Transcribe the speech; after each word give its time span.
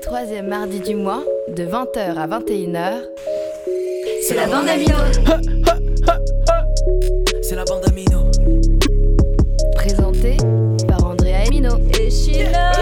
les 0.00 0.06
troisièmes 0.06 0.48
mardis 0.48 0.80
du 0.80 0.94
mois, 0.94 1.22
de 1.48 1.64
20h 1.64 2.16
à 2.16 2.26
21h. 2.26 3.02
C'est 4.22 4.34
la 4.34 4.46
bande 4.46 4.68
Amino. 4.68 4.94
C'est 7.42 7.54
la 7.54 7.64
bande 7.64 7.84
Amino. 7.86 8.22
Présenté 9.74 10.36
par 10.88 11.04
Andrea 11.04 11.44
Emino. 11.46 11.76
Et 11.98 12.10
Sheila. 12.10 12.72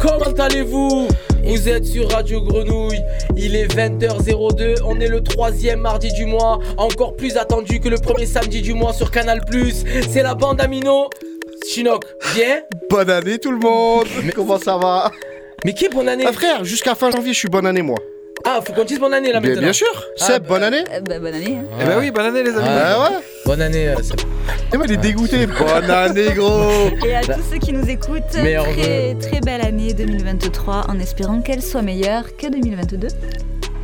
Comment 0.00 0.34
allez-vous? 0.38 1.08
Vous 1.44 1.68
êtes 1.68 1.84
sur 1.84 2.10
Radio 2.10 2.40
Grenouille, 2.40 3.02
il 3.36 3.56
est 3.56 3.66
20h02, 3.66 4.76
on 4.86 4.98
est 5.00 5.08
le 5.08 5.22
troisième 5.22 5.80
mardi 5.80 6.12
du 6.12 6.26
mois, 6.26 6.58
encore 6.76 7.14
plus 7.16 7.36
attendu 7.36 7.80
que 7.80 7.88
le 7.88 7.98
premier 7.98 8.26
samedi 8.26 8.62
du 8.62 8.74
mois 8.74 8.92
sur 8.92 9.10
Canal+. 9.10 9.40
C'est 10.10 10.22
la 10.22 10.34
bande 10.34 10.60
Amino. 10.60 11.08
Chinook, 11.66 12.04
bien? 12.34 12.60
Bonne 12.90 13.08
année 13.08 13.38
tout 13.38 13.50
le 13.50 13.58
monde 13.58 14.06
Comment 14.34 14.58
ça 14.58 14.76
va? 14.76 15.10
Mais 15.64 15.72
qui 15.72 15.86
est 15.86 15.88
bonne 15.88 16.08
année? 16.10 16.24
Ah 16.28 16.32
frère, 16.32 16.62
jusqu'à 16.64 16.94
fin 16.94 17.10
janvier, 17.10 17.32
je 17.32 17.38
suis 17.38 17.48
bonne 17.48 17.66
année 17.66 17.80
moi. 17.80 17.96
Ah, 18.44 18.60
faut 18.62 18.74
qu'on 18.74 18.84
dise 18.84 18.98
bonne 19.00 19.14
année 19.14 19.32
là 19.32 19.40
Bien, 19.40 19.50
maintenant. 19.50 19.62
bien 19.62 19.72
sûr 19.72 19.86
Ah, 20.20 20.24
Seb, 20.26 20.42
bah- 20.42 20.48
bonne 20.50 20.62
année 20.62 20.84
Euh, 20.92 21.00
bah, 21.00 21.18
bonne 21.18 21.34
année. 21.34 21.56
hein. 21.58 21.64
Eh 21.80 21.84
ben 21.86 21.98
oui, 21.98 22.10
bonne 22.10 22.26
année 22.26 22.42
les 22.42 22.50
amis. 22.50 22.66
Ah 22.68 23.08
ouais 23.10 23.16
Bonne 23.44 23.60
année, 23.60 23.88
euh, 23.88 24.02
Seb. 24.02 24.20
Eh 24.72 24.76
il 24.84 24.92
est 24.92 24.96
dégoûté 24.96 25.46
Bonne 25.58 25.90
année 25.90 26.32
gros 26.32 26.88
Et 27.06 27.14
à 27.14 27.20
tous 27.22 27.42
ceux 27.50 27.58
qui 27.58 27.72
nous 27.72 27.88
écoutent, 27.88 28.22
très 28.30 29.14
très 29.20 29.40
belle 29.40 29.60
année 29.60 29.92
2023 29.92 30.86
en 30.88 30.98
espérant 30.98 31.42
qu'elle 31.42 31.62
soit 31.62 31.82
meilleure 31.82 32.36
que 32.36 32.50
2022. 32.50 33.08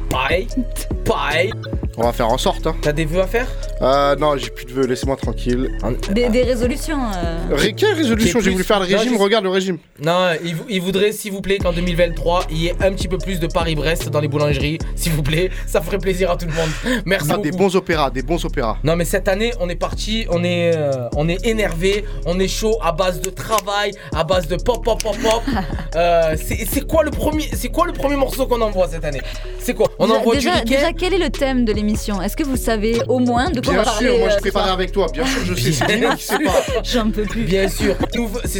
Pareil, 0.08 0.48
pareil. 1.04 1.52
On 1.98 2.02
va 2.02 2.12
faire 2.12 2.28
en 2.28 2.38
sorte 2.38 2.66
hein. 2.66 2.76
T'as 2.80 2.92
des 2.92 3.04
vœux 3.04 3.20
à 3.20 3.26
faire? 3.26 3.48
Euh, 3.82 4.14
non, 4.16 4.36
j'ai 4.36 4.50
plus 4.50 4.66
de 4.66 4.72
vœux, 4.72 4.86
laissez-moi 4.86 5.16
tranquille. 5.16 5.70
Des, 6.10 6.28
des 6.28 6.42
résolutions. 6.42 6.98
euh, 7.16 7.54
Ré- 7.54 7.72
quelle 7.72 7.94
résolution 7.94 8.38
J'ai 8.40 8.50
voulu 8.50 8.62
faire 8.64 8.78
le 8.80 8.86
Non, 8.86 8.92
régime, 8.98 9.10
juste- 9.12 9.22
regarde 9.22 9.44
le 9.44 9.50
régime. 9.50 9.78
Non, 10.04 10.28
il, 10.44 10.54
vou- 10.54 10.64
il 10.68 10.80
voudrait, 10.82 11.12
s'il 11.12 11.32
vous 11.32 11.40
plaît, 11.40 11.58
qu'en 11.58 11.72
2023, 11.72 12.44
il 12.50 12.58
y 12.58 12.66
ait 12.66 12.74
un 12.82 12.92
petit 12.92 13.08
peu 13.08 13.16
plus 13.16 13.40
de 13.40 13.46
Paris-Brest 13.46 14.10
dans 14.10 14.20
les 14.20 14.28
boulangeries. 14.28 14.78
S'il 14.96 15.12
vous 15.12 15.22
plaît, 15.22 15.50
ça 15.66 15.80
ferait 15.80 15.98
plaisir 15.98 16.30
à 16.30 16.36
tout 16.36 16.46
le 16.46 16.52
monde. 16.52 16.68
Merci 17.06 17.28
Ah, 17.30 17.36
beaucoup. 17.36 17.50
des 17.50 17.56
bons 17.56 17.74
opéras, 17.76 18.10
des 18.10 18.22
bons 18.22 18.44
opéras. 18.44 18.76
Non 18.84 18.96
mais 18.96 19.04
cette 19.06 19.28
année 19.28 19.52
on 19.60 19.68
est 19.68 19.76
parti, 19.76 20.26
on 20.30 20.44
est, 20.44 20.72
euh, 20.76 21.08
on 21.16 21.28
est 21.28 21.44
énervé, 21.46 22.04
on 22.26 22.38
est 22.38 22.48
chaud 22.48 22.76
à 22.82 22.92
base 22.92 23.20
de 23.20 23.30
travail, 23.30 23.92
à 24.14 24.24
base 24.24 24.46
de 24.46 24.56
pop 24.56 24.84
pop 24.84 25.02
pop 25.02 25.16
pop. 25.22 25.42
Euh, 25.96 26.36
c'est 26.36 26.66
c'est 26.70 26.86
quoi 26.86 27.02
le 27.02 27.10
premier, 27.10 27.48
c'est 27.52 27.68
quoi 27.68 27.84
le 27.84 27.92
premier 27.92 28.14
morceau 28.14 28.46
qu'on 28.46 28.60
envoie 28.60 28.86
cette 28.86 29.04
année? 29.04 29.20
C'est 29.58 29.74
quoi? 29.74 29.88
On 29.98 30.06
déjà, 30.06 30.18
envoie 30.20 30.34
déjà, 30.36 30.52
Riquet 30.54 30.76
déjà, 30.76 30.92
quel 30.92 31.14
est 31.14 31.18
le 31.18 31.30
thème 31.30 31.64
de 31.64 31.72
l'émission? 31.72 32.22
Est-ce 32.22 32.36
que 32.36 32.44
vous 32.44 32.56
savez 32.56 33.02
au 33.08 33.18
moins 33.18 33.50
de 33.50 33.60
quoi 33.60 33.69
on 33.70 33.82
Bien 33.82 33.84
sûr, 33.84 34.18
moi 34.18 34.26
euh, 34.26 34.30
je 34.30 34.34
ce 34.34 34.40
préparais 34.40 34.64
soir 34.64 34.74
avec 34.74 34.92
toi, 34.92 35.06
bien 35.12 35.26
sûr, 35.26 35.44
je 35.44 35.54
sais, 35.54 35.72
c'est 35.72 35.86
Dino 35.86 36.14
qui 36.14 36.24
sait 36.24 36.38
pas. 36.38 36.62
J'en 36.84 37.10
peux 37.10 37.22
plus. 37.22 37.42
Bien 37.42 37.68
sûr, 37.68 37.96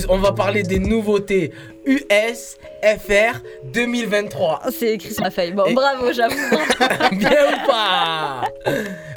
on 0.08 0.18
va 0.18 0.32
parler 0.32 0.62
des 0.62 0.78
nouveautés 0.78 1.52
US 1.84 2.56
FR 2.82 3.38
2023. 3.72 4.62
Oh, 4.66 4.70
c'est 4.76 4.94
écrit 4.94 5.12
sur 5.12 5.22
ma 5.22 5.30
feuille. 5.30 5.52
Bon, 5.52 5.64
Et- 5.66 5.74
bravo, 5.74 6.12
j'avoue. 6.12 6.36
Bien 7.12 7.30
ou 7.30 7.66
pas? 7.66 8.44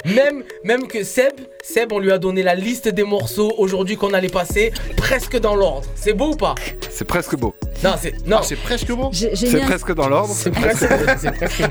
Même, 0.04 0.42
même 0.64 0.86
que 0.86 1.02
Seb, 1.04 1.32
Seb, 1.66 1.92
on 1.94 1.98
lui 1.98 2.12
a 2.12 2.18
donné 2.18 2.42
la 2.42 2.54
liste 2.54 2.88
des 2.88 3.04
morceaux 3.04 3.54
aujourd'hui 3.56 3.96
qu'on 3.96 4.12
allait 4.12 4.28
passer 4.28 4.70
presque 4.98 5.38
dans 5.40 5.56
l'ordre. 5.56 5.86
C'est 5.94 6.12
beau 6.12 6.32
ou 6.32 6.36
pas? 6.36 6.54
C'est 6.90 7.06
presque 7.06 7.36
beau. 7.36 7.54
Non, 7.82 7.94
c'est 8.00 8.12
non, 8.26 8.36
Ah, 8.40 8.42
c'est 8.44 8.56
presque 8.56 8.86
j'ai 9.12 9.34
C'est 9.34 9.54
mis, 9.54 9.62
un- 9.62 9.66
presque 9.66 9.94
dans 9.94 10.08
l'ordre. 10.08 10.32
c'est 10.34 10.50
presque, 10.50 10.86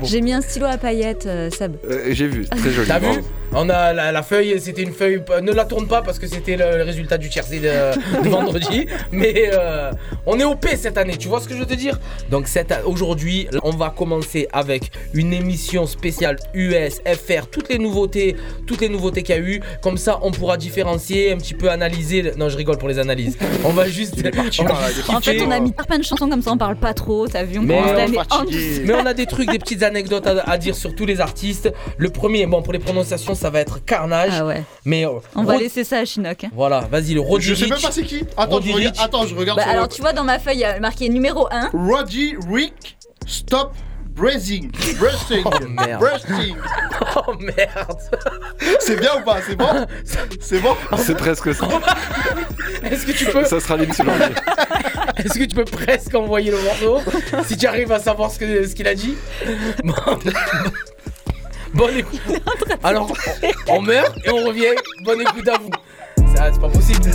j'ai 0.06 0.20
mis 0.20 0.32
un 0.32 0.40
stylo 0.40 0.66
à 0.66 0.78
paillettes, 0.78 1.26
euh, 1.26 1.48
Seb. 1.50 1.76
Euh, 1.88 2.08
J'ai 2.10 2.26
vu, 2.26 2.44
très 2.44 2.70
joli. 2.72 2.88
T'as 2.88 2.98
vu? 2.98 3.22
On 3.56 3.68
a 3.70 3.92
la, 3.92 4.10
la 4.10 4.22
feuille, 4.24 4.60
c'était 4.60 4.82
une 4.82 4.92
feuille. 4.92 5.22
Ne 5.40 5.52
la 5.52 5.64
tourne 5.64 5.86
pas 5.86 6.02
parce 6.02 6.18
que 6.18 6.26
c'était 6.26 6.56
le, 6.56 6.78
le 6.78 6.82
résultat 6.82 7.16
du 7.18 7.28
tiercé 7.28 7.60
de, 7.60 8.22
de 8.22 8.28
vendredi. 8.28 8.86
Mais 9.12 9.50
euh, 9.52 9.92
on 10.26 10.40
est 10.40 10.44
OP 10.44 10.66
cette 10.76 10.98
année, 10.98 11.16
tu 11.16 11.28
vois 11.28 11.40
ce 11.40 11.46
que 11.48 11.54
je 11.54 11.60
veux 11.60 11.66
te 11.66 11.74
dire? 11.74 12.00
Donc 12.30 12.48
aujourd'hui, 12.84 13.46
on 13.62 13.70
va 13.70 13.90
commencer 13.96 14.48
avec 14.52 14.90
une 15.14 15.32
émission 15.32 15.86
spéciale 15.86 16.36
US, 16.52 17.00
FR, 17.06 17.46
toutes 17.48 17.68
les 17.68 17.78
nouveautés, 17.78 18.34
toutes 18.66 18.80
les 18.80 18.88
nouveautés 18.88 19.22
qu'il 19.22 19.36
y 19.36 19.38
a 19.38 19.40
eu. 19.40 19.60
Comme 19.84 19.98
ça, 19.98 20.18
on 20.22 20.30
pourra 20.30 20.56
différencier, 20.56 21.30
un 21.32 21.36
petit 21.36 21.52
peu 21.52 21.70
analyser. 21.70 22.32
Non, 22.38 22.48
je 22.48 22.56
rigole 22.56 22.78
pour 22.78 22.88
les 22.88 22.98
analyses. 22.98 23.36
On 23.64 23.68
va 23.68 23.86
juste. 23.86 24.14
On 24.16 24.64
va 24.64 24.90
juste 24.90 25.10
En 25.10 25.20
fait, 25.20 25.32
kiffer. 25.34 25.44
on 25.46 25.50
a 25.50 25.60
mis 25.60 25.72
plein 25.72 25.98
de 25.98 26.02
chansons 26.04 26.26
comme 26.28 26.40
ça, 26.40 26.52
on 26.52 26.56
parle 26.56 26.76
pas 26.76 26.94
trop, 26.94 27.28
t'as 27.28 27.42
vu 27.44 27.58
On 27.58 27.62
Mais 27.62 27.74
commence 27.76 27.90
on 27.90 27.92
est 27.92 27.96
l'année 27.98 28.18
en 28.18 28.24
fatigué. 28.24 28.82
mais 28.86 28.94
on 28.94 29.04
a 29.04 29.12
des 29.12 29.26
trucs, 29.26 29.50
des 29.50 29.58
petites 29.58 29.82
anecdotes 29.82 30.26
à, 30.26 30.40
à 30.50 30.56
dire 30.56 30.74
sur 30.74 30.94
tous 30.94 31.04
les 31.04 31.20
artistes. 31.20 31.70
Le 31.98 32.08
premier, 32.08 32.46
bon, 32.46 32.62
pour 32.62 32.72
les 32.72 32.78
prononciations, 32.78 33.34
ça 33.34 33.50
va 33.50 33.60
être 33.60 33.84
Carnage. 33.84 34.30
Ah 34.32 34.46
ouais. 34.46 34.62
Mais 34.86 35.04
euh, 35.04 35.10
On 35.36 35.44
va 35.44 35.52
Rod- 35.52 35.60
laisser 35.62 35.84
ça 35.84 35.98
à 35.98 36.04
Chinook. 36.06 36.44
hein. 36.44 36.48
Voilà, 36.54 36.80
vas-y, 36.90 37.12
le 37.12 37.20
Roddy 37.20 37.44
Je 37.44 37.54
sais 37.54 37.66
même 37.66 37.78
pas 37.78 37.90
c'est 37.92 38.04
qui. 38.04 38.22
Attends, 38.38 38.62
je 38.62 38.72
regarde, 38.72 38.96
attends, 38.98 39.26
je 39.26 39.34
regarde 39.34 39.58
Bah, 39.58 39.64
sur 39.64 39.70
alors, 39.72 39.84
le- 39.84 39.88
tu 39.90 40.00
vois, 40.00 40.14
dans 40.14 40.24
ma 40.24 40.38
feuille, 40.38 40.56
il 40.56 40.60
y 40.60 40.64
a 40.64 40.80
marqué 40.80 41.10
numéro 41.10 41.46
1. 41.50 41.70
Roddy 41.74 42.34
Rick 42.50 42.96
Stop 43.26 43.72
Breathing. 44.14 44.70
Breathing. 44.98 45.42
Oh, 45.44 45.50
merde. 45.68 46.00
Breathing. 46.00 46.56
Oh 47.16 47.34
merde 47.38 47.98
C'est 48.80 48.98
bien 48.98 49.10
ou 49.20 49.24
pas? 49.24 49.38
C'est 49.46 49.56
bon? 49.56 49.86
C'est 50.40 50.60
bon? 50.60 50.76
C'est 50.96 51.16
presque 51.16 51.54
ça. 51.54 51.68
Est-ce 52.82 53.06
que 53.06 53.12
tu 53.12 53.24
peux, 53.26 53.44
Ça 53.44 53.60
sera 53.60 53.76
l'émission 53.76 54.04
est-ce 55.16 55.38
que 55.38 55.44
tu 55.44 55.54
peux 55.54 55.64
presque 55.64 56.14
envoyer 56.14 56.50
le 56.50 56.60
morceau? 56.60 57.00
Si 57.46 57.56
tu 57.56 57.66
arrives 57.66 57.92
à 57.92 57.98
savoir 57.98 58.30
ce 58.30 58.74
qu'il 58.74 58.88
a 58.88 58.94
dit? 58.94 59.16
Bon. 59.82 59.94
Bonne 61.72 61.96
écoute. 61.98 62.20
Alors, 62.82 63.12
on 63.68 63.80
meurt 63.80 64.16
et 64.24 64.30
on 64.30 64.44
revient. 64.44 64.74
Bonne 65.04 65.20
écoute 65.22 65.48
à 65.48 65.58
vous. 65.58 65.70
Ça, 66.36 66.50
c'est 66.52 66.60
pas 66.60 66.68
possible. 66.68 67.10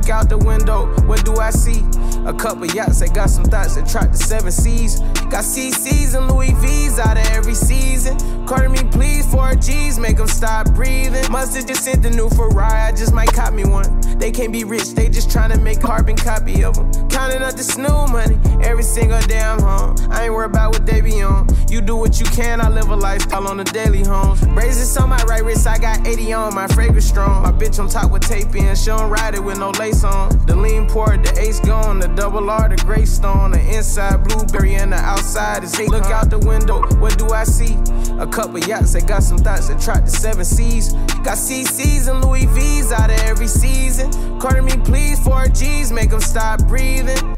Look 0.00 0.08
out 0.08 0.30
the 0.30 0.38
window, 0.38 0.86
what 1.04 1.26
do 1.26 1.36
I 1.36 1.50
see? 1.50 1.84
A 2.24 2.32
couple 2.32 2.64
yachts 2.64 3.00
that 3.00 3.12
got 3.12 3.28
some 3.28 3.44
thoughts 3.44 3.74
that 3.74 3.86
track 3.86 4.12
the 4.12 4.16
seven 4.16 4.50
seas. 4.50 5.00
Got 5.28 5.44
CCs 5.44 6.16
and 6.16 6.26
Louis 6.32 6.52
V's 6.52 6.98
out 6.98 7.18
of 7.18 7.26
every 7.26 7.54
season. 7.54 8.16
Carter 8.46 8.70
me, 8.70 8.78
please, 8.90 9.30
four 9.30 9.54
G's, 9.54 9.98
make 9.98 10.16
them 10.16 10.26
stop 10.26 10.72
breathing. 10.74 11.30
Must've 11.30 11.66
just 11.66 11.84
sent 11.84 12.02
the 12.02 12.10
new 12.10 12.30
Ferrari, 12.30 12.80
I 12.80 12.92
just 12.92 13.12
might 13.12 13.32
cop 13.34 13.52
me 13.52 13.64
one. 13.64 14.00
They 14.18 14.30
can't 14.30 14.52
be 14.52 14.64
rich, 14.64 14.94
they 14.94 15.10
just 15.10 15.28
tryna 15.28 15.62
make 15.62 15.80
carbon 15.80 16.16
copy 16.16 16.64
of 16.64 16.76
them. 16.76 16.90
Counting 17.10 17.42
up 17.42 17.56
the 17.56 17.62
snoo 17.62 18.10
money 18.10 18.38
every 18.64 18.82
single 18.82 19.20
day 19.22 19.40
I'm 19.40 19.60
home. 19.60 19.96
I 20.10 20.24
ain't 20.24 20.32
worried 20.32 20.50
about 20.50 20.72
what 20.72 20.86
they 20.86 21.02
be 21.02 21.22
on. 21.22 21.46
You 21.68 21.80
do 21.80 21.94
what 21.94 22.18
you 22.20 22.26
can, 22.26 22.60
I 22.60 22.68
live 22.68 22.88
a 22.88 22.96
lifestyle 22.96 23.46
on 23.46 23.58
the 23.58 23.64
daily 23.64 24.02
home. 24.02 24.38
Braces 24.54 24.96
on 24.96 25.10
my 25.10 25.22
right 25.24 25.44
wrist, 25.44 25.66
I 25.66 25.78
got 25.78 26.06
80 26.06 26.32
on, 26.32 26.54
my 26.54 26.66
fragrance 26.68 27.06
strong. 27.06 27.42
My 27.42 27.52
bitch 27.52 27.78
on 27.78 27.88
top 27.88 28.10
with 28.10 28.22
tape 28.22 28.54
in, 28.54 28.74
she 28.74 28.86
don't 28.86 29.10
ride 29.10 29.34
it 29.34 29.44
with 29.44 29.58
no 29.58 29.70
lace 29.70 29.89
on. 30.04 30.46
The 30.46 30.56
lean 30.56 30.86
port, 30.86 31.22
the 31.24 31.38
ace 31.38 31.60
gone, 31.60 31.98
the 31.98 32.08
double 32.08 32.48
R, 32.48 32.68
the 32.68 32.76
gray 32.76 33.04
stone, 33.04 33.52
the 33.52 33.76
inside 33.76 34.24
blueberry 34.24 34.74
and 34.74 34.92
the 34.92 34.96
outside 34.96 35.64
is 35.64 35.74
hate. 35.74 35.90
Look 35.90 36.06
out 36.06 36.30
the 36.30 36.38
window, 36.38 36.80
what 36.98 37.18
do 37.18 37.30
I 37.30 37.44
see? 37.44 37.74
A 38.18 38.26
couple 38.26 38.58
yachts 38.58 38.92
that 38.94 39.06
got 39.06 39.22
some 39.22 39.38
thoughts 39.38 39.68
that 39.68 39.80
track 39.80 40.04
the 40.04 40.10
seven 40.10 40.44
seas. 40.44 40.92
Got 41.24 41.38
CCs 41.38 42.08
and 42.08 42.24
Louis 42.24 42.46
V's 42.46 42.92
out 42.92 43.10
of 43.10 43.18
every 43.20 43.48
season. 43.48 44.10
Carter 44.40 44.62
me, 44.62 44.76
please, 44.84 45.22
four 45.22 45.46
G's, 45.48 45.92
make 45.92 46.10
them 46.10 46.20
stop 46.20 46.66
breathing. 46.66 47.36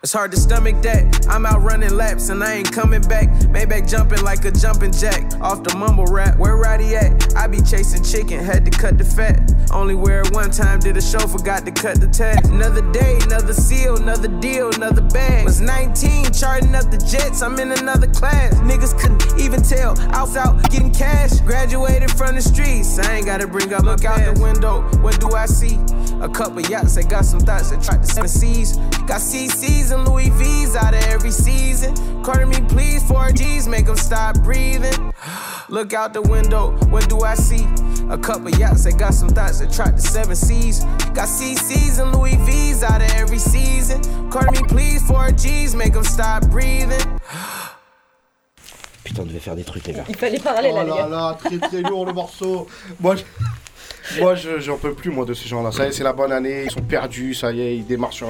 It's 0.00 0.12
hard 0.12 0.30
to 0.30 0.36
stomach 0.36 0.80
that. 0.82 1.26
I'm 1.28 1.44
out 1.44 1.60
running 1.60 1.90
laps 1.90 2.28
and 2.28 2.42
I 2.44 2.54
ain't 2.54 2.70
coming 2.70 3.02
back. 3.02 3.28
Maybach 3.50 3.90
jumping 3.90 4.22
like 4.22 4.44
a 4.44 4.52
jumping 4.52 4.92
jack 4.92 5.34
off 5.40 5.64
the 5.64 5.76
mumble 5.76 6.04
rap. 6.04 6.38
Where 6.38 6.56
Roddy 6.56 6.94
at? 6.94 7.34
I 7.36 7.48
be 7.48 7.60
chasing 7.60 8.04
chicken, 8.04 8.44
had 8.44 8.64
to 8.64 8.70
cut 8.70 8.96
the 8.96 9.04
fat. 9.04 9.40
Only 9.72 9.96
wear 9.96 10.20
it 10.20 10.32
one 10.32 10.52
time, 10.52 10.78
did 10.78 10.96
a 10.96 11.02
show, 11.02 11.18
forgot 11.26 11.66
to 11.66 11.72
cut 11.72 12.00
the 12.00 12.06
tag. 12.06 12.46
Another 12.46 12.80
day, 12.92 13.18
another 13.22 13.52
seal, 13.52 13.96
another 13.96 14.28
deal, 14.28 14.70
another 14.76 15.02
bag. 15.02 15.44
Was 15.44 15.60
19, 15.60 16.32
charting 16.32 16.76
up 16.76 16.92
the 16.92 16.98
jets, 16.98 17.42
I'm 17.42 17.58
in 17.58 17.72
another 17.72 18.06
class. 18.06 18.54
Niggas 18.54 18.96
couldn't 18.96 19.40
even 19.40 19.62
tell. 19.62 19.98
I 20.14 20.22
was 20.22 20.36
out 20.36 20.62
getting 20.70 20.94
cash. 20.94 21.40
Graduated 21.40 22.12
from 22.12 22.36
the 22.36 22.42
streets, 22.42 23.00
I 23.00 23.16
ain't 23.16 23.26
gotta 23.26 23.48
bring 23.48 23.72
up 23.72 23.82
Look 23.82 24.04
out 24.04 24.34
the 24.34 24.40
window, 24.40 24.82
what 24.98 25.18
do 25.20 25.34
I 25.34 25.46
see? 25.46 25.78
A 26.20 26.28
couple 26.28 26.60
yachts 26.62 26.94
that 26.94 27.08
got 27.08 27.24
some 27.24 27.40
thoughts 27.40 27.70
that 27.70 27.82
track 27.82 28.00
the 28.00 28.06
seven 28.06 28.28
seas. 28.28 28.76
Got 29.06 29.20
CCs 29.20 29.87
Louis 29.96 30.30
V's 30.30 30.76
out 30.76 30.94
of 30.94 31.02
every 31.04 31.30
season. 31.30 31.94
Carter 32.22 32.46
me, 32.46 32.60
please, 32.68 33.02
four 33.06 33.30
G's, 33.32 33.66
make 33.68 33.86
them 33.86 33.96
stop 33.96 34.38
breathing. 34.42 35.12
Look 35.68 35.92
out 35.92 36.12
the 36.14 36.22
window, 36.22 36.72
what 36.88 37.08
do 37.08 37.20
I 37.20 37.34
see? 37.34 37.66
A 38.10 38.16
couple 38.16 38.50
yachts 38.50 38.84
that 38.84 38.98
got 38.98 39.12
some 39.14 39.28
thoughts 39.28 39.58
that 39.60 39.70
track 39.72 39.96
the 39.96 40.00
seven 40.02 40.34
seas. 40.34 40.80
Got 41.14 41.28
CCs 41.28 42.00
and 42.02 42.14
Louis 42.16 42.36
V's 42.46 42.82
out 42.82 43.02
of 43.02 43.10
every 43.12 43.38
season. 43.38 44.00
Carter 44.30 44.50
me, 44.52 44.66
please, 44.68 45.06
four 45.06 45.30
G's, 45.32 45.74
make 45.74 45.92
them 45.92 46.04
stop 46.04 46.46
breathing. 46.48 47.00
Putain, 49.04 49.22
on 49.22 49.26
devait 49.26 49.38
faire 49.40 49.56
des 49.56 49.64
trucs, 49.64 49.86
les 49.86 49.94
gars. 49.94 50.04
Il 50.08 50.16
fallait 50.16 50.38
parler 50.38 50.72
là, 50.72 50.80
Oh 50.80 50.84
les 50.84 50.90
là 50.90 50.96
gars. 50.96 51.06
là, 51.08 51.38
très 51.42 51.58
très 51.58 51.80
lourd 51.82 52.06
le 52.06 52.12
morceau. 52.12 52.66
Moi, 53.00 53.16
je- 53.16 53.22
Moi, 54.20 54.34
je- 54.34 54.58
j'en 54.60 54.76
peux 54.76 54.92
plus, 54.94 55.10
moi, 55.10 55.24
de 55.24 55.34
ces 55.34 55.48
gens-là. 55.48 55.70
Ça 55.72 55.84
y 55.84 55.88
est, 55.88 55.92
c'est 55.92 56.04
la 56.04 56.12
bonne 56.12 56.32
année, 56.32 56.64
ils 56.64 56.70
sont 56.70 56.80
perdus, 56.80 57.34
ça 57.34 57.52
y 57.52 57.60
est, 57.60 57.76
ils 57.76 57.86
démarrent 57.86 58.12
sur, 58.12 58.28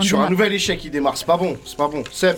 sur 0.00 0.20
un 0.20 0.28
nouvel 0.30 0.52
échec, 0.52 0.84
ils 0.84 0.90
démarrent. 0.90 1.16
C'est 1.16 1.26
pas 1.26 1.36
bon, 1.36 1.56
c'est 1.64 1.76
pas 1.76 1.88
bon. 1.88 2.02
Seb. 2.12 2.36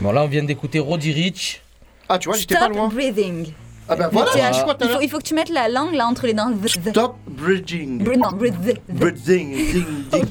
Bon, 0.00 0.12
là, 0.12 0.22
on 0.24 0.28
vient 0.28 0.42
d'écouter 0.44 0.78
Roddy 0.78 1.12
Rich. 1.12 1.62
Ah, 2.08 2.18
tu 2.18 2.28
vois, 2.28 2.36
j'étais 2.38 2.54
pas 2.54 2.62
Stop 2.64 2.74
loin. 2.76 2.88
breathing. 2.88 3.52
Ah, 3.92 3.96
bah 3.96 4.08
voilà, 4.12 4.30
quoi 4.30 4.40
à 4.44 4.50
il, 4.84 4.88
faut, 4.88 5.00
il 5.02 5.08
faut 5.10 5.18
que 5.18 5.24
tu 5.24 5.34
mettes 5.34 5.48
la 5.48 5.68
langue 5.68 5.94
là 5.94 6.06
entre 6.06 6.24
les 6.26 6.32
dents. 6.32 6.52
Stop 6.66 7.16
bridging. 7.26 8.04
Br- 8.04 8.18
Non, 8.18 8.30
breathe. 8.36 8.78
Bridging. 8.88 9.52
ding, 9.72 9.84
ding. 10.12 10.24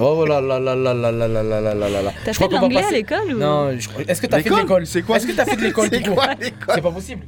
Oh 0.00 0.24
là 0.26 0.40
là 0.40 0.58
là 0.58 0.74
là 0.74 0.92
là 0.92 1.12
là 1.12 1.28
là 1.28 1.42
là 1.42 1.60
là 1.60 1.74
là 1.74 1.88
là 1.88 2.02
là. 2.02 2.12
T'as 2.24 2.32
fait 2.32 2.48
de 2.48 2.54
l'anglais 2.54 2.78
à 2.78 2.82
passer- 2.82 2.94
l'école 2.96 3.34
ou 3.34 3.38
Non, 3.38 3.70
je 3.78 3.88
est-ce 4.08 4.20
que 4.20 4.26
t'as 4.26 4.40
fait 4.42 4.50
de 4.50 4.56
L'école 4.56 4.86
C'est 4.88 5.02
quoi 5.02 5.16
Est-ce 5.18 5.26
que 5.28 5.32
t'as 5.32 5.44
fait 5.44 5.54
de 5.54 5.62
l'école 5.62 5.88
C'est 5.92 6.02
tout 6.02 6.14
quoi 6.14 6.26
court 6.26 6.34
l'école 6.40 6.74
C'est 6.74 6.80
pas 6.82 6.90
possible. 6.90 7.22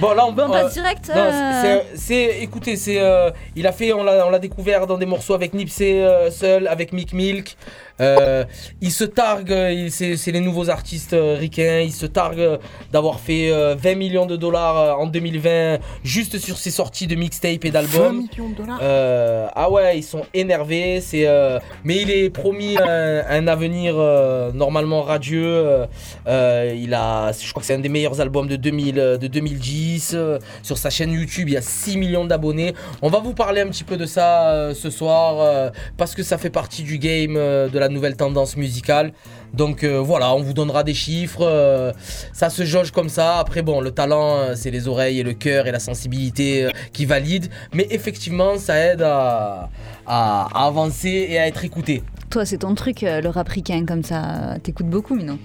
Bon, 0.00 0.12
là, 0.14 0.26
on 0.26 0.32
Bon, 0.32 0.44
on 0.48 0.54
euh, 0.54 0.62
passe 0.62 0.74
direct. 0.74 1.08
Non, 1.08 1.14
euh, 1.22 1.62
c'est- 1.62 1.96
c'est, 1.96 2.42
écoutez, 2.42 2.76
c'est, 2.76 3.00
euh, 3.00 3.30
il 3.54 3.66
a 3.66 3.72
fait, 3.72 3.92
on 3.92 4.02
l'a, 4.02 4.26
on 4.26 4.30
l'a 4.30 4.38
découvert 4.38 4.86
dans 4.86 4.98
des 4.98 5.06
morceaux 5.06 5.34
avec 5.34 5.54
Nipsey 5.54 6.02
euh, 6.04 6.30
seul, 6.30 6.66
avec 6.68 6.92
Mick 6.92 7.12
Milk. 7.12 7.56
Euh, 8.00 8.44
il 8.82 8.90
se 8.92 9.04
targue, 9.04 9.52
euh, 9.52 9.72
il- 9.72 9.90
c'est, 9.90 10.30
les 10.32 10.40
nouveaux 10.40 10.68
artistes 10.68 11.12
euh, 11.14 11.36
ricains. 11.38 11.80
Il 11.80 11.92
se 11.92 12.06
targue 12.06 12.40
euh, 12.40 12.58
d'avoir 12.92 13.20
fait 13.20 13.50
euh, 13.50 13.74
20 13.78 13.94
millions 13.94 14.26
de 14.26 14.36
dollars 14.36 14.76
euh, 14.76 14.92
en 14.92 15.06
2020 15.06 15.78
juste 16.04 16.38
sur 16.38 16.58
ses 16.58 16.70
sorties 16.70 17.06
de 17.06 17.14
mixtape 17.14 17.64
et 17.64 17.70
20 17.70 17.70
d'albums. 17.70 18.16
millions 18.30 18.50
de 18.50 18.54
dollars 18.54 18.78
Euh, 18.82 19.46
ah 19.54 19.70
ouais, 19.70 19.98
ils 19.98 20.02
sont 20.02 20.22
énervés. 20.34 21.00
C'est, 21.00 21.26
euh, 21.26 21.58
mais 21.84 21.96
il 22.02 22.10
est 22.10 22.30
promis 22.30 22.76
un, 22.78 23.22
un 23.28 23.46
avenir 23.48 23.94
euh, 23.96 24.52
normalement 24.52 25.02
radieux. 25.02 25.42
euh, 25.46 25.86
euh, 26.26 26.74
il 26.76 26.92
a, 26.94 27.32
je 27.32 27.50
crois 27.50 27.60
que 27.60 27.66
c'est 27.66 27.74
un 27.74 27.78
des 27.78 27.88
meilleurs 27.88 28.20
albums 28.20 28.48
de 28.48 28.56
2000, 28.56 28.98
euh, 28.98 29.16
de 29.16 29.26
2010. 29.26 30.12
euh, 30.14 30.38
sur 30.62 30.76
sa 30.78 30.90
chaîne 30.90 31.12
YouTube, 31.12 31.48
il 31.48 31.54
y 31.54 31.56
a 31.56 31.62
6 31.62 31.96
millions 31.96 32.24
d'abonnés. 32.24 32.74
On 33.02 33.08
va 33.08 33.20
vous 33.20 33.32
parler 33.34 33.60
un 33.62 33.68
petit 33.68 33.84
peu 33.84 33.96
de 33.96 34.06
ça 34.06 34.50
euh, 34.50 34.74
ce 34.74 34.90
soir 34.90 35.36
euh, 35.40 35.70
parce 35.96 36.14
que 36.14 36.22
ça 36.22 36.36
fait 36.38 36.50
partie 36.50 36.82
du 36.82 36.98
game 36.98 37.36
euh, 37.36 37.68
de 37.68 37.78
la 37.78 37.85
nouvelle 37.88 38.16
tendance 38.16 38.56
musicale. 38.56 39.12
Donc 39.54 39.84
euh, 39.84 39.98
voilà, 40.00 40.34
on 40.34 40.40
vous 40.42 40.52
donnera 40.52 40.82
des 40.84 40.94
chiffres. 40.94 41.42
euh, 41.42 41.92
ça 42.32 42.50
se 42.50 42.64
jauge 42.64 42.90
comme 42.90 43.08
ça. 43.08 43.38
Après, 43.38 43.62
bon, 43.62 43.80
le 43.80 43.90
talent, 43.90 44.36
euh, 44.38 44.52
c'est 44.56 44.70
les 44.70 44.88
oreilles 44.88 45.20
et 45.20 45.22
le 45.22 45.32
cœur 45.34 45.66
et 45.66 45.72
la 45.72 45.78
sensibilité 45.80 46.68
qui 46.92 47.04
valident. 47.06 47.48
Mais 47.72 47.86
effectivement, 47.90 48.58
ça 48.58 48.76
aide 48.78 49.02
à, 49.02 49.70
à- 50.06 50.48
à 50.54 50.66
avancer 50.66 51.26
et 51.30 51.38
à 51.38 51.46
être 51.46 51.64
écouté. 51.64 52.02
Toi, 52.30 52.44
c'est 52.44 52.58
ton 52.58 52.74
truc, 52.74 53.02
le 53.02 53.28
rap 53.28 53.48
comme 53.86 54.02
ça. 54.02 54.56
T'écoutes 54.62 54.88
beaucoup, 54.90 55.14
mais 55.14 55.22
non. 55.24 55.38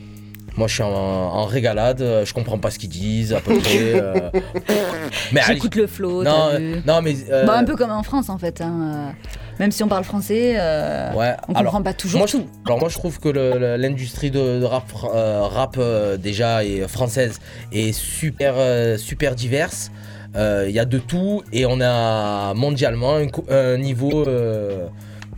Moi, 0.57 0.67
je 0.67 0.73
suis 0.73 0.83
en, 0.83 0.89
en 0.89 1.45
régalade. 1.45 1.99
Je 2.25 2.33
comprends 2.33 2.57
pas 2.57 2.71
ce 2.71 2.77
qu'ils 2.79 2.89
disent 2.89 3.31
à 3.33 3.39
peu 3.39 3.57
près. 3.59 3.93
euh. 3.95 4.29
Mais 5.31 5.41
J'écoute 5.47 5.75
le 5.75 5.88
flow. 5.88 6.23
non, 6.23 6.49
non, 6.85 7.01
mais 7.01 7.15
euh, 7.29 7.45
Bah, 7.45 7.53
un 7.57 7.63
peu 7.63 7.75
comme 7.77 7.91
en 7.91 8.03
France 8.03 8.27
en 8.29 8.38
fait. 8.38 8.59
hein, 8.59 9.13
Même 9.62 9.72
si 9.72 9.84
on 9.84 9.88
parle 9.88 10.04
français, 10.04 10.56
euh, 10.58 11.13
ouais. 11.13 11.36
on 11.48 11.54
Alors, 11.54 11.66
comprend 11.66 11.84
pas 11.84 11.94
toujours 11.94 12.18
moi, 12.18 12.25
je, 12.25 12.38
alors 12.66 12.80
moi 12.80 12.90
je 12.90 12.96
trouve 12.96 13.19
que 13.19 13.30
l'industrie 13.78 14.31
de, 14.31 14.60
de 14.60 14.66
rap, 14.66 14.86
euh, 15.04 15.42
rap 15.44 15.75
euh, 15.78 16.18
déjà 16.18 16.62
française 16.88 17.38
est 17.72 17.92
super 17.92 18.56
euh, 18.58 18.98
super 18.98 19.36
diverse. 19.36 19.92
Il 20.34 20.72
y 20.72 20.80
a 20.80 20.86
de 20.86 20.98
tout 20.98 21.44
et 21.54 21.68
on 21.68 21.80
a 21.80 22.56
mondialement 22.56 23.18
un, 23.52 23.78
niveau 23.78 24.25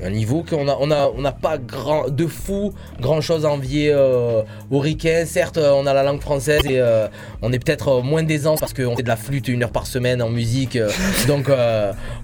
un 0.04 0.10
niveau 0.10 0.44
qu'on 0.48 0.68
a 0.68 0.78
on 0.80 0.92
a 0.92 1.12
on 1.16 1.22
n'a 1.22 1.32
pas 1.32 1.58
grand 1.58 2.10
de 2.10 2.28
fou 2.28 2.74
grand 3.00 3.22
chose 3.22 3.46
à 3.46 3.50
envier 3.50 3.92
euh, 3.92 4.42
aux 4.72 4.80
ricains. 4.80 5.26
Certes 5.26 5.58
euh, 5.58 5.72
on 5.72 5.86
a 5.86 5.94
la 5.94 6.04
langue 6.04 6.22
française 6.22 6.62
et 6.66 6.80
euh, 6.80 7.08
on 7.42 7.52
est 7.54 7.60
peut-être 7.60 7.88
euh, 7.90 8.02
moins 8.02 8.24
d'aisance 8.24 8.60
parce 8.60 8.74
qu'on 8.74 8.96
fait 8.96 9.04
de 9.04 9.08
la 9.08 9.16
flûte 9.16 9.48
une 9.48 9.64
heure 9.64 9.72
par 9.72 9.88
semaine 9.88 10.22
en 10.22 10.30
musique 10.30 10.78
donc 11.28 11.50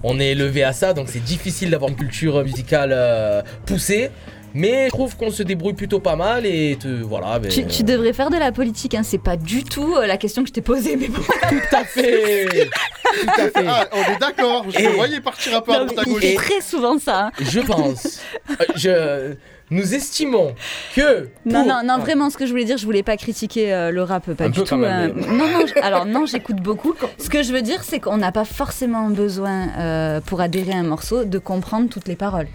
on 0.02 0.20
est 0.20 0.30
élevé 0.30 0.62
à 0.62 0.72
ça 0.72 0.92
donc 0.92 1.08
c'est 1.08 1.24
difficile 1.24 1.70
d'avoir 1.70 1.90
une 1.90 1.96
culture 1.96 2.42
musicale 2.44 3.44
poussée. 3.66 4.10
Mais 4.54 4.86
je 4.86 4.88
trouve 4.90 5.16
qu'on 5.16 5.30
se 5.30 5.42
débrouille 5.42 5.74
plutôt 5.74 6.00
pas 6.00 6.16
mal 6.16 6.44
et 6.46 6.76
te- 6.80 7.02
voilà. 7.02 7.38
ben, 7.38 7.50
Tu, 7.50 7.64
tu 7.66 7.82
devrais 7.84 8.12
faire 8.12 8.30
de 8.30 8.36
la 8.36 8.52
politique, 8.52 8.94
hein, 8.94 9.02
c'est 9.04 9.22
pas 9.22 9.36
du 9.36 9.62
tout 9.64 9.94
euh, 9.96 10.06
la 10.06 10.16
question 10.16 10.42
que 10.42 10.48
je 10.48 10.52
t'ai 10.52 10.60
posée, 10.62 10.96
mais 10.96 11.08
bon. 11.08 11.20
Tout 11.48 11.76
à 11.76 11.84
fait 11.84 12.46
Tout 12.46 13.28
à 13.40 13.48
fait 13.48 13.64
Ah, 13.68 13.86
on 13.92 14.12
est 14.12 14.18
d'accord. 14.18 14.64
Je 14.68 14.78
Et- 14.78 14.84
te 14.84 14.88
voyais 14.88 15.20
partir 15.20 15.56
un 15.56 15.60
peu 15.60 15.72
à 15.72 15.78
Non, 15.80 15.86
droite 15.86 16.06
à 16.06 16.10
gauche. 16.10 16.34
très 16.34 16.60
souvent 16.60 16.98
ça. 16.98 17.26
hein. 17.26 17.30
Je 17.40 17.60
pense. 17.60 18.20
euh, 18.50 18.64
je, 18.76 19.34
nous 19.70 19.94
estimons 19.94 20.54
que. 20.96 21.28
Non, 21.46 21.60
pour- 21.64 21.66
non, 21.68 21.80
non, 21.84 21.98
vraiment, 21.98 22.28
ce 22.30 22.36
que 22.36 22.44
je 22.44 22.50
voulais 22.50 22.64
dire, 22.64 22.76
je 22.76 22.84
voulais 22.84 23.04
pas 23.04 23.16
critiquer 23.16 23.72
euh, 23.72 23.90
le 23.92 24.02
rap, 24.02 24.32
pas 24.32 24.44
Un 24.44 24.48
du 24.48 24.58
peu 24.58 24.64
tout. 24.64 24.70
quand 24.70 24.78
même, 24.78 25.12
hein. 25.16 25.26
Non, 25.32 25.46
non, 25.46 25.66
je- 25.66 25.80
alors 25.80 26.06
non, 26.06 26.26
j'écoute 26.26 26.56
beaucoup. 26.56 26.94
Ce 27.18 27.30
que 27.30 27.42
je 27.44 27.52
veux 27.52 27.62
dire, 27.62 27.84
c'est 27.84 28.00
qu'on 28.00 28.16
n'a 28.16 28.32
pas 28.32 28.44
forcément 28.44 29.08
besoin, 29.10 29.68
euh, 29.78 30.20
pour 30.20 30.40
adhérer 30.40 30.72
à 30.72 30.76
un 30.78 30.82
morceau, 30.82 31.24
de 31.24 31.38
comprendre 31.38 31.88
toutes 31.88 32.08
les 32.08 32.16
paroles. 32.16 32.48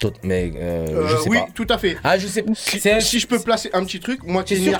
Tout- 0.00 0.12
Mais 0.24 0.52
euh, 0.56 0.86
Euh, 0.88 1.08
je 1.08 1.16
sais 1.18 1.28
oui, 1.28 1.38
pas. 1.38 1.46
tout 1.54 1.66
à 1.68 1.78
fait. 1.78 1.96
Ah, 2.02 2.18
je 2.18 2.26
sais. 2.26 2.44
Si, 2.54 2.80
C'est 2.80 2.92
un- 2.94 3.00
si 3.00 3.20
je 3.20 3.26
peux 3.26 3.38
placer 3.38 3.70
un 3.72 3.84
petit 3.84 4.00
truc, 4.00 4.20
moi, 4.24 4.42
Kenny 4.42 4.68
veux- 4.70 4.76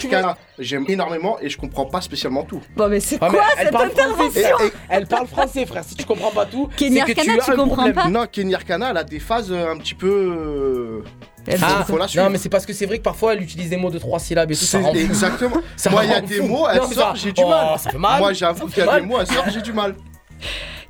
j'aime 0.58 0.84
énormément 0.88 1.38
et 1.40 1.48
je 1.48 1.56
comprends 1.56 1.84
pas 1.86 2.00
spécialement 2.00 2.42
tout. 2.42 2.60
Bon, 2.76 2.88
mais 2.88 2.98
c'est 2.98 3.18
Ah, 3.20 3.28
mais 3.30 3.38
quoi 3.38 3.46
elle 3.56 3.64
cette 3.66 3.72
parle 3.72 3.90
français, 3.90 4.02
intervention 4.08 4.40
frère. 4.58 4.70
Elle 4.88 5.06
parle 5.06 5.26
français, 5.28 5.66
frère. 5.66 5.84
Si 5.84 5.94
tu 5.94 6.04
comprends 6.04 6.30
pas 6.32 6.46
tout, 6.46 6.68
Kenny 6.76 6.98
que 7.00 7.12
tu 7.12 7.52
comprends 7.52 7.66
problème. 7.68 7.94
pas 7.94 8.08
Non, 8.08 8.26
Kenny 8.30 8.54
Arcana, 8.54 8.90
elle 8.90 8.96
a 8.96 9.04
des 9.04 9.20
phases 9.20 9.52
euh, 9.52 9.70
un 9.72 9.78
petit 9.78 9.94
peu. 9.94 11.02
Elle 11.46 11.58
Ah, 11.62 11.78
dit- 11.84 11.92
faut 11.92 11.98
la 11.98 12.06
non, 12.16 12.30
mais 12.30 12.38
c'est 12.38 12.48
parce 12.48 12.64
que 12.66 12.72
c'est 12.72 12.86
vrai 12.86 12.98
que 12.98 13.02
parfois 13.02 13.34
elle 13.34 13.42
utilise 13.42 13.68
des 13.70 13.76
mots 13.76 13.90
de 13.90 13.98
trois 13.98 14.18
syllabes 14.18 14.50
et 14.50 14.54
tout. 14.56 14.64
Ça 14.64 14.78
rend 14.80 14.92
exactement. 14.94 15.56
Ça 15.76 15.90
Moi, 15.90 16.04
il 16.04 16.10
y 16.10 16.14
a 16.14 16.20
des 16.20 16.40
mots, 16.40 16.66
elle 16.68 16.82
sort, 16.94 17.14
j'ai 17.16 17.32
du 17.32 17.44
mal. 17.44 17.76
Moi, 17.96 18.32
j'avoue 18.32 18.66
qu'il 18.68 18.84
y 18.84 18.88
a 18.88 19.00
des 19.00 19.06
mots, 19.06 19.18
elle 19.20 19.26
sort, 19.26 19.44
j'ai 19.52 19.60
du 19.62 19.72
mal. 19.72 19.94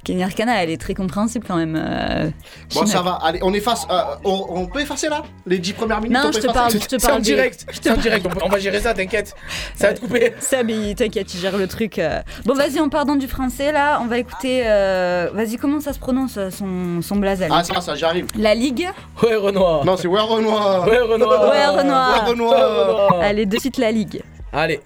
Kenny 0.04 0.24
Arcana, 0.24 0.62
elle 0.62 0.70
est 0.70 0.80
très 0.80 0.94
compréhensible 0.94 1.44
quand 1.46 1.56
même. 1.56 1.76
euh, 1.80 2.28
Bon, 2.74 2.84
ça 2.86 3.02
va. 3.02 3.12
Allez, 3.22 3.38
on 3.42 3.54
efface. 3.54 3.86
euh, 3.90 4.00
on, 4.24 4.46
on 4.50 4.66
peut 4.66 4.80
effacer 4.80 5.08
là? 5.08 5.22
Les 5.46 5.58
10 5.58 5.74
premières 5.74 6.00
minutes 6.00 6.18
Non, 6.18 6.28
on 6.28 6.32
je 6.32 6.40
te 6.40 6.52
parle, 6.52 6.72
je 6.72 6.78
te 6.78 6.98
C'est 6.98 7.04
en 7.06 7.08
parle 7.10 7.22
des- 7.22 7.32
direct. 7.34 7.66
C'est 7.80 7.90
en 7.90 7.96
direct. 7.96 8.26
On, 8.44 8.48
va 8.48 8.58
gérer 8.58 8.80
ça, 8.80 8.94
t'inquiète. 8.94 9.34
Ça 9.76 9.88
va 9.88 9.92
te 9.94 10.00
couper. 10.00 10.32
Il- 10.68 10.94
t'inquiète, 10.96 11.32
il 11.34 11.38
gère 11.40 11.56
le 11.56 11.68
truc. 11.68 11.98
euh. 11.98 12.20
Bon, 12.44 12.54
vas-y, 12.54 12.80
on 12.80 12.88
part 12.88 13.04
dans 13.06 13.14
du 13.16 13.28
français 13.28 13.70
là. 13.72 14.00
On 14.02 14.06
va 14.06 14.18
écouter. 14.18 14.62
euh, 14.66 15.28
Vas-y, 15.34 15.56
comment 15.56 15.80
ça 15.80 15.92
se 15.92 15.98
prononce 15.98 16.38
son, 16.50 17.00
son 17.02 17.16
blaze 17.16 17.40
à 17.42 17.46
lui 17.46 17.54
Ah, 17.56 17.62
ça, 17.62 17.80
ça, 17.80 17.94
j'arrive. 17.94 18.26
La 18.36 18.54
Ligue? 18.54 18.88
Ouais, 19.22 19.36
Renoir. 19.36 19.84
Non, 19.84 19.96
c'est 19.96 20.08
Ouais 20.08 20.20
Renoir. 20.20 20.86
Ouais, 20.88 20.98
Renoir. 20.98 21.50
Ouais, 21.50 21.66
Renoir. 21.66 22.24
Ouais, 22.24 22.30
Renoir. 22.30 23.20
Allez, 23.22 23.46
de 23.46 23.58
suite 23.58 23.78
la 23.78 23.92
Ligue. 23.92 24.22
Allez. 24.52 24.80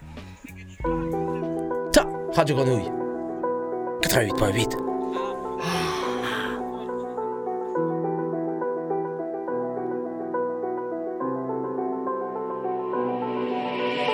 Ta, 1.93 2.05
Radio 2.35 2.57
Grenouille. 2.57 2.91
88.8. 4.03 4.96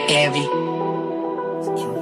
Every. 0.09 2.02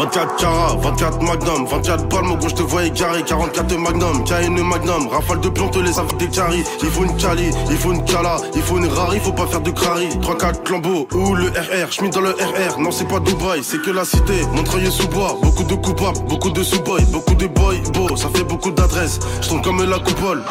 24 0.00 0.36
carats, 0.36 0.76
24 0.80 1.20
magnum, 1.20 1.66
24 1.66 2.08
balles, 2.08 2.24
mon 2.24 2.36
gros, 2.36 2.48
je 2.48 2.54
te 2.54 2.62
vois 2.62 2.86
égaré, 2.86 3.22
44 3.22 3.76
magnum, 3.76 4.24
KN 4.24 4.58
magnum, 4.62 5.08
rafale 5.08 5.40
de 5.40 5.50
plomb, 5.50 5.68
te 5.68 5.78
laisse 5.78 5.98
avec 5.98 6.16
des 6.16 6.28
caries. 6.28 6.64
Il 6.82 6.88
faut 6.88 7.04
une 7.04 7.14
cali, 7.18 7.50
il 7.70 7.76
faut 7.76 7.92
une 7.92 8.02
cala, 8.06 8.38
il 8.54 8.62
faut 8.62 8.78
une 8.78 8.86
rari, 8.88 9.20
faut 9.20 9.32
pas 9.32 9.46
faire 9.46 9.60
de 9.60 9.70
crari. 9.70 10.08
3-4 10.22 10.62
clambeaux, 10.62 11.06
ou 11.12 11.34
le 11.34 11.48
RR, 11.48 11.90
j'mets 11.90 12.08
dans 12.08 12.22
le 12.22 12.30
RR, 12.30 12.80
non 12.80 12.90
c'est 12.90 13.06
pas 13.08 13.20
Dubaï, 13.20 13.62
c'est 13.62 13.82
que 13.82 13.90
la 13.90 14.06
cité, 14.06 14.40
Montreuil 14.54 14.90
sous 14.90 15.06
bois, 15.08 15.36
beaucoup 15.42 15.64
de 15.64 15.74
coupables, 15.74 16.20
beaucoup 16.30 16.50
de 16.50 16.62
sous-boys, 16.62 17.04
beaucoup 17.12 17.34
de 17.34 17.46
boys, 17.48 17.74
beau, 17.92 18.16
ça 18.16 18.30
fait 18.34 18.44
beaucoup 18.44 18.70
d'adresses, 18.70 19.20
j'tombe 19.42 19.62
comme 19.62 19.84
la 19.84 19.98
coupole. 19.98 20.42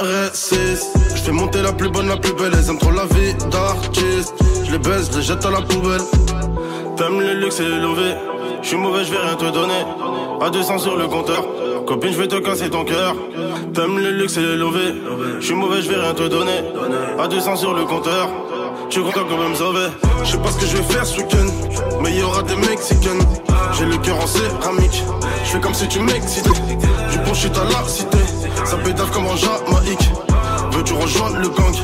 RS6, 0.00 0.80
j'fais 1.14 1.32
monter 1.32 1.60
la 1.60 1.74
plus 1.74 1.90
bonne, 1.90 2.08
la 2.08 2.16
plus 2.16 2.32
belle, 2.32 2.52
elles 2.54 2.70
aiment 2.70 2.78
trop 2.78 2.90
la 2.90 3.04
vie 3.04 3.34
d'artiste, 3.50 4.32
j'les 4.64 4.78
baise, 4.78 5.10
j'les 5.12 5.22
jette 5.22 5.44
à 5.44 5.50
la 5.50 5.60
poubelle. 5.60 6.00
T'aimes 6.96 7.20
le 7.20 7.34
luxe 7.34 7.58
et 7.60 7.64
l'élevé. 7.64 8.14
Je 8.62 8.68
suis 8.68 8.76
mauvais, 8.76 9.04
je 9.04 9.10
vais 9.10 9.18
rien 9.18 9.34
te 9.34 9.50
donner. 9.50 9.84
À 10.40 10.48
200 10.48 10.78
sur 10.78 10.96
le 10.96 11.08
compteur. 11.08 11.44
Copine, 11.86 12.12
je 12.12 12.18
vais 12.18 12.28
te 12.28 12.36
casser 12.36 12.70
ton 12.70 12.84
cœur. 12.84 13.14
T'aimes 13.74 13.98
le 13.98 14.10
luxe 14.10 14.36
et 14.36 14.40
l'élevé. 14.40 14.94
Je 15.40 15.44
suis 15.44 15.54
mauvais, 15.54 15.82
je 15.82 15.90
vais 15.90 16.00
rien 16.00 16.14
te 16.14 16.28
donner. 16.28 16.62
À 17.18 17.26
200 17.26 17.56
sur 17.56 17.74
le 17.74 17.84
compteur. 17.84 18.28
Tu 18.88 19.00
es 19.00 19.02
content 19.02 19.24
quand 19.28 19.36
même 19.36 19.54
sauver. 19.54 19.88
Je 20.22 20.30
sais 20.30 20.38
pas 20.38 20.50
ce 20.50 20.58
que 20.60 20.66
je 20.66 20.76
vais 20.76 20.82
faire 20.84 21.04
ce 21.04 21.18
week-end. 21.18 21.46
Mais 22.02 22.10
il 22.10 22.20
y 22.20 22.22
aura 22.22 22.42
des 22.42 22.56
Mexicaines. 22.56 23.22
J'ai 23.72 23.86
le 23.86 23.96
cœur 23.98 24.16
en 24.22 24.26
céramique. 24.26 25.02
Je 25.44 25.50
fais 25.50 25.60
comme 25.60 25.74
si 25.74 25.88
tu 25.88 26.00
m'excitais. 26.00 26.50
Du 26.50 27.18
bon 27.26 27.34
shit 27.34 27.52
à 27.56 27.64
la 27.64 27.88
cité. 27.88 28.18
Ça 28.64 28.76
pétave 28.76 29.10
comme 29.10 29.26
en 29.26 29.36
Jamaïque. 29.36 30.10
Veux-tu 30.82 30.94
rejoindre 30.94 31.36
le 31.36 31.48
gang. 31.48 31.76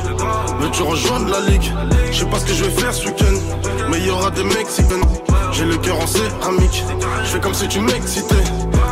Veux-tu 0.59 0.81
rejoindre 0.81 1.29
la 1.29 1.39
ligue. 1.49 1.71
Je 2.11 2.19
sais 2.19 2.25
pas 2.25 2.37
ce 2.37 2.45
que 2.45 2.51
je 2.51 2.65
vais 2.65 2.81
faire 2.81 2.93
ce 2.93 3.07
week-end. 3.07 3.55
Mais 3.89 3.97
il 3.99 4.07
y 4.07 4.09
aura 4.09 4.29
des 4.29 4.43
Mexicaines 4.43 5.05
J'ai 5.53 5.63
le 5.63 5.77
cœur 5.77 5.97
en 6.01 6.05
céramique. 6.05 6.83
Je 7.23 7.27
fais 7.29 7.39
comme 7.39 7.53
si 7.53 7.65
tu 7.69 7.79
m'excitais. 7.79 8.43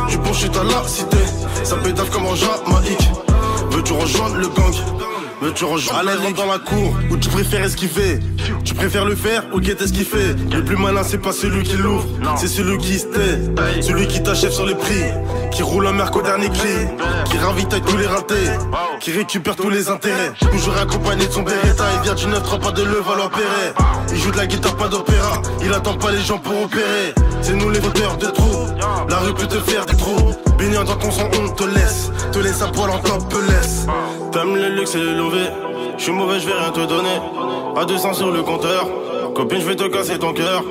Du 0.08 0.16
bon 0.16 0.32
shit 0.32 0.56
à 0.56 0.64
la 0.64 0.82
cité. 0.88 1.18
Ça 1.62 1.76
pétave 1.76 2.08
comme 2.08 2.24
en 2.24 2.34
Jamaïque. 2.34 3.10
Veux-tu 3.70 3.92
rejoindre 3.92 4.36
le 4.36 4.48
gang 4.48 4.74
Rejoindre 5.40 6.04
la 6.04 6.16
ligue 6.16 6.36
dans 6.36 6.46
la 6.46 6.58
cour 6.58 6.96
Ou 7.10 7.16
tu 7.16 7.28
préfères 7.28 7.64
esquiver? 7.64 8.18
Tu 8.64 8.74
préfères 8.74 9.04
le 9.04 9.14
faire 9.14 9.44
ou 9.52 9.60
guetter 9.60 9.86
ce 9.86 9.92
qu'il 9.92 10.04
fait? 10.04 10.34
Le 10.52 10.64
plus 10.64 10.76
malin 10.76 11.02
c'est 11.04 11.18
pas 11.18 11.32
celui 11.32 11.62
qui 11.62 11.76
l'ouvre 11.76 12.06
C'est 12.36 12.48
celui 12.48 12.78
qui 12.78 12.98
se 12.98 13.06
tait. 13.06 13.82
Celui 13.82 14.06
qui 14.06 14.22
t'achève 14.22 14.50
sur 14.50 14.66
les 14.66 14.74
prix 14.74 15.04
Qui 15.52 15.62
roule 15.62 15.86
un 15.86 15.92
merc 15.92 16.14
au 16.16 16.22
dernier 16.22 16.48
cri 16.48 16.86
Qui 17.30 17.38
ravitaille 17.38 17.82
tous 17.82 17.96
les 17.96 18.06
ratés 18.06 18.50
Qui 19.00 19.12
récupère 19.12 19.56
tous 19.56 19.70
les 19.70 19.88
intérêts. 19.88 20.32
Toujours 20.52 20.76
accompagné 20.76 21.26
de 21.26 21.32
son 21.32 21.42
Beretta 21.42 21.84
Il 21.96 22.02
vient 22.02 22.14
du 22.14 22.26
9-3 22.26 22.60
pas 22.60 22.72
de 22.72 22.82
Levallois 22.82 23.30
Perret 23.30 23.74
Il 24.12 24.18
joue 24.18 24.30
de 24.32 24.36
la 24.36 24.46
guitare 24.46 24.76
pas 24.76 24.88
d'opéra 24.88 25.42
Il 25.62 25.72
attend 25.72 25.94
pas 25.94 26.10
les 26.10 26.20
gens 26.20 26.38
pour 26.38 26.62
opérer. 26.62 27.14
C'est 27.42 27.54
nous 27.54 27.70
les 27.70 27.80
fauteurs 27.80 28.16
de 28.16 28.26
trous 28.26 28.66
La 29.08 29.18
rue 29.18 29.34
peut 29.34 29.46
te 29.46 29.60
faire 29.60 29.86
des 29.86 29.96
trous 29.96 30.34
Baignant 30.58 30.82
dans 30.82 30.96
ton 30.96 31.10
sang 31.12 31.28
on 31.40 31.48
te 31.50 31.62
laisse. 31.62 32.10
Te 32.32 32.40
laisse 32.40 32.60
à 32.62 32.66
poil 32.66 32.90
en 32.90 32.98
top 32.98 33.32
laisse. 33.48 33.86
T'aimes 34.32 34.56
le 34.56 34.68
luxe 34.70 34.96
et 34.96 34.98
le 34.98 35.14
levé 35.14 35.46
Je 35.96 36.02
suis 36.02 36.12
mauvais 36.12 36.40
je 36.40 36.46
vais 36.46 36.52
rien 36.52 36.70
te 36.70 36.80
donner. 36.80 37.20
À 37.76 37.84
200 37.84 38.14
sur 38.14 38.32
le 38.32 38.42
compteur. 38.42 38.88
Copine 39.36 39.60
je 39.60 39.66
vais 39.66 39.76
te 39.76 39.84
casser 39.84 40.18
ton 40.18 40.32
cœur. 40.32 40.64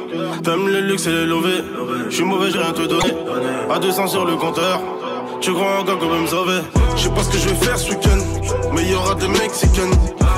T'aimes 0.44 0.67
le 0.67 0.82
luxe 0.82 1.08
et 1.08 1.12
le 1.12 1.25
levé 1.25 1.63
Je 2.10 2.15
suis 2.15 2.25
mauvais 2.25 2.51
je 2.51 2.58
vais 2.58 2.63
rien 2.65 2.74
te 2.74 2.82
donner. 2.82 3.13
À 3.74 3.79
200 3.79 4.08
sur 4.08 4.25
le 4.25 4.36
compteur. 4.36 4.82
Tu 5.39 5.53
crois 5.53 5.79
encore 5.79 6.00
qu'on 6.00 6.10
va 6.10 6.20
me 6.20 6.27
sauver? 6.27 6.60
Je 6.98 7.03
sais 7.03 7.10
pas 7.10 7.24
ce 7.24 7.29
que 7.29 7.38
je 7.38 7.48
vais 7.48 7.65
faire 7.65 7.77
ce 7.77 7.91
week-end 7.91 8.17
Mais 8.74 8.82
il 8.82 8.91
y 8.91 8.96
aura 8.96 9.13
des 9.15 9.27
Mexicaines 9.27 9.94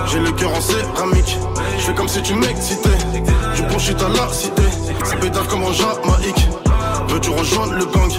J'ai 0.07 0.19
le 0.19 0.31
cœur 0.31 0.51
en 0.53 0.61
céramique. 0.61 1.37
Je 1.77 1.83
fais 1.85 1.93
comme 1.93 2.07
si 2.07 2.21
tu 2.21 2.35
m'excitais. 2.35 2.89
Du 3.55 3.63
bon 3.63 3.79
shit 3.79 3.97
à 3.99 4.09
la 4.09 4.31
cité. 4.31 4.61
C'est 5.05 5.19
pétard 5.19 5.47
comme 5.47 5.63
en 5.63 5.71
Jamaïque 5.71 6.47
Veux-tu 7.09 7.29
rejoindre 7.31 7.73
le 7.73 7.85
gang? 7.85 8.11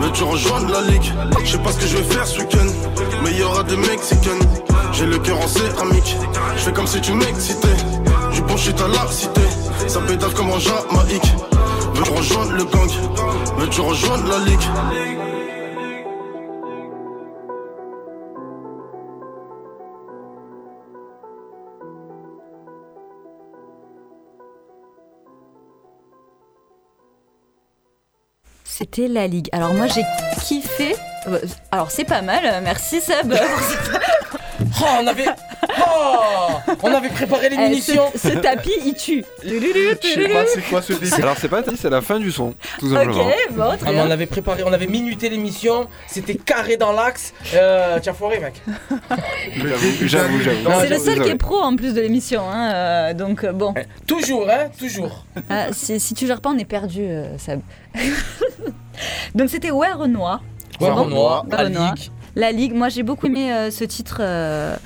Veux-tu 0.00 0.22
rejoindre 0.22 0.72
la 0.72 0.82
ligue? 0.82 1.12
Je 1.44 1.50
sais 1.52 1.58
pas 1.58 1.72
ce 1.72 1.78
que 1.78 1.86
je 1.86 1.96
vais 1.96 2.14
faire 2.14 2.26
ce 2.26 2.40
week-end 2.40 2.66
Mais 3.24 3.32
y 3.32 3.42
aura 3.42 3.62
des 3.64 3.76
Mexicaines 3.76 4.40
J'ai 4.92 5.06
le 5.06 5.18
cœur 5.18 5.38
en 5.40 5.48
céramique. 5.48 6.16
Je 6.56 6.62
fais 6.62 6.72
comme 6.72 6.86
si 6.86 7.00
tu 7.00 7.12
m'excitais. 7.12 7.76
Du 8.32 8.42
bon 8.42 8.56
shit 8.56 8.80
à 8.80 8.88
la 8.88 9.10
cité. 9.10 9.42
Ça 9.88 10.00
pétard 10.00 10.32
comme 10.34 10.50
en 10.50 10.58
Jamaïque. 10.58 11.32
Veux-tu 11.94 12.10
rejoindre 12.10 12.52
le 12.52 12.64
gang? 12.64 12.90
Veux-tu 13.58 13.80
rejoindre 13.80 14.28
la 14.28 14.38
ligue? 14.38 15.29
C'était 28.80 29.08
la 29.08 29.26
Ligue. 29.26 29.50
Alors 29.52 29.74
moi 29.74 29.88
j'ai 29.88 30.02
kiffé. 30.42 30.96
Euh, 31.26 31.38
Alors 31.70 31.90
c'est 31.90 32.06
pas 32.06 32.22
mal, 32.22 32.62
merci 32.62 33.02
Seb. 33.02 33.34
Oh, 34.82 34.84
on 35.02 35.06
avait. 35.06 35.26
Oh 35.80 36.74
On 36.82 36.92
avait 36.92 37.08
préparé 37.08 37.48
Eh, 37.52 37.56
l'émission. 37.56 38.04
ce, 38.14 38.28
ce 38.30 38.38
tapis 38.38 38.70
il 38.84 38.94
tue. 38.94 39.24
Je 39.42 39.48
sais 40.02 40.28
pas 40.28 40.44
c'est 40.46 40.62
quoi 40.62 40.82
ce 40.82 40.92
délire. 40.94 41.14
Alors 41.18 41.36
c'est 41.38 41.48
pas 41.48 41.58
un 41.58 41.62
tapis, 41.62 41.78
c'est 41.80 41.90
la 41.90 42.00
fin 42.02 42.18
du 42.18 42.30
son, 42.32 42.54
tout 42.78 42.92
Ok, 42.94 43.06
bon, 43.52 43.70
Ah, 43.86 43.90
on 43.94 44.10
avait 44.10 44.26
préparé, 44.26 44.62
on 44.64 44.72
avait 44.72 44.86
minuté 44.86 45.28
l'émission, 45.28 45.88
c'était 46.06 46.34
carré 46.34 46.76
dans 46.76 46.92
l'axe. 46.92 47.32
Euh, 47.54 47.98
Tiens, 48.02 48.12
foiré, 48.14 48.40
mec. 48.40 48.54
J'avoue, 49.56 49.92
j'avoue, 50.02 50.40
j'avoue. 50.40 50.68
Non, 50.68 50.76
C'est 50.80 50.88
le 50.88 50.98
seul 50.98 51.20
qui 51.22 51.28
est 51.30 51.36
pro 51.36 51.60
en 51.60 51.76
plus 51.76 51.94
de 51.94 52.00
l'émission, 52.00 52.42
hein, 52.50 52.72
euh, 52.72 53.14
donc 53.14 53.44
euh, 53.44 53.52
bon. 53.52 53.74
Toujours, 54.06 54.46
hein, 54.50 54.68
toujours. 54.78 55.24
Ah, 55.48 55.68
si, 55.72 55.98
si 56.00 56.14
tu 56.14 56.26
gères 56.26 56.40
pas, 56.40 56.50
on 56.50 56.58
est 56.58 56.64
perdu, 56.64 57.00
euh, 57.02 57.36
Seb. 57.38 57.60
donc 59.34 59.50
c'était 59.50 59.70
Ouais 59.70 59.92
Renoir. 59.92 60.42
Ouais, 60.80 60.90
Renoir. 60.90 61.44
La 62.36 62.52
Ligue, 62.52 62.74
moi 62.74 62.88
j'ai 62.88 63.02
beaucoup 63.02 63.26
aimé 63.26 63.52
euh, 63.52 63.70
ce 63.70 63.84
titre. 63.84 64.18
euh, 64.20 64.76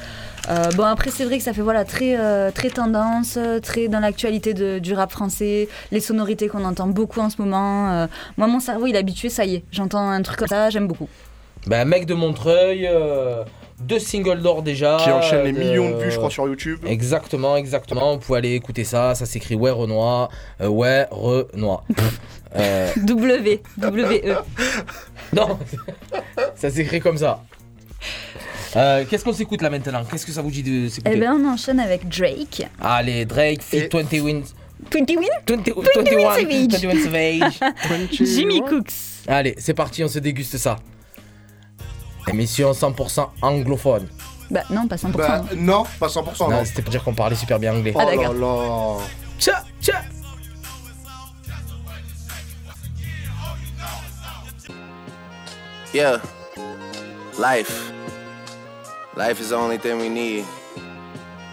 euh, 0.50 0.64
bon 0.76 0.84
après 0.84 1.10
c'est 1.10 1.24
vrai 1.24 1.38
que 1.38 1.44
ça 1.44 1.52
fait 1.54 1.62
voilà 1.62 1.84
très 1.84 2.16
euh, 2.18 2.50
très 2.50 2.68
tendance, 2.70 3.38
très 3.62 3.88
dans 3.88 4.00
l'actualité 4.00 4.52
de- 4.54 4.78
du 4.78 4.92
rap 4.92 5.10
français, 5.10 5.68
les 5.90 6.00
sonorités 6.00 6.48
qu'on 6.48 6.64
entend 6.64 6.86
beaucoup 6.86 7.20
en 7.20 7.30
ce 7.30 7.40
moment. 7.40 7.90
euh, 7.92 8.06
moi 8.36 8.46
mon 8.46 8.60
cerveau 8.60 8.86
il 8.86 8.94
est 8.94 8.98
habitué, 8.98 9.28
ça 9.30 9.44
y 9.44 9.56
est, 9.56 9.64
j'entends 9.72 10.08
un 10.10 10.20
truc 10.22 10.38
comme 10.38 10.48
ça, 10.48 10.68
j'aime 10.70 10.86
beaucoup. 10.86 11.08
Ben, 11.66 11.86
mec 11.88 12.04
de 12.04 12.12
Montreuil, 12.12 12.86
euh, 12.86 13.42
deux 13.80 13.98
singles 13.98 14.42
d'or 14.42 14.62
déjà. 14.62 14.98
Qui 15.02 15.10
enchaîne 15.10 15.44
les 15.44 15.52
millions 15.52 15.88
de 15.90 15.96
vues, 15.96 16.10
je 16.10 16.18
crois, 16.18 16.28
sur 16.28 16.46
YouTube. 16.46 16.78
Exactement, 16.86 17.56
exactement. 17.56 18.12
Vous 18.12 18.18
pouvez 18.18 18.36
aller 18.38 18.52
écouter 18.54 18.84
ça. 18.84 19.14
Ça 19.14 19.24
s'écrit 19.24 19.54
Ouais 19.54 19.70
Renoir. 19.70 20.28
Euh, 20.60 20.68
ouais 20.68 21.06
Renoir. 21.10 21.84
Euh, 22.56 22.90
W 22.98 23.62
W 23.78 24.22
E. 24.26 24.34
non, 25.32 25.58
ça 26.56 26.70
s'écrit 26.70 27.00
comme 27.00 27.18
ça. 27.18 27.42
Euh, 28.76 29.04
Qu'est-ce 29.08 29.24
qu'on 29.24 29.32
s'écoute 29.32 29.62
là 29.62 29.70
maintenant? 29.70 30.04
Qu'est-ce 30.04 30.26
que 30.26 30.32
ça 30.32 30.42
vous 30.42 30.50
dit 30.50 30.62
de 30.62 30.86
Eh 30.86 30.88
s'écouter 30.90 31.16
ben 31.16 31.32
on 31.40 31.48
enchaîne 31.48 31.78
avec 31.80 32.08
Drake. 32.08 32.66
Allez, 32.80 33.24
Drake, 33.24 33.60
Et- 33.72 33.82
Fit 33.82 33.88
20 33.92 34.12
Wins. 34.20 34.42
20 34.92 35.10
Win? 35.10 35.28
20, 35.46 35.56
21, 35.94 36.34
Savage. 36.34 36.80
21 36.82 37.04
Savage. 37.04 38.08
Jimmy 38.20 38.60
Cooks. 38.62 38.92
Allez, 39.28 39.54
c'est 39.58 39.74
parti, 39.74 40.02
on 40.04 40.08
se 40.08 40.18
déguste 40.18 40.56
ça. 40.58 40.76
Émission 42.28 42.72
100% 42.72 43.28
anglophone. 43.42 44.08
Bah 44.50 44.62
non, 44.70 44.86
pas 44.88 44.96
100%. 44.96 45.12
Bah 45.12 45.44
non, 45.56 45.84
pas 46.00 46.08
100%. 46.08 46.50
Non, 46.50 46.50
Non. 46.50 46.64
c'était 46.64 46.82
pour 46.82 46.90
dire 46.90 47.02
qu'on 47.04 47.14
parlait 47.14 47.36
super 47.36 47.58
bien 47.58 47.74
anglais. 47.74 47.92
Oh 47.94 47.98
Ah, 48.00 48.04
là 48.06 48.16
d'accord. 48.16 48.34
là. 48.34 49.04
Tcha, 49.38 49.64
tcha. 49.80 50.02
Yeah. 55.94 56.20
Life. 57.38 57.92
Life 59.14 59.40
is 59.40 59.50
the 59.50 59.56
only 59.56 59.78
thing 59.78 60.00
we 60.00 60.08
need. 60.08 60.44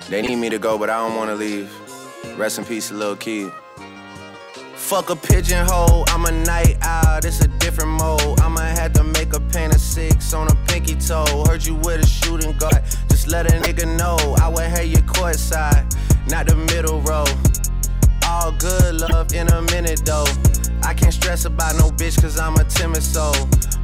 They 0.09 0.23
need 0.23 0.37
me 0.37 0.49
to 0.49 0.57
go, 0.57 0.79
but 0.79 0.89
I 0.89 0.97
don't 0.97 1.15
wanna 1.15 1.35
leave. 1.35 1.71
Rest 2.39 2.57
in 2.57 2.65
peace, 2.65 2.91
little 2.91 3.15
kid. 3.15 3.51
Fuck 4.73 5.11
a 5.11 5.15
pigeonhole, 5.15 6.05
I'm 6.07 6.25
a 6.25 6.31
night 6.31 6.79
owl, 6.81 7.19
it's 7.19 7.39
a 7.41 7.47
different 7.59 7.91
mode. 7.91 8.39
I'ma 8.39 8.61
have 8.61 8.93
to 8.93 9.03
make 9.03 9.35
a 9.35 9.39
paint 9.39 9.75
of 9.75 9.79
six 9.79 10.33
on 10.33 10.47
a 10.47 10.55
pinky 10.65 10.95
toe. 10.95 11.43
Heard 11.45 11.63
you 11.63 11.75
with 11.75 12.03
a 12.03 12.07
shooting 12.07 12.57
guard, 12.57 12.81
just 13.09 13.27
let 13.27 13.45
a 13.45 13.55
nigga 13.59 13.85
know. 13.95 14.17
I 14.41 14.49
would 14.49 14.63
have 14.63 14.87
you 14.87 15.03
court 15.03 15.35
side, 15.35 15.85
not 16.27 16.47
the 16.47 16.55
middle 16.55 16.99
row. 17.01 17.25
All 18.25 18.51
good 18.53 19.01
love 19.01 19.33
in 19.33 19.47
a 19.49 19.61
minute 19.61 20.01
though. 20.03 20.25
I 20.81 20.95
can't 20.95 21.13
stress 21.13 21.45
about 21.45 21.75
no 21.75 21.91
bitch 21.91 22.19
cause 22.19 22.39
I'm 22.39 22.55
a 22.55 22.63
timid 22.63 23.03
soul. 23.03 23.35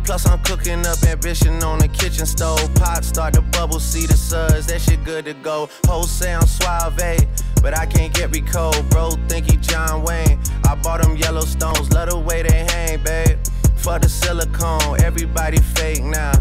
Plus 0.07 0.25
I'm 0.25 0.39
cooking 0.43 0.87
up 0.87 1.03
ambition 1.03 1.61
on 1.63 1.79
the 1.79 1.89
kitchen 1.89 2.25
stove. 2.25 2.73
Pot 2.75 3.03
start 3.03 3.33
to 3.33 3.41
bubble, 3.41 3.77
see 3.77 4.05
the 4.05 4.13
suds, 4.13 4.67
that 4.67 4.79
shit 4.79 5.03
good 5.03 5.25
to 5.25 5.33
go. 5.33 5.67
Whole 5.83 6.03
sound 6.03 6.47
suave, 6.47 7.27
but 7.61 7.77
I 7.77 7.85
can't 7.85 8.13
get 8.13 8.31
recode. 8.31 8.89
Bro, 8.89 9.09
think 9.27 9.51
he 9.51 9.57
John 9.57 10.03
Wayne. 10.03 10.39
I 10.63 10.75
bought 10.75 11.01
them 11.01 11.17
Yellowstones, 11.17 11.93
love 11.93 12.09
the 12.09 12.17
way 12.17 12.41
they 12.41 12.63
hang, 12.71 13.03
babe. 13.03 13.37
For 13.75 13.99
the 13.99 14.07
silicone, 14.07 15.01
everybody 15.01 15.57
fake 15.57 16.05
now. 16.05 16.31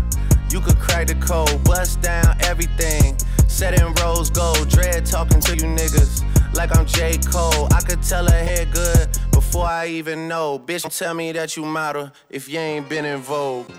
You 0.48 0.60
could 0.60 0.78
crack 0.78 1.08
the 1.08 1.16
code, 1.16 1.64
bust 1.64 2.00
down 2.00 2.36
everything. 2.42 3.18
Set 3.48 3.74
in 3.74 3.92
rose 3.94 4.30
gold, 4.30 4.68
dread 4.68 5.04
talking 5.04 5.40
to 5.40 5.56
you 5.56 5.64
niggas 5.64 6.22
like 6.54 6.70
I'm 6.78 6.86
J. 6.86 7.18
Cole. 7.18 7.66
I 7.74 7.80
could 7.80 8.00
tell 8.04 8.30
her 8.30 8.44
head 8.44 8.70
good 8.72 9.08
before 9.56 9.70
I 9.70 9.86
even 9.86 10.28
know. 10.28 10.58
Bitch, 10.58 10.84
tell 10.98 11.14
me 11.14 11.32
that 11.32 11.56
you 11.56 11.64
model 11.64 12.10
if 12.28 12.46
you 12.46 12.58
ain't 12.58 12.90
been 12.90 13.06
in 13.06 13.20
vogue. 13.20 13.70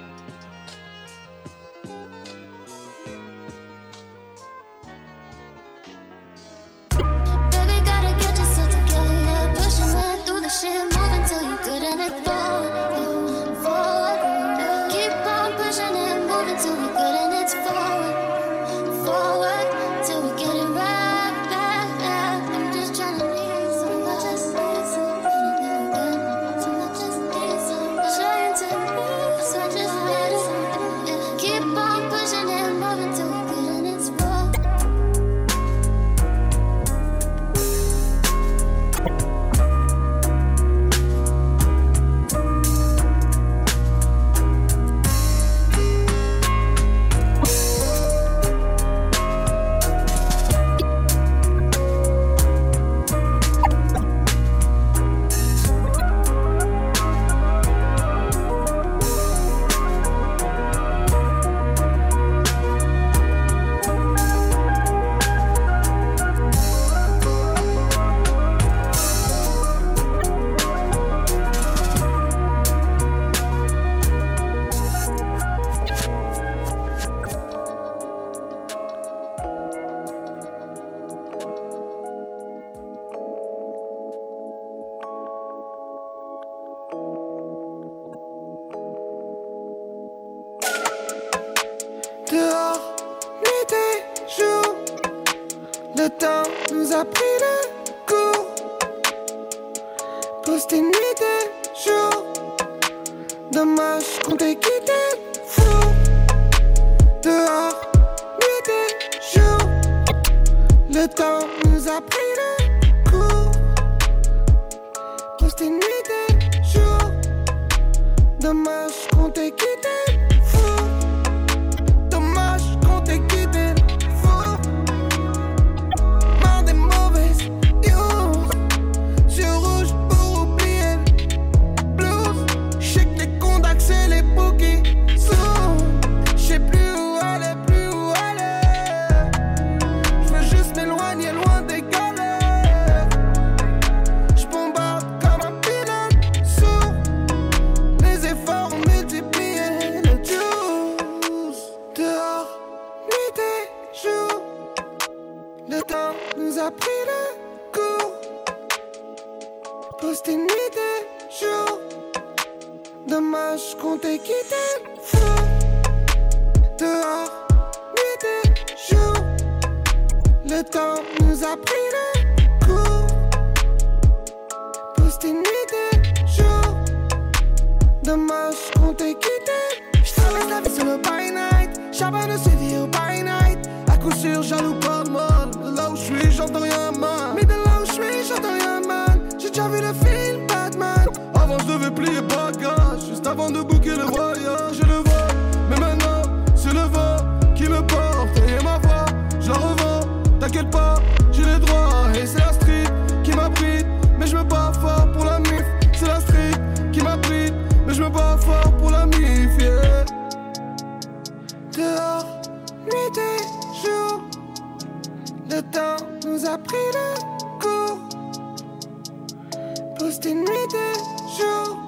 Posté 220.08 220.34
nuit 220.34 220.48
et 220.48 221.38
jour. 221.38 221.86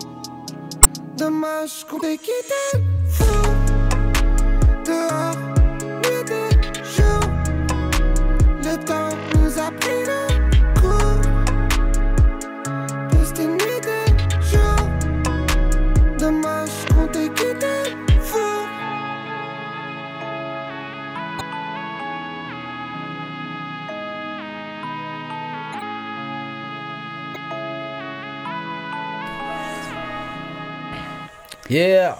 Dommage 1.15 1.85
qu'on 1.89 1.99
t'ait 1.99 2.17
quitté 2.17 2.88
Yeah 31.69 32.17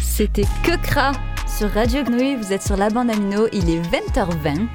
C'était 0.00 0.44
Kekra 0.62 1.12
sur 1.58 1.70
Radio 1.70 2.02
Grenouille. 2.02 2.36
Vous 2.36 2.52
êtes 2.52 2.62
sur 2.62 2.76
la 2.76 2.90
bande 2.90 3.10
Amino. 3.10 3.48
Il 3.52 3.68
est 3.70 3.80
20h20. 3.80 4.66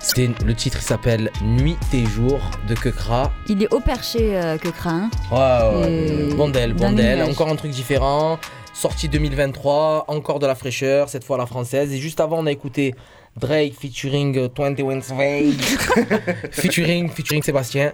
C'était 0.00 0.30
le 0.44 0.54
titre, 0.54 0.78
il 0.80 0.84
s'appelle 0.84 1.30
Nuit 1.42 1.76
et 1.92 2.06
jour 2.06 2.40
de 2.68 2.74
Kekra. 2.74 3.32
Il 3.48 3.62
est 3.62 3.72
au 3.74 3.80
perché, 3.80 4.38
euh, 4.38 4.56
Kekra. 4.56 4.90
hein. 4.90 5.10
Ouais, 5.30 5.80
ouais. 5.80 6.34
Bondel, 6.34 6.72
Bondel, 6.72 7.22
encore 7.22 7.48
un 7.48 7.56
truc 7.56 7.72
différent. 7.72 8.38
Sortie 8.72 9.08
2023, 9.08 10.04
encore 10.06 10.38
de 10.38 10.46
la 10.46 10.54
fraîcheur, 10.54 11.08
cette 11.08 11.24
fois 11.24 11.36
la 11.36 11.46
française. 11.46 11.92
Et 11.92 11.98
juste 11.98 12.20
avant, 12.20 12.38
on 12.38 12.46
a 12.46 12.52
écouté 12.52 12.94
Drake 13.38 13.74
featuring 13.80 14.36
euh, 14.38 14.48
21 14.54 15.00
Savage. 15.02 15.54
featuring, 16.52 17.08
featuring 17.10 17.42
Sébastien. 17.42 17.92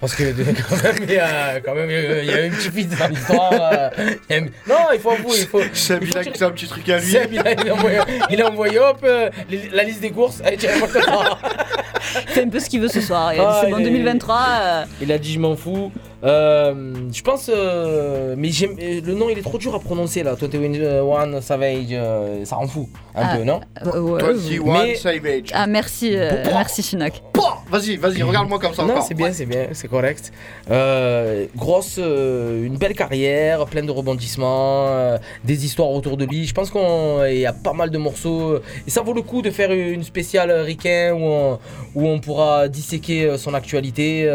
Parce 0.00 0.14
que 0.16 0.24
quand 0.68 0.82
même, 0.82 0.96
il 1.08 1.14
y 1.14 1.18
a, 1.18 1.60
quand 1.60 1.74
même, 1.76 1.88
il 1.90 2.24
y 2.26 2.32
a 2.32 2.46
une 2.46 2.52
petite 2.52 2.72
fille 2.74 2.86
dans 2.86 3.06
l'histoire. 3.08 3.52
euh, 3.52 3.90
une- 4.30 4.50
Non, 4.68 4.88
il 4.92 4.98
faut 5.00 5.10
avouer, 5.12 5.36
il 5.38 5.46
faut. 5.46 5.60
Seb, 5.72 6.02
il 6.02 6.16
a 6.16 6.20
un 6.20 6.50
petit 6.50 6.66
truc 6.66 6.88
à 6.88 6.98
lui. 6.98 7.06
Seb, 7.06 7.32
il 7.32 7.38
a, 7.38 7.52
il 7.52 7.68
a 7.70 7.74
envoyé, 7.74 7.98
il 8.30 8.42
a 8.42 8.48
envoyé, 8.50 8.78
hop, 8.80 8.98
euh, 9.04 9.30
la 9.72 9.84
liste 9.84 10.00
des 10.00 10.10
courses. 10.10 10.40
Allez, 10.44 10.56
tiens. 10.56 10.70
Il 10.74 12.28
fait 12.28 12.42
un 12.42 12.48
peu 12.48 12.58
ce 12.58 12.68
qu'il 12.68 12.80
veut 12.80 12.88
ce 12.88 13.00
soir. 13.00 13.32
Ah, 13.38 13.60
c'est 13.64 13.70
bon, 13.70 13.78
il 13.78 13.82
est- 13.86 13.90
2023. 13.90 14.46
euh, 14.60 14.84
Il 15.00 15.12
a 15.12 15.18
dit 15.18 15.32
je 15.34 15.38
m'en 15.38 15.54
fous. 15.56 15.92
Euh, 16.24 16.94
je 17.12 17.22
pense, 17.22 17.50
euh, 17.52 18.34
mais 18.38 18.50
j'aime 18.50 18.76
euh, 18.80 19.00
le 19.04 19.14
nom 19.14 19.28
il 19.28 19.38
est 19.38 19.42
trop 19.42 19.58
dur 19.58 19.74
à 19.74 19.80
prononcer 19.80 20.22
là. 20.22 20.34
21 20.40 21.40
Savage, 21.40 21.86
euh, 21.90 22.44
ça 22.44 22.56
rend 22.56 22.68
fou 22.68 22.88
un 23.14 23.22
Ah, 23.24 23.36
peu, 23.36 23.44
non? 23.44 23.60
euh, 23.86 24.00
ouais, 24.00 24.22
21 24.22 24.72
Mais- 24.72 24.94
Savage. 24.94 25.44
Ah, 25.52 25.66
merci, 25.66 26.16
euh, 26.16 26.44
merci 26.52 26.82
Chinook. 26.82 27.12
Pouah, 27.32 27.61
Vas-y, 27.72 27.96
vas-y, 27.96 28.22
regarde-moi 28.30 28.58
comme 28.58 28.74
ça 28.74 28.84
Non, 28.84 29.00
c'est 29.00 29.14
bien, 29.14 29.32
c'est 29.32 29.46
bien, 29.46 29.68
c'est 29.72 29.88
correct. 29.88 30.30
Euh, 30.70 31.46
grosse, 31.56 31.96
euh, 31.98 32.66
une 32.66 32.76
belle 32.76 32.92
carrière, 32.92 33.64
pleine 33.64 33.86
de 33.86 33.90
rebondissements, 33.90 34.88
euh, 34.88 35.16
des 35.42 35.64
histoires 35.64 35.90
autour 35.90 36.18
de 36.18 36.26
lui. 36.26 36.44
Je 36.44 36.52
pense 36.52 36.70
qu'il 36.70 37.38
y 37.38 37.46
a 37.46 37.52
pas 37.54 37.72
mal 37.72 37.88
de 37.88 37.96
morceaux 37.96 38.58
et 38.86 38.90
ça 38.90 39.00
vaut 39.00 39.14
le 39.14 39.22
coup 39.22 39.40
de 39.40 39.50
faire 39.50 39.72
une 39.72 40.04
spéciale 40.04 40.50
Ricain 40.52 41.14
où 41.14 41.24
on, 41.24 41.58
où 41.94 42.06
on 42.06 42.20
pourra 42.20 42.68
disséquer 42.68 43.38
son 43.38 43.54
actualité. 43.54 44.26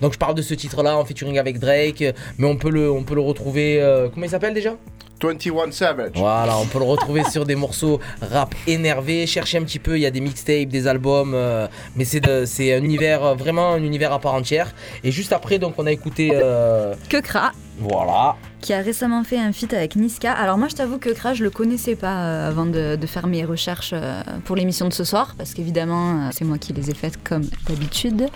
donc 0.00 0.14
je 0.14 0.18
parle 0.18 0.34
de 0.34 0.42
ce 0.42 0.54
titre-là 0.54 0.96
en 0.96 1.04
featuring 1.04 1.38
avec 1.38 1.58
Drake, 1.58 2.02
mais 2.38 2.46
on 2.46 2.56
peut 2.56 2.70
le, 2.70 2.90
on 2.90 3.02
peut 3.02 3.14
le 3.14 3.20
retrouver. 3.20 3.78
comment 4.14 4.24
il 4.24 4.30
s'appelle 4.30 4.54
déjà? 4.54 4.74
21 5.22 5.70
Savage. 5.72 6.12
Voilà, 6.14 6.56
on 6.58 6.66
peut 6.66 6.78
le 6.78 6.84
retrouver 6.84 7.24
sur 7.24 7.44
des 7.44 7.54
morceaux 7.56 8.00
rap 8.22 8.54
énervés. 8.66 9.26
Cherchez 9.26 9.58
un 9.58 9.62
petit 9.62 9.78
peu, 9.78 9.96
il 9.96 10.02
y 10.02 10.06
a 10.06 10.10
des 10.10 10.20
mixtapes, 10.20 10.68
des 10.68 10.86
albums, 10.86 11.32
euh, 11.34 11.66
mais 11.96 12.04
c'est 12.04 12.20
de- 12.20 12.44
c'est 12.46 12.74
un 12.74 12.82
univers, 12.82 13.24
euh, 13.24 13.34
vraiment 13.34 13.72
un 13.72 13.82
univers 13.82 14.12
à 14.12 14.18
part 14.18 14.34
entière. 14.34 14.72
Et 15.04 15.10
juste 15.12 15.32
après, 15.32 15.58
donc, 15.58 15.74
on 15.78 15.86
a 15.86 15.92
écouté. 15.92 16.30
euh, 16.34 16.94
Kekra. 17.08 17.52
voilà. 17.78 18.36
qui 18.60 18.72
a 18.74 18.80
récemment 18.80 19.24
fait 19.24 19.38
un 19.38 19.52
feat 19.52 19.72
avec 19.72 19.96
Niska. 19.96 20.32
Alors 20.32 20.58
moi 20.58 20.68
je 20.68 20.74
t'avoue 20.74 20.98
que 20.98 21.08
Kra 21.10 21.32
je 21.32 21.42
le 21.44 21.48
connaissais 21.50 21.96
pas 21.96 22.26
euh, 22.26 22.48
avant 22.50 22.66
de, 22.66 22.96
de 22.96 23.06
faire 23.06 23.26
mes 23.26 23.42
recherches 23.44 23.92
euh, 23.94 24.20
pour 24.44 24.54
l'émission 24.54 24.86
de 24.86 24.92
ce 24.92 25.02
soir 25.02 25.34
parce 25.38 25.54
qu'évidemment 25.54 26.10
euh, 26.10 26.28
c'est 26.30 26.44
moi 26.44 26.58
qui 26.58 26.74
les 26.74 26.90
ai 26.90 26.94
faites 26.94 27.22
comme 27.24 27.44
d'habitude. 27.68 28.28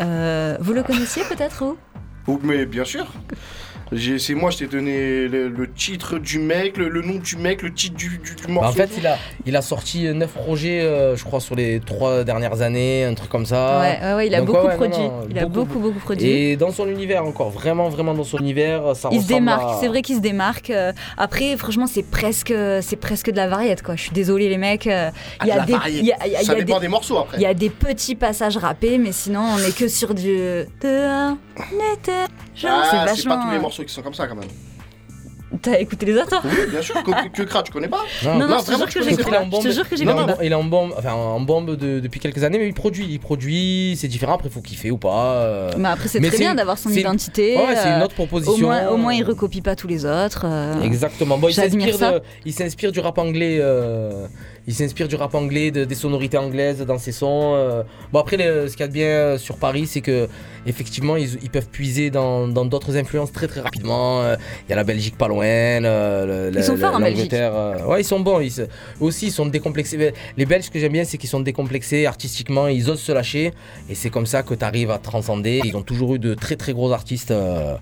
Euh, 0.00 0.56
vous 0.60 0.72
le 0.72 0.82
connaissiez 0.82 1.24
peut-être 1.24 1.62
ou 1.62 1.76
Oh, 2.26 2.38
mais 2.42 2.64
bien 2.64 2.84
sûr. 2.86 3.06
C'est 3.96 4.34
moi, 4.34 4.50
je 4.50 4.58
t'ai 4.58 4.66
donné 4.66 5.26
le, 5.26 5.48
le 5.48 5.72
titre 5.72 6.18
du 6.18 6.38
mec, 6.38 6.76
le, 6.76 6.88
le 6.88 7.02
nom 7.02 7.18
du 7.18 7.36
mec, 7.36 7.62
le 7.62 7.72
titre 7.74 7.96
du, 7.96 8.18
du, 8.22 8.36
du 8.36 8.42
Bah, 8.46 8.52
morceau. 8.52 8.68
en 8.70 8.72
fait, 8.72 8.90
il 8.96 9.04
a, 9.06 9.18
il 9.46 9.56
a 9.56 9.62
sorti 9.62 10.04
9 10.04 10.30
projets, 10.30 10.80
euh, 10.82 11.16
je 11.16 11.24
crois, 11.24 11.40
sur 11.40 11.56
les 11.56 11.80
3 11.80 12.22
dernières 12.22 12.62
années, 12.62 13.04
un 13.04 13.14
truc 13.14 13.28
comme 13.30 13.46
ça. 13.46 13.80
ouais, 13.80 13.98
ouais, 14.00 14.14
ouais, 14.14 14.26
il 14.28 14.34
a 14.34 14.38
Donc, 14.38 14.46
beaucoup 14.46 14.58
ouais, 14.58 14.76
ouais, 14.76 14.88
non, 14.88 14.90
produit. 14.90 15.02
non, 15.08 15.26
il 15.28 15.38
a 15.40 15.46
beaucoup 15.46 15.78
beaucoup 15.80 15.98
produit. 15.98 16.28
Et 16.28 16.56
dans 16.56 16.70
son 16.70 16.86
univers 16.88 17.24
encore, 17.24 17.50
vraiment, 17.50 17.88
vraiment 17.88 18.14
dans 18.14 18.22
son 18.22 18.38
univers, 18.38 18.94
ça 18.94 19.08
Il 19.10 19.22
se 19.22 19.26
démarque, 19.26 19.62
à- 19.64 19.78
c'est 19.80 19.88
vrai 19.88 20.02
qu'il 20.02 20.14
se 20.16 20.20
démarque. 20.20 20.70
Euh, 20.70 20.92
Après, 21.16 21.56
franchement, 21.56 21.86
c'est 21.88 22.04
presque, 22.08 22.54
c'est 22.82 22.96
presque 22.96 23.30
de 23.30 23.36
la 23.36 23.48
variette, 23.48 23.82
quoi. 23.82 23.96
Je 23.96 24.02
suis 24.02 24.12
désolée, 24.12 24.48
les 24.48 24.56
mecs. 24.58 24.86
euh, 24.86 25.10
Ah, 25.40 25.44
Il 25.44 25.48
y 25.48 25.50
de 25.50 25.52
a 25.52 25.56
la 25.56 25.64
des, 25.66 25.72
variété. 25.72 25.98
il 25.98 26.06
y 26.06 26.12
a- 26.12 26.26
il 26.26 26.32
y 26.32 26.36
a- 26.36 26.38
Ça 26.38 26.52
il 26.52 26.58
y 26.58 26.60
a 26.60 26.64
dépend 26.64 26.78
des- 26.78 26.86
des 26.86 26.88
morceaux 26.88 27.18
après. 27.18 27.38
Il 27.38 27.42
y 27.42 27.46
a 27.46 27.54
des 27.54 27.70
petits 27.70 28.14
passages 28.14 28.56
rappés, 28.56 28.98
mais 28.98 29.10
sinon, 29.12 29.42
on 29.54 29.58
est 29.58 29.76
que 29.76 29.88
sur 29.88 30.14
du. 30.14 30.36
Genre, 32.56 32.70
Ah, 32.72 32.88
c'est 32.90 32.96
c'est 32.98 33.04
vachement. 33.06 33.36
pas 33.38 33.44
tous 33.46 33.50
les 33.52 33.58
morceaux 33.58 33.79
qui 33.84 33.92
sont 33.94 34.02
comme 34.02 34.14
ça 34.14 34.26
quand 34.26 34.36
même. 34.36 34.48
T'as 35.62 35.80
écouté 35.80 36.06
les 36.06 36.14
autres 36.14 36.28
toi 36.28 36.40
Oui, 36.44 36.70
bien 36.70 36.80
sûr. 36.80 36.94
Que, 37.02 37.28
que 37.28 37.42
Kra, 37.42 37.64
tu 37.64 37.72
connais 37.72 37.88
pas 37.88 38.02
Non, 38.24 38.38
non, 38.38 38.58
je 38.60 38.66
te 38.66 38.76
jure 38.76 38.86
que 38.86 39.36
en 39.36 39.46
bombe. 39.46 39.62
Je 39.64 39.68
te 39.68 39.74
jure 39.74 39.88
que 39.88 39.96
j'ai 39.96 40.04
Non, 40.04 40.12
il 40.12 40.14
est- 40.22 40.26
compris. 40.32 40.46
Il 40.46 40.52
est 40.52 40.54
en 40.54 40.62
bombe, 40.64 40.94
enfin 40.96 41.12
en 41.12 41.40
bombe 41.40 41.74
de- 41.76 41.98
depuis 41.98 42.20
quelques 42.20 42.44
années, 42.44 42.56
mais 42.58 42.68
il 42.68 42.72
produit, 42.72 43.04
il 43.10 43.18
produit, 43.18 43.96
c'est 44.00 44.06
différent. 44.06 44.34
Après, 44.34 44.48
il 44.48 44.52
faut 44.52 44.60
kiffer 44.60 44.92
ou 44.92 44.96
pas. 44.96 45.32
euh. 45.34 45.72
Mais 45.76 45.88
après, 45.88 46.06
c'est 46.06 46.20
très 46.20 46.38
bien 46.38 46.54
d'avoir 46.54 46.78
son 46.78 46.90
identité. 46.90 47.56
Ouais, 47.56 47.74
c'est 47.74 47.88
une 47.88 47.94
euh, 48.00 48.04
autre 48.04 48.14
Au 48.20 48.26
proposition. 48.26 48.68
moins, 48.68 48.88
au 48.90 48.96
moins, 48.96 49.12
il 49.12 49.24
recopie 49.24 49.60
pas 49.60 49.74
tous 49.74 49.88
les 49.88 50.04
autres. 50.06 50.42
euh. 50.44 50.80
Exactement. 50.82 51.36
Bon, 51.36 51.48
il 51.48 52.52
s'inspire 52.52 52.92
du 52.92 53.00
rap 53.00 53.18
anglais. 53.18 53.58
euh, 53.60 54.28
il 54.66 54.74
s'inspire 54.74 55.08
du 55.08 55.16
rap 55.16 55.34
anglais, 55.34 55.70
de- 55.70 55.84
des 55.84 55.94
sonorités 55.94 56.36
anglaises 56.38 56.80
dans 56.80 56.98
ses 56.98 57.12
sons. 57.12 57.52
euh. 57.54 57.82
Bon 58.12 58.20
après, 58.20 58.36
ce 58.36 58.70
qu'il 58.72 58.80
y 58.80 58.82
a 58.82 58.88
de 58.88 58.92
bien 58.92 59.06
euh, 59.06 59.38
sur 59.38 59.56
Paris, 59.56 59.86
c'est 59.86 60.00
que 60.00 60.28
effectivement, 60.66 61.16
ils, 61.16 61.38
ils 61.42 61.50
peuvent 61.50 61.68
puiser 61.68 62.10
dans 62.10 62.46
d'autres 62.46 62.96
influences 62.96 63.32
très 63.32 63.46
très 63.48 63.60
rapidement. 63.60 64.22
euh. 64.22 64.36
Il 64.68 64.70
y 64.70 64.72
a 64.72 64.76
la 64.76 64.84
Belgique 64.84 65.16
pas 65.16 65.28
loin. 65.28 65.80
le- 65.80 66.52
Ils 66.54 66.62
sont 66.62 66.76
forts 66.76 66.94
en 66.94 66.98
l'Angleterre, 66.98 67.52
euh. 67.54 67.84
Ouais, 67.86 68.02
ils 68.02 68.04
sont 68.04 68.20
bons. 68.20 68.40
Ils 68.40 68.66
aussi, 69.00 69.26
ils 69.28 69.32
sont 69.32 69.46
décomplexés. 69.46 70.12
Les 70.36 70.46
Belges, 70.46 70.64
ce 70.64 70.70
que 70.70 70.78
j'aime 70.78 70.92
bien, 70.92 71.04
c'est 71.04 71.18
qu'ils 71.18 71.30
sont 71.30 71.40
décomplexés 71.40 72.06
artistiquement. 72.06 72.68
Ils 72.68 72.90
osent 72.90 73.00
se 73.00 73.12
lâcher, 73.12 73.52
et 73.88 73.94
c'est 73.94 74.10
comme 74.10 74.26
ça 74.26 74.42
que 74.42 74.54
tu 74.54 74.64
arrives 74.64 74.90
à 74.90 74.98
transcender. 74.98 75.60
Ils 75.64 75.76
ont 75.76 75.82
toujours 75.82 76.14
eu 76.14 76.18
de 76.18 76.34
très 76.34 76.56
très 76.56 76.72
gros 76.72 76.92
artistes. 76.92 77.30
euh, 77.30 77.74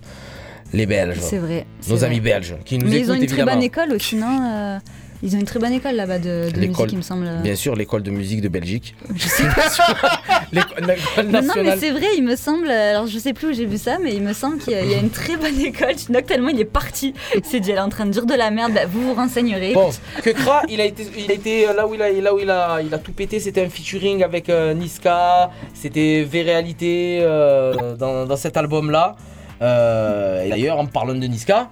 les 0.75 0.85
Belges. 0.85 1.17
C'est 1.21 1.39
vrai. 1.39 1.65
Nos 1.89 1.97
vrai. 1.97 2.07
amis 2.09 2.21
belges 2.21 2.55
qui 2.67 2.77
nous 2.77 2.87
Mais 2.89 2.97
écoutent 2.97 3.07
ils 3.07 3.11
ont 3.13 3.15
une 3.15 3.27
très 3.27 3.45
bonne 3.45 3.63
école 3.63 3.91
aussi, 3.95 4.17
non 4.17 4.39
euh, 4.45 4.79
Ils 5.23 5.35
ont 5.35 5.41
une 5.41 5.45
très 5.47 5.59
bonne 5.59 5.73
école 5.73 5.97
là-bas 5.97 6.19
de, 6.21 6.49
musique, 6.57 6.93
il 6.93 6.97
me 6.99 7.03
semble. 7.03 7.29
Bien 7.43 7.57
sûr, 7.57 7.75
l'école 7.75 8.03
de 8.05 8.11
musique 8.11 8.41
de 8.41 8.49
Belgique. 8.49 8.95
Je 9.17 9.27
sais 9.27 9.43
L'école 10.53 10.87
l'école 10.87 11.27
Non, 11.27 11.33
non, 11.43 11.55
mais 11.57 11.63
nationale. 11.65 11.79
c'est 11.81 11.91
vrai, 11.91 12.07
il 12.17 12.23
me 12.25 12.37
semble. 12.37 12.71
Alors, 12.71 13.07
je 13.09 13.19
sais 13.19 13.33
plus 13.33 13.49
où 13.49 13.53
j'ai 13.53 13.67
vu 13.67 13.79
ça, 13.79 13.99
mais 14.03 14.15
il 14.15 14.23
me 14.23 14.33
semble 14.33 14.59
qu'il 14.59 14.73
y, 14.75 14.77
a- 14.77 14.83
il 14.85 14.91
y 14.91 14.95
a 14.95 14.99
une 14.99 15.11
très 15.11 15.37
bonne 15.37 15.59
école. 15.61 15.99
Chinook, 15.99 16.25
tellement 16.27 16.51
il 16.51 16.61
est 16.61 16.65
parti. 16.65 17.15
Il 17.37 17.45
s'est 17.45 17.59
dit, 17.61 17.73
elle 17.73 17.79
est 17.79 17.81
en 17.81 17.89
train 17.89 18.07
de 18.07 18.11
dire 18.13 18.27
de 18.27 18.35
la 18.35 18.51
merde. 18.51 18.73
Bah, 18.75 18.83
vous 18.89 19.03
vous 19.09 19.15
renseignerez. 19.15 19.73
Bon, 19.75 19.91
que 20.23 20.31
Kra, 20.31 20.63
il 20.69 20.81
a 20.81 20.85
été, 20.85 21.05
il 21.19 21.31
a 21.31 21.35
été 21.35 21.69
euh, 21.69 21.73
là 21.75 21.87
où 21.89 21.95
il 21.95 22.03
a, 22.03 22.11
là 22.13 22.33
où 22.35 22.39
il 22.39 22.49
a, 22.51 22.81
il 22.81 22.95
a 22.95 22.99
tout 22.99 23.13
pété. 23.13 23.41
C'était 23.41 23.65
un 23.65 23.69
featuring 23.69 24.23
avec 24.23 24.49
euh, 24.49 24.73
Niska. 24.75 25.51
C'était 25.75 26.23
V-Réalité 26.23 27.19
euh, 27.23 27.97
dans, 27.97 28.25
dans 28.25 28.37
cet 28.37 28.57
album-là. 28.57 29.17
Euh, 29.63 30.45
et 30.45 30.51
d'ailleurs, 30.51 30.79
en 30.79 30.87
parlant 30.87 31.15
de 31.15 31.27
Niska, 31.27 31.69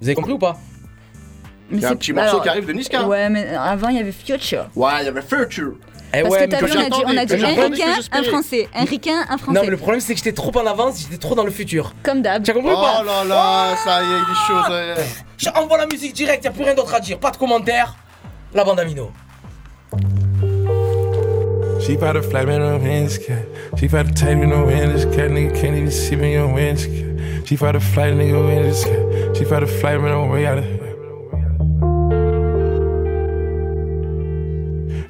vous 0.00 0.08
avez 0.08 0.14
compris 0.14 0.32
ou 0.32 0.38
pas? 0.38 0.56
Il 1.70 1.80
y 1.80 1.84
a 1.84 1.90
un 1.90 1.96
petit 1.96 2.12
morceau 2.12 2.30
alors, 2.30 2.42
qui 2.42 2.48
arrive 2.48 2.66
de 2.66 2.72
Niska. 2.72 3.06
Ouais, 3.06 3.28
mais 3.28 3.48
avant, 3.54 3.88
il 3.88 3.96
y 3.96 4.00
avait 4.00 4.12
Future. 4.12 4.68
Ouais, 4.74 4.90
il 5.00 5.04
y 5.04 5.08
avait 5.08 5.22
Future. 5.22 5.74
Eh 6.14 6.22
Parce 6.22 6.32
ouais, 6.32 6.38
que 6.38 6.42
mais 6.44 6.58
t'as 6.58 6.66
vu, 6.66 6.72
on 6.74 6.80
a 6.80 6.88
dit, 6.88 7.02
on 7.04 7.16
a 7.18 7.24
dit 7.26 7.34
un 7.34 7.68
ricain, 7.68 7.94
un 8.12 8.22
français. 8.22 8.68
Un 8.74 8.84
ricain, 8.84 9.26
un 9.28 9.36
français. 9.36 9.58
Non, 9.58 9.64
mais 9.64 9.70
le 9.70 9.76
problème, 9.76 10.00
c'est 10.00 10.14
que 10.14 10.18
j'étais 10.18 10.32
trop 10.32 10.56
en 10.58 10.66
avance. 10.66 11.02
J'étais 11.02 11.18
trop 11.18 11.34
dans 11.34 11.44
le 11.44 11.50
futur. 11.50 11.92
Comme 12.02 12.22
d'hab. 12.22 12.42
Tu 12.42 12.50
as 12.50 12.54
compris 12.54 12.72
ou 12.72 12.76
pas 12.76 13.00
Oh 13.02 13.04
là 13.04 13.24
là, 13.24 13.76
ça 13.84 14.00
y 14.02 14.06
est, 14.06 14.08
il 14.08 14.32
est 14.32 14.46
chaud. 14.46 14.62
ça 14.66 14.84
y 14.84 14.88
est. 14.88 15.24
J'envoie 15.36 15.76
la 15.76 15.86
musique 15.86 16.14
direct, 16.14 16.44
y 16.44 16.48
a 16.48 16.50
plus 16.50 16.64
rien 16.64 16.74
d'autre 16.74 16.94
à 16.94 17.00
dire. 17.00 17.18
Pas 17.18 17.30
de 17.30 17.36
commentaires. 17.36 17.94
La 18.54 18.64
bande 18.64 18.80
Amino. 18.80 19.12
She 21.80 21.90
about 21.90 22.14
to 22.14 22.22
fly 22.22 22.44
me 22.44 22.58
no 22.58 22.78
hands, 22.78 23.18
cat. 23.18 23.46
She 23.78 23.86
about 23.86 24.08
to 24.08 24.14
take 24.14 24.36
me 24.36 24.46
no 24.46 24.66
hands, 24.66 25.04
cat. 25.14 25.30
Nigga 25.30 25.54
can't 25.54 25.76
even 25.76 25.90
see 25.90 26.16
me 26.16 26.36
on 26.36 26.56
hands, 26.56 26.86
cat. 26.86 27.46
She 27.46 27.54
about 27.54 27.72
to 27.72 27.80
fly 27.80 28.10
nigga 28.10 28.84
cat. 28.84 29.36
She 29.36 29.44
about 29.44 29.60
to 29.60 29.66
fly 29.66 29.96
me 29.98 30.08
no 30.08 30.26
way 30.26 30.46
out 30.46 30.58
of 30.58 30.77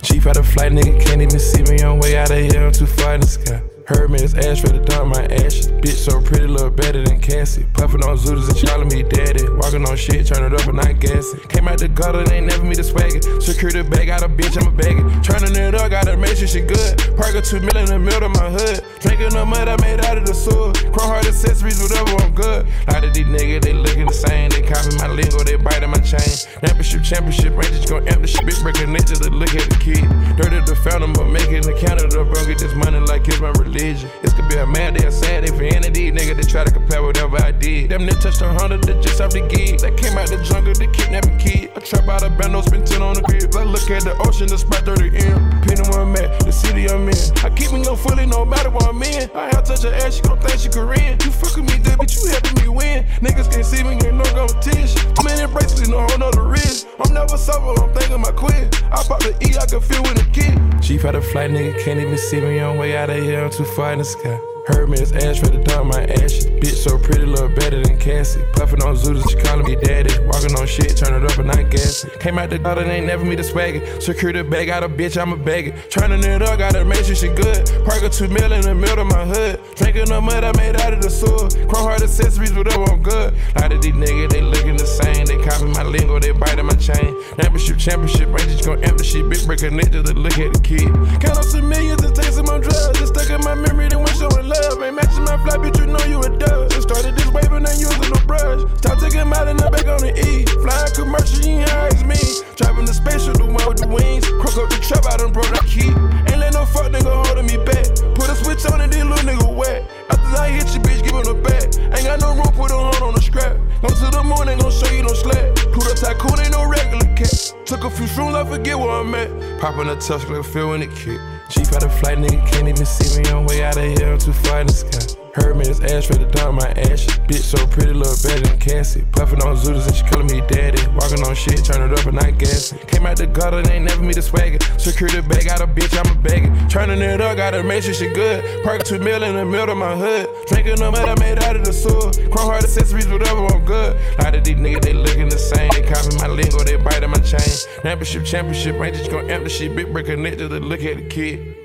She 0.03 0.19
about 0.19 0.37
to 0.37 0.43
flight, 0.43 0.73
nigga 0.73 1.05
can't 1.05 1.21
even 1.21 1.39
see 1.39 1.63
me 1.65 1.83
on 1.83 1.99
way 1.99 2.17
out 2.17 2.31
of 2.31 2.39
here. 2.39 2.67
I'm 2.67 2.73
too 2.73 2.87
far 2.87 3.15
in 3.15 3.21
the 3.21 3.27
sky. 3.27 3.68
Heard 3.89 4.11
me, 4.11 4.21
it's 4.21 4.35
ash 4.35 4.61
for 4.61 4.69
the 4.69 4.85
dump, 4.85 5.17
my 5.17 5.25
ashes. 5.33 5.73
Bitch 5.81 5.97
so 5.97 6.21
pretty, 6.21 6.47
look 6.47 6.77
better 6.77 7.03
than 7.03 7.19
Cassie. 7.21 7.65
Puffin' 7.73 8.05
on 8.05 8.19
Zooters 8.19 8.45
and 8.53 8.69
calling 8.69 8.89
me 8.93 9.01
daddy. 9.01 9.49
Walking 9.49 9.89
on 9.89 9.97
shit, 9.97 10.27
turn 10.27 10.45
it 10.45 10.53
up 10.53 10.69
and 10.69 10.77
not 10.77 11.01
gassing. 11.01 11.41
Came 11.49 11.69
out 11.69 11.79
the 11.79 11.89
gutter, 11.89 12.23
they 12.25 12.37
ain't 12.37 12.53
never 12.53 12.69
me 12.69 12.77
the 12.77 12.85
swagger. 12.85 13.17
Secure 13.41 13.73
the 13.73 13.89
bag, 13.89 14.13
got 14.13 14.21
a 14.21 14.29
bitch, 14.29 14.61
I'm 14.61 14.69
a 14.69 14.77
bagger. 14.77 15.09
Turning 15.25 15.57
it 15.57 15.75
up, 15.75 15.89
gotta 15.89 16.19
make 16.19 16.37
sure 16.37 16.47
she 16.47 16.61
good. 16.61 17.01
Park 17.17 17.33
a 17.33 17.41
two 17.41 17.65
million 17.65 17.89
in 17.89 17.97
the 17.97 17.99
middle 17.99 18.29
of 18.29 18.37
my 18.37 18.53
hood. 18.53 18.85
Drinking 19.01 19.33
the 19.33 19.41
mud 19.49 19.73
I 19.73 19.81
made 19.81 20.05
out 20.05 20.21
of 20.21 20.29
the 20.29 20.37
sewer. 20.37 20.69
Chrome 20.93 21.09
heart 21.09 21.25
accessories, 21.25 21.81
whatever, 21.81 22.13
I'm 22.21 22.37
good. 22.37 22.69
lot 22.93 23.09
of 23.09 23.17
these 23.17 23.25
niggas, 23.25 23.65
they 23.65 23.73
looking 23.73 24.05
the 24.05 24.13
same. 24.13 24.53
They 24.53 24.69
copy 24.69 25.01
my 25.01 25.09
lingo, 25.09 25.41
they 25.49 25.57
biting 25.57 25.89
my 25.89 26.05
chain. 26.05 26.29
Championship, 26.61 27.09
championship, 27.09 27.57
Rangers 27.57 27.89
gon' 27.89 28.05
amp 28.05 28.21
the 28.21 28.29
shit. 28.29 28.45
Big 28.45 28.61
breaking 28.61 28.93
niggas, 28.93 29.25
look 29.33 29.57
at 29.57 29.65
the 29.65 29.81
kid. 29.81 30.05
Dirty 30.37 30.61
the 30.69 30.77
fountain, 30.77 31.17
but 31.17 31.33
making 31.33 31.65
the 31.65 31.73
counter, 31.73 32.05
bro. 32.05 32.37
Get 32.45 32.61
this 32.61 32.77
money 32.77 33.01
like 33.01 33.25
it's 33.25 33.41
my 33.41 33.49
This 33.79 34.33
could 34.35 34.49
be 34.49 34.57
a 34.57 34.67
mad 34.67 34.97
day, 34.97 35.07
a 35.07 35.13
sad 35.13 35.45
day 35.45 35.55
for 35.55 35.63
any 35.63 35.89
these 35.89 36.11
niggas 36.11 36.35
that 36.37 36.49
try 36.49 36.65
to 36.65 36.71
compare 36.71 37.01
whatever 37.01 37.41
I 37.41 37.53
did. 37.53 37.91
Them 37.91 38.09
niggas 38.09 38.23
touched 38.23 38.43
a 38.43 38.49
hundred, 38.49 38.83
that 38.85 39.01
just 39.01 39.21
off 39.21 39.31
the 39.31 39.47
gig. 39.47 39.79
They 39.79 39.95
came 39.95 40.19
out 40.19 40.27
the 40.27 40.43
jungle, 40.43 40.75
they 40.75 40.89
kidnapping 40.89 41.39
kid. 41.39 41.71
I 41.77 41.81
trap 41.81 42.09
out 42.09 42.25
a 42.25 42.31
bando, 42.31 42.61
spend 42.63 42.89
10 42.89 43.03
on 43.03 43.15
the 43.15 43.23
crib. 43.23 43.55
I 43.55 43.63
look 43.63 43.89
at 43.89 44.03
the 44.03 44.19
ocean, 44.27 44.49
the 44.49 44.59
spot 44.59 44.83
30 44.83 45.15
M. 45.23 45.63
Depending 45.63 45.87
where 45.95 46.03
I'm 46.03 46.17
at, 46.17 46.41
the 46.43 46.51
city 46.51 46.91
I'm 46.91 47.07
in. 47.07 47.15
I 47.47 47.55
keep 47.55 47.71
me 47.71 47.87
on 47.87 47.97
fully 47.97 48.27
no 48.27 48.45
matter 48.45 48.71
where 48.71 48.91
I'm 48.91 49.01
in. 49.01 49.31
I 49.31 49.55
have 49.55 49.63
touch 49.63 49.87
her 49.87 49.95
ass, 49.95 50.17
she 50.17 50.23
gon' 50.23 50.41
think 50.43 50.59
she 50.59 50.69
Korean. 50.75 51.15
You 51.23 51.31
fuck 51.31 51.55
with 51.55 51.71
me, 51.71 51.79
good, 51.79 51.99
but 52.03 52.11
you 52.11 52.35
helping 52.35 52.59
me 52.59 52.69
win. 52.69 53.07
Niggas 53.23 53.47
can't 53.47 53.63
see 53.65 53.87
me, 53.87 53.95
ain't 53.95 54.19
no 54.19 54.27
competition. 54.35 54.99
Too 55.15 55.23
many 55.23 55.47
bracelets, 55.47 55.87
no 55.87 56.03
hold 56.03 56.19
on 56.19 56.35
the 56.35 56.43
wrist. 56.43 56.91
I'm 56.99 57.15
never 57.15 57.39
sober, 57.39 57.79
I'm 57.79 57.95
thinking 57.95 58.19
my 58.27 58.35
quit. 58.35 58.75
I 58.91 59.07
pop 59.07 59.23
the 59.23 59.39
E, 59.39 59.55
I 59.55 59.71
can 59.71 59.79
feel 59.79 60.03
when 60.03 60.19
the 60.19 60.27
kid. 60.35 60.59
Chief 60.83 61.03
had 61.03 61.15
a 61.15 61.23
flight, 61.23 61.51
nigga 61.51 61.79
can't 61.85 62.01
even 62.01 62.19
see 62.19 62.41
me 62.41 62.59
on 62.59 62.79
way 62.79 62.97
out 62.97 63.11
of 63.11 63.23
here. 63.23 63.45
I'm 63.45 63.51
too 63.51 63.68
far 63.69 63.93
in 63.93 63.99
the 63.99 64.05
sky. 64.05 64.58
Heard 64.69 64.91
me, 64.91 64.99
it's 64.99 65.13
ash 65.13 65.41
for 65.41 65.49
the 65.49 65.65
dump, 65.65 65.95
my 65.95 66.05
ashes. 66.05 66.45
Bitch 66.45 66.77
so 66.77 66.99
pretty, 66.99 67.25
look 67.25 67.57
better 67.57 67.83
than 67.83 67.97
Cassie. 67.99 68.45
Puffin' 68.53 68.83
on 68.83 68.97
Zooters, 68.97 69.25
she 69.31 69.37
callin' 69.41 69.65
me 69.65 69.77
daddy. 69.77 70.13
Walking 70.27 70.55
on 70.61 70.67
shit, 70.67 70.95
turn 70.95 71.15
it 71.17 71.25
up 71.25 71.39
and 71.39 71.49
not 71.49 71.71
gassing. 71.71 72.11
Came 72.21 72.39
out 72.39 72.51
the 72.51 72.59
gutter, 72.59 72.83
ain't 72.83 73.07
never 73.07 73.25
me 73.25 73.35
the 73.35 73.43
swagger. 73.43 73.81
Secure 73.99 74.31
the 74.35 74.45
bag, 74.45 74.67
got 74.67 74.85
a 74.85 74.89
bitch, 74.91 75.19
I'm 75.19 75.33
a 75.33 75.39
bagger. 75.39 75.73
Turning 75.89 76.23
it 76.23 76.43
up, 76.43 76.59
gotta 76.59 76.85
make 76.85 77.03
sure 77.07 77.15
she 77.15 77.29
good. 77.29 77.65
Park 77.87 78.03
a 78.03 78.11
two 78.11 78.29
mil 78.29 78.53
in 78.53 78.61
the 78.61 78.75
middle 78.75 79.01
of 79.01 79.07
my 79.07 79.25
hood. 79.25 79.59
Drinking 79.77 80.05
the 80.13 80.21
mud 80.21 80.45
I 80.45 80.53
made 80.59 80.77
out 80.77 80.93
of 80.93 81.01
the 81.01 81.09
sewer. 81.09 81.49
Chrome 81.65 81.89
heart 81.89 82.03
accessories, 82.03 82.53
whatever, 82.53 82.85
I'm 82.93 83.03
good. 83.03 83.35
lot 83.57 83.73
of 83.73 83.81
these 83.81 83.95
niggas, 83.95 84.29
they 84.29 84.43
looking 84.43 84.77
the 84.77 84.87
same. 84.87 85.25
They 85.25 85.43
copy 85.49 85.65
my 85.65 85.83
lingo, 85.83 86.19
they 86.19 86.33
biting 86.33 86.67
my 86.67 86.75
chain. 86.75 87.17
Championship, 87.41 87.79
championship, 87.79 88.29
just 88.37 88.67
gon' 88.67 88.85
amp 88.85 88.99
the 88.99 89.05
shit. 89.05 89.27
Big 89.31 89.41
ninja, 89.41 90.05
they 90.05 90.13
look 90.13 90.39
at 90.39 90.53
the 90.53 90.61
kid. 90.61 90.93
Count 91.25 91.39
up 91.39 91.45
some 91.45 91.67
millions 91.67 92.03
and 92.05 92.15
take 92.15 92.33
some 92.37 92.51
on 92.51 92.61
drugs. 92.61 92.99
Just 92.99 93.15
stuck 93.15 93.31
in 93.31 93.41
my 93.41 93.55
memory, 93.55 93.89
then 93.89 94.01
went 94.01 94.15
showing 94.17 94.47
love. 94.47 94.58
Ain't 94.83 94.97
matching 94.97 95.25
my 95.25 95.37
fly, 95.45 95.57
bitch, 95.61 95.79
you 95.79 95.87
know 95.87 96.03
you 96.09 96.19
a 96.21 96.31
dub. 96.39 96.71
Just 96.71 96.89
started 96.89 97.15
this 97.17 97.29
wave 97.29 97.53
and 97.53 97.67
ain't 97.69 97.79
using 97.79 98.11
no 98.11 98.19
brush. 98.27 98.65
Top 98.81 98.99
take 98.99 99.13
him 99.13 99.33
out 99.33 99.47
and 99.47 99.61
I'm 99.61 99.71
back 99.71 99.87
on 99.87 100.01
the 100.01 100.17
E. 100.17 100.47
Flying 100.65 100.93
commercial, 100.95 101.45
you 101.45 101.61
ain't 101.61 101.69
high 101.69 101.89
as 101.89 102.05
me. 102.05 102.19
Driving 102.57 102.87
the 102.87 102.95
spaceship, 102.95 103.37
the 103.37 103.45
one 103.45 103.61
with 103.69 103.79
the 103.79 103.89
wings. 103.89 104.25
Crook 104.41 104.57
up 104.57 104.71
the 104.71 104.79
trap, 104.81 105.05
I 105.07 105.17
done 105.19 105.33
broke 105.33 105.51
that 105.53 105.67
key. 105.69 105.93
Ain't 106.31 106.41
let 106.41 106.55
no 106.55 106.65
fuck 106.65 106.91
nigga 106.91 107.11
holding 107.11 107.47
me 107.47 107.61
back. 107.63 107.87
Put 108.17 108.31
a 108.31 108.35
switch 108.35 108.65
on 108.73 108.81
and 108.81 108.93
then 108.93 109.09
little 109.11 109.29
nigga 109.29 109.47
wet. 109.55 109.85
After 110.11 110.41
I 110.41 110.49
hit 110.51 110.73
you, 110.75 110.81
bitch, 110.81 111.05
give 111.05 111.15
him 111.15 111.29
the 111.29 111.37
back. 111.37 111.69
Ain't 111.95 112.07
got 112.09 112.21
no 112.21 112.35
room, 112.35 112.51
put 112.57 112.73
a 112.73 112.79
horn 112.79 113.03
on 113.03 113.15
the 113.15 113.23
scrap. 113.23 113.55
Come 113.85 113.95
to 113.95 114.09
the 114.11 114.23
moon, 114.25 114.49
ain't 114.49 114.61
gon' 114.61 114.73
show 114.73 114.91
you 114.91 115.03
no 115.05 115.13
slack. 115.15 115.55
Pluto 115.71 115.95
tycoon 115.95 116.41
ain't 116.41 116.53
no 116.53 116.67
regular 116.67 117.07
cat. 117.15 117.31
Took 117.69 117.85
a 117.85 117.91
few 117.91 118.07
shrooms, 118.07 118.35
I 118.35 118.49
forget 118.49 118.79
where 118.79 118.91
I'm 118.91 119.15
at. 119.15 119.31
Popping 119.61 119.89
a 119.89 119.97
touch, 119.97 120.27
like 120.29 120.45
feeling 120.45 120.83
it 120.83 120.95
kick. 120.97 121.21
Chief 121.49 121.69
had 121.69 121.83
a 121.83 121.89
flight, 121.89 122.19
nigga 122.19 122.47
can't 122.51 122.69
even 122.69 122.85
see 122.85 123.23
me 123.23 123.31
on 123.31 123.47
way 123.47 123.65
out 123.65 123.77
of 123.77 123.85
here. 123.85 124.13
I'm 124.13 124.19
too 124.19 124.33
far 124.33 124.61
in 124.61 124.67
the 124.67 124.73
sky. 124.73 125.28
Heard 125.39 125.57
me, 125.57 125.67
it's 125.67 125.79
ash 125.81 126.07
for 126.07 126.15
the 126.15 126.27
dump, 126.27 126.59
my 126.59 126.69
ashes. 126.71 127.15
Bitch 127.31 127.47
so 127.47 127.65
pretty, 127.69 127.93
look 127.93 128.21
better 128.23 128.41
than 128.41 128.59
Cassie. 128.59 129.05
Puffin' 129.13 129.41
on 129.43 129.55
Zooters 129.55 129.87
and 129.87 129.95
she 129.95 130.03
calling 130.11 130.27
me 130.27 130.41
daddy. 130.49 130.83
Walking 130.99 131.23
on 131.23 131.35
shit, 131.35 131.65
turn 131.65 131.79
it 131.79 131.97
up 131.97 132.07
and 132.07 132.17
not 132.17 132.39
gassing. 132.39 132.79
Came 132.91 133.07
out 133.07 133.19
the 133.19 133.27
gutter, 133.27 133.63
they 133.63 133.75
ain't 133.75 133.85
never 133.85 134.03
me 134.03 134.15
the 134.15 134.23
swagger. 134.23 134.59
Secure 134.79 135.09
the 135.11 135.23
bag, 135.23 135.45
got 135.47 135.61
a 135.61 135.67
bitch, 135.67 135.95
I'm 135.95 136.11
a 136.11 136.21
bagger. 136.21 136.51
Turning 136.69 137.01
it 137.01 137.21
up, 137.21 137.37
gotta 137.37 137.63
make 137.63 137.85
sure 137.85 137.95
she 137.95 138.09
good. 138.09 138.65
Park 138.65 138.83
two 138.83 138.99
mil 138.99 139.23
in 139.23 139.37
the 139.37 139.45
middle 139.45 139.71
of 139.71 139.79
my 139.79 139.95
hood. 139.95 140.29
Drinking 140.49 140.81
mud 140.81 140.97
I 140.97 141.15
made 141.21 141.39
out 141.45 141.55
of 141.55 141.65
the 141.65 141.73
sewer. 141.73 142.11
Chrome 142.33 142.51
heart 142.51 142.65
accessories, 142.65 143.07
whatever, 143.07 143.47
I'm 143.47 143.65
good. 143.65 143.95
lot 144.19 144.35
of 144.35 144.43
these 144.43 144.57
niggas, 144.57 144.83
they 144.83 144.93
looking 144.93 145.29
the 145.29 145.39
same. 145.39 145.71
They 145.71 145.83
copy 145.83 146.17
my 146.17 146.27
lingo, 146.27 146.65
they 146.65 146.77
biting 146.77 147.11
my 147.11 147.19
chain. 147.19 147.39
Championship, 147.83 148.25
championship, 148.25 148.81
Rangers 148.81 149.07
gon' 149.07 149.31
amp 149.31 149.45
the 149.45 149.51
shit. 149.51 149.77
Big 149.77 149.93
breaker 149.93 150.17
nigga, 150.17 150.49
to 150.49 150.59
look 150.59 150.83
at 150.83 150.97
the 150.97 151.03
kid. 151.03 151.58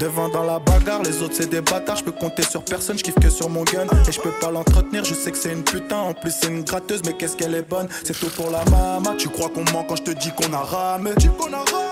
Devant 0.00 0.30
dans 0.30 0.44
la 0.44 0.58
bagarre, 0.58 1.02
les 1.02 1.20
autres 1.20 1.34
c'est 1.36 1.50
des 1.50 1.60
bâtards, 1.60 1.96
je 1.96 2.04
peux 2.04 2.12
compter 2.12 2.42
sur 2.42 2.64
personne, 2.64 2.96
je 2.96 3.02
kiffe 3.02 3.20
que 3.20 3.28
sur 3.28 3.50
mon 3.50 3.64
gun. 3.64 3.86
Et 4.08 4.12
je 4.12 4.18
peux 4.18 4.32
pas 4.40 4.50
l'entretenir, 4.50 5.04
je 5.04 5.12
sais 5.12 5.30
que 5.30 5.36
c'est 5.36 5.52
une 5.52 5.62
putain, 5.62 5.98
en 5.98 6.14
plus 6.14 6.32
c'est 6.40 6.48
une 6.48 6.64
gratteuse, 6.64 7.02
mais 7.04 7.12
qu'est-ce 7.12 7.36
qu'elle 7.36 7.54
est 7.54 7.68
bonne. 7.68 7.86
C'est 8.02 8.18
tout 8.18 8.30
pour 8.30 8.50
la 8.50 8.64
mama, 8.70 9.14
tu 9.18 9.28
crois 9.28 9.50
qu'on 9.50 9.64
ment 9.72 9.84
quand 9.86 9.96
je 9.96 10.04
te 10.04 10.10
dis 10.12 10.30
qu'on 10.32 10.54
a 10.54 10.62
ramé? 10.62 11.10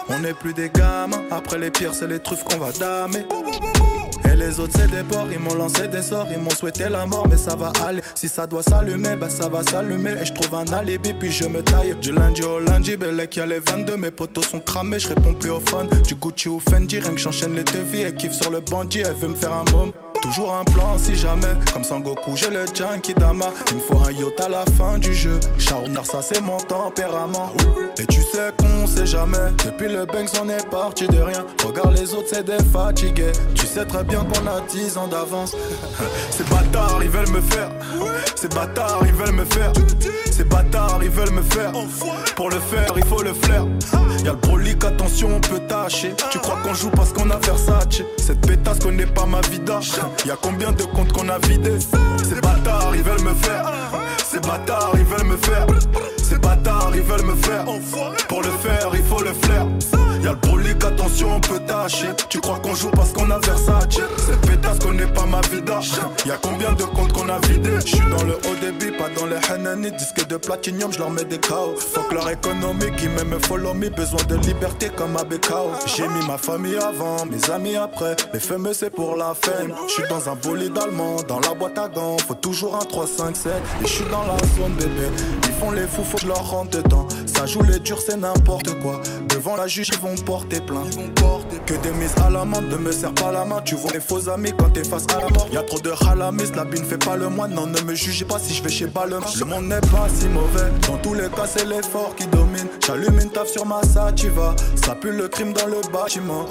On 0.08 0.24
est 0.24 0.32
plus 0.32 0.54
des 0.54 0.70
gamins, 0.70 1.22
après 1.30 1.58
les 1.58 1.70
pires 1.70 1.92
c'est 1.92 2.06
les 2.06 2.18
truffes 2.18 2.44
qu'on 2.44 2.56
va 2.56 2.72
damer 2.72 3.26
Et 4.30 4.36
les 4.36 4.60
autres 4.60 4.74
c'est 4.76 4.90
des 4.90 5.02
porcs, 5.02 5.28
ils 5.32 5.38
m'ont 5.38 5.54
lancé 5.54 5.88
des 5.88 6.02
sorts, 6.02 6.26
ils 6.30 6.38
m'ont 6.38 6.50
souhaité 6.50 6.88
la 6.88 7.06
mort, 7.06 7.26
mais 7.28 7.36
ça 7.36 7.56
va 7.56 7.72
aller. 7.86 8.02
Si 8.14 8.28
ça 8.28 8.46
doit 8.46 8.62
s'allumer, 8.62 9.16
bah 9.16 9.30
ça 9.30 9.48
va 9.48 9.62
s'allumer. 9.62 10.14
Et 10.20 10.24
je 10.24 10.32
trouve 10.32 10.54
un 10.54 10.72
alibi, 10.72 11.12
puis 11.14 11.30
je 11.30 11.44
me 11.44 11.62
taille. 11.62 11.94
Du 12.00 12.12
lundi 12.12 12.42
au 12.42 12.58
lundi, 12.58 12.96
Belek 12.96 13.36
y 13.36 13.40
a 13.40 13.46
les 13.46 13.60
22, 13.60 13.96
mes 13.96 14.10
potos 14.10 14.46
sont 14.46 14.60
cramés, 14.60 14.98
je 14.98 15.08
réponds 15.08 15.34
plus 15.34 15.50
au 15.50 15.60
phone. 15.60 15.88
Du 16.06 16.14
Gucci 16.14 16.48
ou 16.48 16.60
Fendi, 16.60 16.98
rien 16.98 17.12
que 17.12 17.20
j'enchaîne 17.20 17.54
les 17.54 17.64
devis, 17.64 18.02
et 18.02 18.14
kiffe 18.14 18.32
sur 18.32 18.50
le 18.50 18.60
bandit, 18.60 19.00
elle 19.00 19.14
veut 19.14 19.28
me 19.28 19.36
faire 19.36 19.52
un 19.52 19.64
môme. 19.72 19.92
Toujours 20.22 20.54
un 20.54 20.64
plan 20.64 20.98
si 20.98 21.14
jamais, 21.14 21.54
comme 21.72 21.84
Sangoku, 21.84 22.36
j'ai 22.36 22.50
le 22.50 22.64
Dama. 23.16 23.46
Il 23.70 23.76
me 23.76 23.80
faut 23.80 23.98
un 23.98 24.10
yacht 24.10 24.40
à 24.40 24.48
la 24.48 24.64
fin 24.76 24.98
du 24.98 25.14
jeu. 25.14 25.38
Charognard, 25.58 26.06
ça 26.06 26.20
c'est 26.22 26.40
mon 26.40 26.58
tempérament. 26.58 27.52
Et 27.98 28.06
tu 28.06 28.20
sais 28.22 28.52
qu'on 28.58 28.86
sait 28.86 29.06
jamais, 29.06 29.52
depuis 29.64 29.88
le 29.88 30.06
Banks 30.06 30.30
on 30.42 30.48
est 30.48 30.68
parti 30.70 31.06
de 31.06 31.20
rien. 31.20 31.44
Regarde 31.64 31.96
les 31.96 32.14
autres, 32.14 32.28
c'est 32.32 32.44
des 32.44 32.62
fatigués. 32.72 33.32
Tu 33.54 33.66
sais 33.66 33.84
très 33.84 34.04
bien 34.04 34.24
qu'on 34.24 34.46
a 34.46 34.60
10 34.60 34.98
ans 34.98 35.08
d'avance. 35.08 35.56
Ces 36.30 36.44
bâtards, 36.44 37.00
ils 37.02 37.10
veulent 37.10 37.30
me 37.30 37.40
faire. 37.40 37.70
Ces 38.34 38.48
bâtards, 38.48 39.02
ils 39.04 39.12
veulent 39.12 39.34
me 39.34 39.44
faire. 39.44 39.72
Ces 40.30 40.44
bâtards, 40.44 41.00
ils 41.02 41.10
veulent 41.10 41.32
me 41.32 41.42
faire. 41.42 41.72
Pour 42.36 42.50
le 42.50 42.60
faire, 42.60 42.92
il 42.96 43.04
faut 43.04 43.22
le 43.22 43.34
flair. 43.34 43.66
Y'a 44.24 44.32
le 44.32 44.36
brolic, 44.38 44.84
attention, 44.84 45.28
on 45.36 45.40
peut 45.40 45.60
tâcher. 45.68 46.14
Tu 46.30 46.38
crois 46.38 46.58
qu'on 46.62 46.74
joue 46.74 46.90
parce 46.90 47.12
qu'on 47.12 47.30
a 47.30 47.36
Versace. 47.38 48.02
Cette 48.16 48.46
pétasse 48.46 48.78
connaît 48.78 49.06
pas 49.06 49.26
ma 49.26 49.40
vida. 49.42 49.80
Y'a 50.24 50.36
combien 50.40 50.72
de 50.72 50.82
comptes 50.84 51.12
qu'on 51.12 51.28
a 51.28 51.38
vidés 51.38 51.78
Ces 52.22 52.40
bâtards, 52.40 52.92
ils 52.94 53.02
veulent 53.02 53.22
me 53.22 53.34
faire. 53.34 53.72
Ces 54.24 54.40
bâtards, 54.40 54.92
ils 54.94 55.04
veulent 55.04 55.26
me 55.26 55.36
faire. 55.36 55.66
Ces 56.22 56.38
bâtards, 56.38 56.92
ils 56.94 57.02
veulent 57.02 57.26
me 57.26 57.36
faire. 57.36 57.64
Pour 58.28 58.42
le 58.42 58.50
faire, 58.50 58.90
il 58.94 59.02
faut 59.02 59.22
le 59.22 59.32
flair. 59.32 59.66
Y'a 60.28 60.34
le 60.34 60.40
brolic, 60.40 60.84
attention, 60.84 61.36
on 61.36 61.40
peut 61.40 61.60
tâcher. 61.60 62.08
Tu 62.28 62.38
crois 62.38 62.58
qu'on 62.58 62.74
joue 62.74 62.90
parce 62.90 63.12
qu'on 63.14 63.30
a 63.30 63.38
Versace? 63.38 63.98
Cette 64.26 64.40
pétasse 64.42 64.78
connaît 64.78 65.06
pas 65.06 65.24
ma 65.24 65.40
vida. 65.40 65.80
Y'a 66.26 66.36
combien 66.42 66.74
de 66.74 66.82
comptes 66.82 67.14
qu'on 67.14 67.30
a 67.30 67.38
vidés? 67.46 67.78
J'suis 67.82 68.06
dans 68.10 68.24
le 68.24 68.34
haut 68.34 68.56
débit, 68.60 68.94
pas 68.94 69.08
dans 69.18 69.24
les 69.24 69.38
Hanani. 69.50 69.90
Disque 69.92 70.26
de 70.26 70.36
platinium, 70.36 70.92
j'leur 70.92 71.08
mets 71.08 71.24
des 71.24 71.38
chaos. 71.38 71.76
Fuck 71.78 72.12
leur 72.12 72.28
économie 72.28 72.94
qui 72.98 73.08
m'aime 73.08 73.38
follow 73.40 73.72
me. 73.72 73.88
Besoin 73.88 74.22
de 74.28 74.34
liberté 74.34 74.90
comme 74.94 75.16
à 75.16 75.24
Bekao. 75.24 75.70
J'ai 75.86 76.06
mis 76.06 76.26
ma 76.26 76.36
famille 76.36 76.76
avant, 76.76 77.24
mes 77.24 77.50
amis 77.50 77.76
après. 77.76 78.14
Les 78.34 78.40
fameux 78.40 78.74
c'est 78.74 78.90
pour 78.90 79.16
la 79.16 79.32
fame. 79.32 79.72
J'suis 79.88 80.02
dans 80.10 80.28
un 80.28 80.34
bolide 80.34 80.76
allemand, 80.76 81.22
dans 81.26 81.40
la 81.40 81.54
boîte 81.54 81.78
à 81.78 81.88
gants. 81.88 82.18
Faut 82.18 82.34
toujours 82.34 82.76
un 82.76 82.84
3, 82.84 83.06
5, 83.06 83.34
7. 83.34 83.52
Et 83.82 83.86
j'suis 83.86 84.04
dans 84.10 84.24
la 84.24 84.36
zone 84.58 84.74
bébé. 84.74 85.08
Ils 85.44 85.54
font 85.54 85.70
les 85.70 85.86
fous, 85.86 86.04
faut 86.04 86.18
que 86.18 86.24
je 86.24 86.28
leur 86.28 86.50
rentre 86.50 86.82
dedans. 86.82 87.08
Ça 87.38 87.46
joue 87.46 87.62
les 87.62 87.78
durs, 87.78 88.00
c'est 88.04 88.16
n'importe 88.16 88.76
quoi. 88.80 89.00
Devant 89.28 89.54
la 89.54 89.68
juge, 89.68 89.90
ils 89.92 90.00
vont 90.00 90.16
porter 90.16 90.60
plainte. 90.60 90.98
Que 91.66 91.74
des 91.74 91.92
mises 91.92 92.14
à 92.26 92.30
la 92.30 92.44
main, 92.44 92.60
ne 92.60 92.76
me 92.76 92.90
serre 92.90 93.14
pas 93.14 93.30
la 93.30 93.44
main. 93.44 93.60
Tu 93.64 93.76
vois 93.76 93.92
les 93.92 94.00
faux 94.00 94.28
amis 94.28 94.50
quand 94.58 94.70
t'es 94.70 94.82
face 94.82 95.06
à 95.14 95.20
la 95.20 95.28
mort. 95.28 95.46
Y'a 95.52 95.62
trop 95.62 95.78
de 95.78 95.92
halamis, 96.04 96.50
la 96.56 96.64
bine 96.64 96.84
fait 96.84 96.98
pas 96.98 97.14
le 97.14 97.28
moine. 97.28 97.54
Non, 97.54 97.68
ne 97.68 97.80
me 97.82 97.94
jugez 97.94 98.24
pas 98.24 98.40
si 98.40 98.54
je 98.54 98.62
vais 98.64 98.70
chez 98.70 98.86
Balmain. 98.86 99.20
Le 99.38 99.44
monde 99.44 99.68
n'est 99.68 99.80
pas 99.80 100.08
si 100.12 100.26
mauvais. 100.26 100.68
Dans 100.88 100.96
tous 100.98 101.14
les 101.14 101.28
cas, 101.28 101.46
c'est 101.46 101.64
l'effort 101.64 102.16
qui 102.16 102.26
domine. 102.26 102.66
J'allume 102.84 103.20
une 103.20 103.30
taf 103.30 103.46
sur 103.46 103.64
ma 103.64 103.84
sativa. 103.84 104.56
Ça 104.74 104.96
pue 104.96 105.12
le 105.12 105.28
crime 105.28 105.52
dans 105.52 105.66
le 105.66 105.80
bâtiment. 105.92 106.44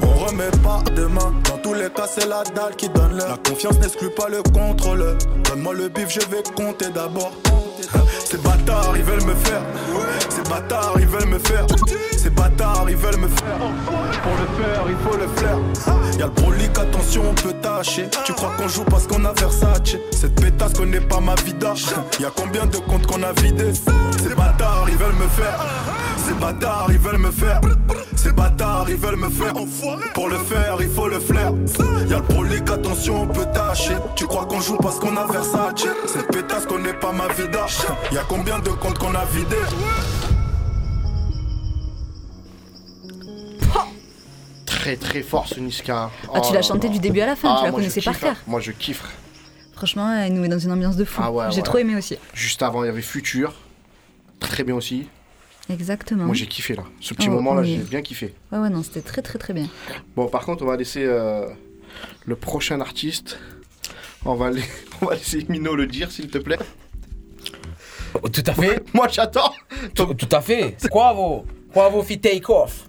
On 0.00 0.24
remet 0.24 0.50
pas 0.62 0.82
demain. 0.96 1.34
Dans 1.50 1.58
tous 1.58 1.74
les 1.74 1.90
cas, 1.90 2.06
c'est 2.08 2.26
la 2.26 2.42
dalle 2.54 2.74
qui 2.74 2.88
donne 2.88 3.18
l'heure. 3.18 3.28
La 3.28 3.50
confiance 3.50 3.78
n'exclut 3.80 4.14
pas 4.14 4.30
le 4.30 4.42
contrôle. 4.42 5.18
Donne-moi 5.44 5.74
le 5.74 5.88
bif, 5.88 6.08
je 6.08 6.20
vais 6.20 6.42
compter 6.56 6.88
d'abord. 6.88 7.32
Ces 8.28 8.38
bâtards, 8.38 8.96
ils 8.96 9.04
veulent 9.04 9.24
me 9.24 9.34
faire. 9.36 9.62
Ces 10.28 10.42
bâtards, 10.50 10.94
ils 10.98 11.06
veulent 11.06 11.28
me 11.28 11.38
faire. 11.38 11.64
Ces 12.18 12.30
bâtards, 12.30 12.86
ils 12.88 12.96
veulent 12.96 13.18
me 13.18 13.28
faire. 13.28 13.56
Pour 13.56 14.32
le 14.32 14.64
faire, 14.64 14.82
il 14.88 14.96
faut 14.96 15.16
le 15.16 15.28
flair. 15.36 15.58
Y'a 16.18 16.26
le 16.26 16.32
brolic, 16.32 16.76
attention, 16.76 17.22
on 17.30 17.34
peut 17.34 17.54
tâcher. 17.62 18.08
Tu 18.24 18.32
crois 18.32 18.50
qu'on 18.58 18.66
joue 18.66 18.82
parce 18.82 19.06
qu'on 19.06 19.24
a 19.24 19.32
Versace? 19.32 19.96
Cette 20.10 20.34
pétasse 20.40 20.72
connaît 20.72 21.00
pas 21.00 21.20
ma 21.20 21.36
vida. 21.36 21.74
Y'a 22.18 22.32
combien 22.34 22.66
de 22.66 22.78
comptes 22.78 23.06
qu'on 23.06 23.22
a 23.22 23.32
vidés? 23.32 23.72
Ces 24.18 24.34
bâtards, 24.34 24.86
ils 24.88 24.96
veulent 24.96 25.14
me 25.14 25.28
faire. 25.28 25.64
Ces 26.26 26.34
bâtards, 26.34 26.88
ils 26.90 26.98
veulent 26.98 27.18
me 27.18 27.30
faire. 27.30 27.60
Ces 28.16 28.32
bâtards, 28.32 28.86
ils 28.88 28.96
veulent 28.96 29.16
me 29.20 29.30
faire. 29.30 29.54
Pour 30.14 30.28
le 30.28 30.38
faire, 30.38 30.78
il 30.80 30.88
faut 30.88 31.06
le 31.06 31.20
flair. 31.20 31.52
Y'a 32.08 32.16
le 32.16 32.22
brolic, 32.22 32.68
attention, 32.68 33.22
on 33.22 33.26
peut 33.28 33.46
tâcher. 33.54 33.94
Tu 34.16 34.26
crois 34.26 34.46
qu'on 34.46 34.60
joue 34.60 34.78
parce 34.78 34.98
qu'on 34.98 35.16
a 35.16 35.26
Versace? 35.30 35.86
Cette 36.06 36.26
pétasse 36.32 36.66
connaît 36.66 36.94
pas 36.94 37.12
ma 37.12 37.28
vida. 37.28 37.66
Y'a 38.16 38.24
combien 38.26 38.58
de 38.60 38.70
comptes 38.70 38.96
qu'on 38.98 39.14
a 39.14 39.26
vidés 39.26 39.56
Très 44.64 44.96
très 44.96 45.22
fort 45.22 45.46
ce 45.48 45.60
Niska. 45.60 46.10
Ah, 46.32 46.40
tu 46.40 46.48
Oh 46.50 46.54
l'as 46.54 46.62
chanté 46.62 46.88
du 46.88 46.98
début 46.98 47.20
à 47.20 47.26
la 47.26 47.36
fin, 47.36 47.50
Ah, 47.52 47.56
tu 47.58 47.64
la 47.66 47.70
moi, 47.72 47.80
je 47.80 47.84
connaissais 47.88 48.00
par 48.00 48.14
hein. 48.14 48.18
cœur. 48.20 48.36
Moi 48.46 48.60
je 48.60 48.72
kiffe. 48.72 49.04
Franchement, 49.74 50.10
elle 50.14 50.32
nous 50.32 50.40
met 50.40 50.48
dans 50.48 50.58
une 50.58 50.72
ambiance 50.72 50.96
de 50.96 51.04
fou. 51.04 51.20
Ah 51.22 51.30
ouais, 51.30 51.44
J'ai 51.50 51.56
ouais. 51.58 51.62
trop 51.62 51.76
aimé 51.76 51.94
aussi. 51.94 52.16
Juste 52.32 52.62
avant, 52.62 52.84
il 52.84 52.86
y 52.86 52.88
avait 52.88 53.02
Futur. 53.02 53.52
Très 54.40 54.64
bien 54.64 54.74
aussi. 54.76 55.08
Exactement. 55.68 56.24
Moi 56.24 56.34
j'ai 56.34 56.46
kiffé 56.46 56.74
là. 56.74 56.84
Ce 57.02 57.12
petit 57.12 57.28
Oh, 57.28 57.32
moment 57.32 57.52
là, 57.52 57.60
oui. 57.60 57.76
j'ai 57.76 57.82
bien 57.90 58.00
kiffé. 58.00 58.34
Ouais, 58.50 58.58
ouais, 58.60 58.70
non, 58.70 58.82
c'était 58.82 59.02
très, 59.02 59.20
très, 59.20 59.38
très 59.38 59.52
bien. 59.52 59.66
Bon, 60.14 60.26
par 60.28 60.46
contre, 60.46 60.62
on 60.62 60.66
va 60.66 60.76
laisser 60.76 61.04
euh, 61.04 61.46
le 62.24 62.34
prochain 62.36 62.80
artiste. 62.80 63.38
On 64.24 64.34
va, 64.36 64.50
la- 64.50 64.62
on 65.02 65.06
va 65.06 65.14
laisser 65.16 65.44
Mino 65.50 65.74
le 65.76 65.86
dire, 65.86 66.10
s'il 66.10 66.28
te 66.28 66.38
plaît. 66.38 66.58
Tout 68.18 68.44
à 68.46 68.52
fait. 68.52 68.82
Moi, 68.92 69.08
j'attends. 69.08 69.52
Tout, 69.94 70.14
tout 70.14 70.28
à 70.32 70.40
fait. 70.40 70.74
C'est 70.78 70.88
Quavo. 70.88 71.44
Quavo 71.72 72.02
fit 72.02 72.18
take 72.18 72.44
off. 72.48 72.88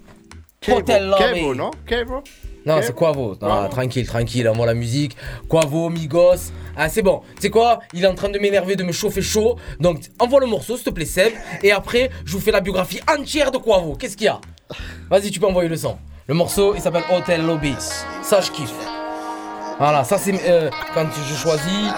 Hotel. 0.68 1.14
Kevo, 1.18 1.56
non? 1.56 1.72
Kevo 1.86 2.22
Non, 2.66 2.80
c'est 2.82 2.94
Quavo. 2.96 3.36
Non, 3.42 3.70
tranquille, 3.70 4.06
tranquille, 4.06 4.48
envoie 4.50 4.66
la 4.66 4.74
musique. 4.74 5.16
Quavo, 5.48 5.90
Migos. 5.90 6.52
Ah, 6.76 6.90
c'est 6.90 7.02
bon. 7.02 7.22
Tu 7.36 7.44
sais 7.44 7.50
quoi? 7.50 7.80
Il 7.94 8.04
est 8.04 8.08
en 8.08 8.16
train 8.16 8.30
de 8.30 8.38
m'énerver, 8.40 8.76
de 8.76 8.84
me 8.84 8.92
chauffer 8.92 9.22
chaud. 9.22 9.58
Donc, 9.80 10.02
envoie 10.20 10.40
le 10.40 10.48
morceau, 10.48 10.76
s'il 10.76 10.86
te 10.86 10.90
plaît, 10.90 11.06
Seb. 11.06 11.34
Et 11.64 11.72
après, 11.72 12.10
je 12.26 12.34
vous 12.34 12.40
fais 12.40 12.52
la 12.52 12.60
biographie 12.60 13.00
entière 13.10 13.52
de 13.52 13.58
Quavo. 13.58 13.96
Qu'est-ce 13.96 14.18
qu'il 14.18 14.26
y 14.26 14.30
a? 14.30 14.40
Vas-y, 15.10 15.32
tu 15.32 15.40
peux 15.40 15.48
envoyer 15.48 15.70
le 15.70 15.78
son. 15.78 15.98
Le 16.28 16.34
morceau, 16.34 16.76
il 16.76 16.82
s'appelle 16.82 17.04
Hotel 17.10 17.46
Lobby. 17.46 17.74
Ça, 18.22 18.42
je 18.42 18.52
kiffe. 18.52 18.74
Voilà, 19.80 20.04
ça, 20.04 20.18
c'est 20.18 20.34
euh, 20.50 20.70
quand 20.94 21.08
je 21.14 21.36
choisis. 21.36 21.90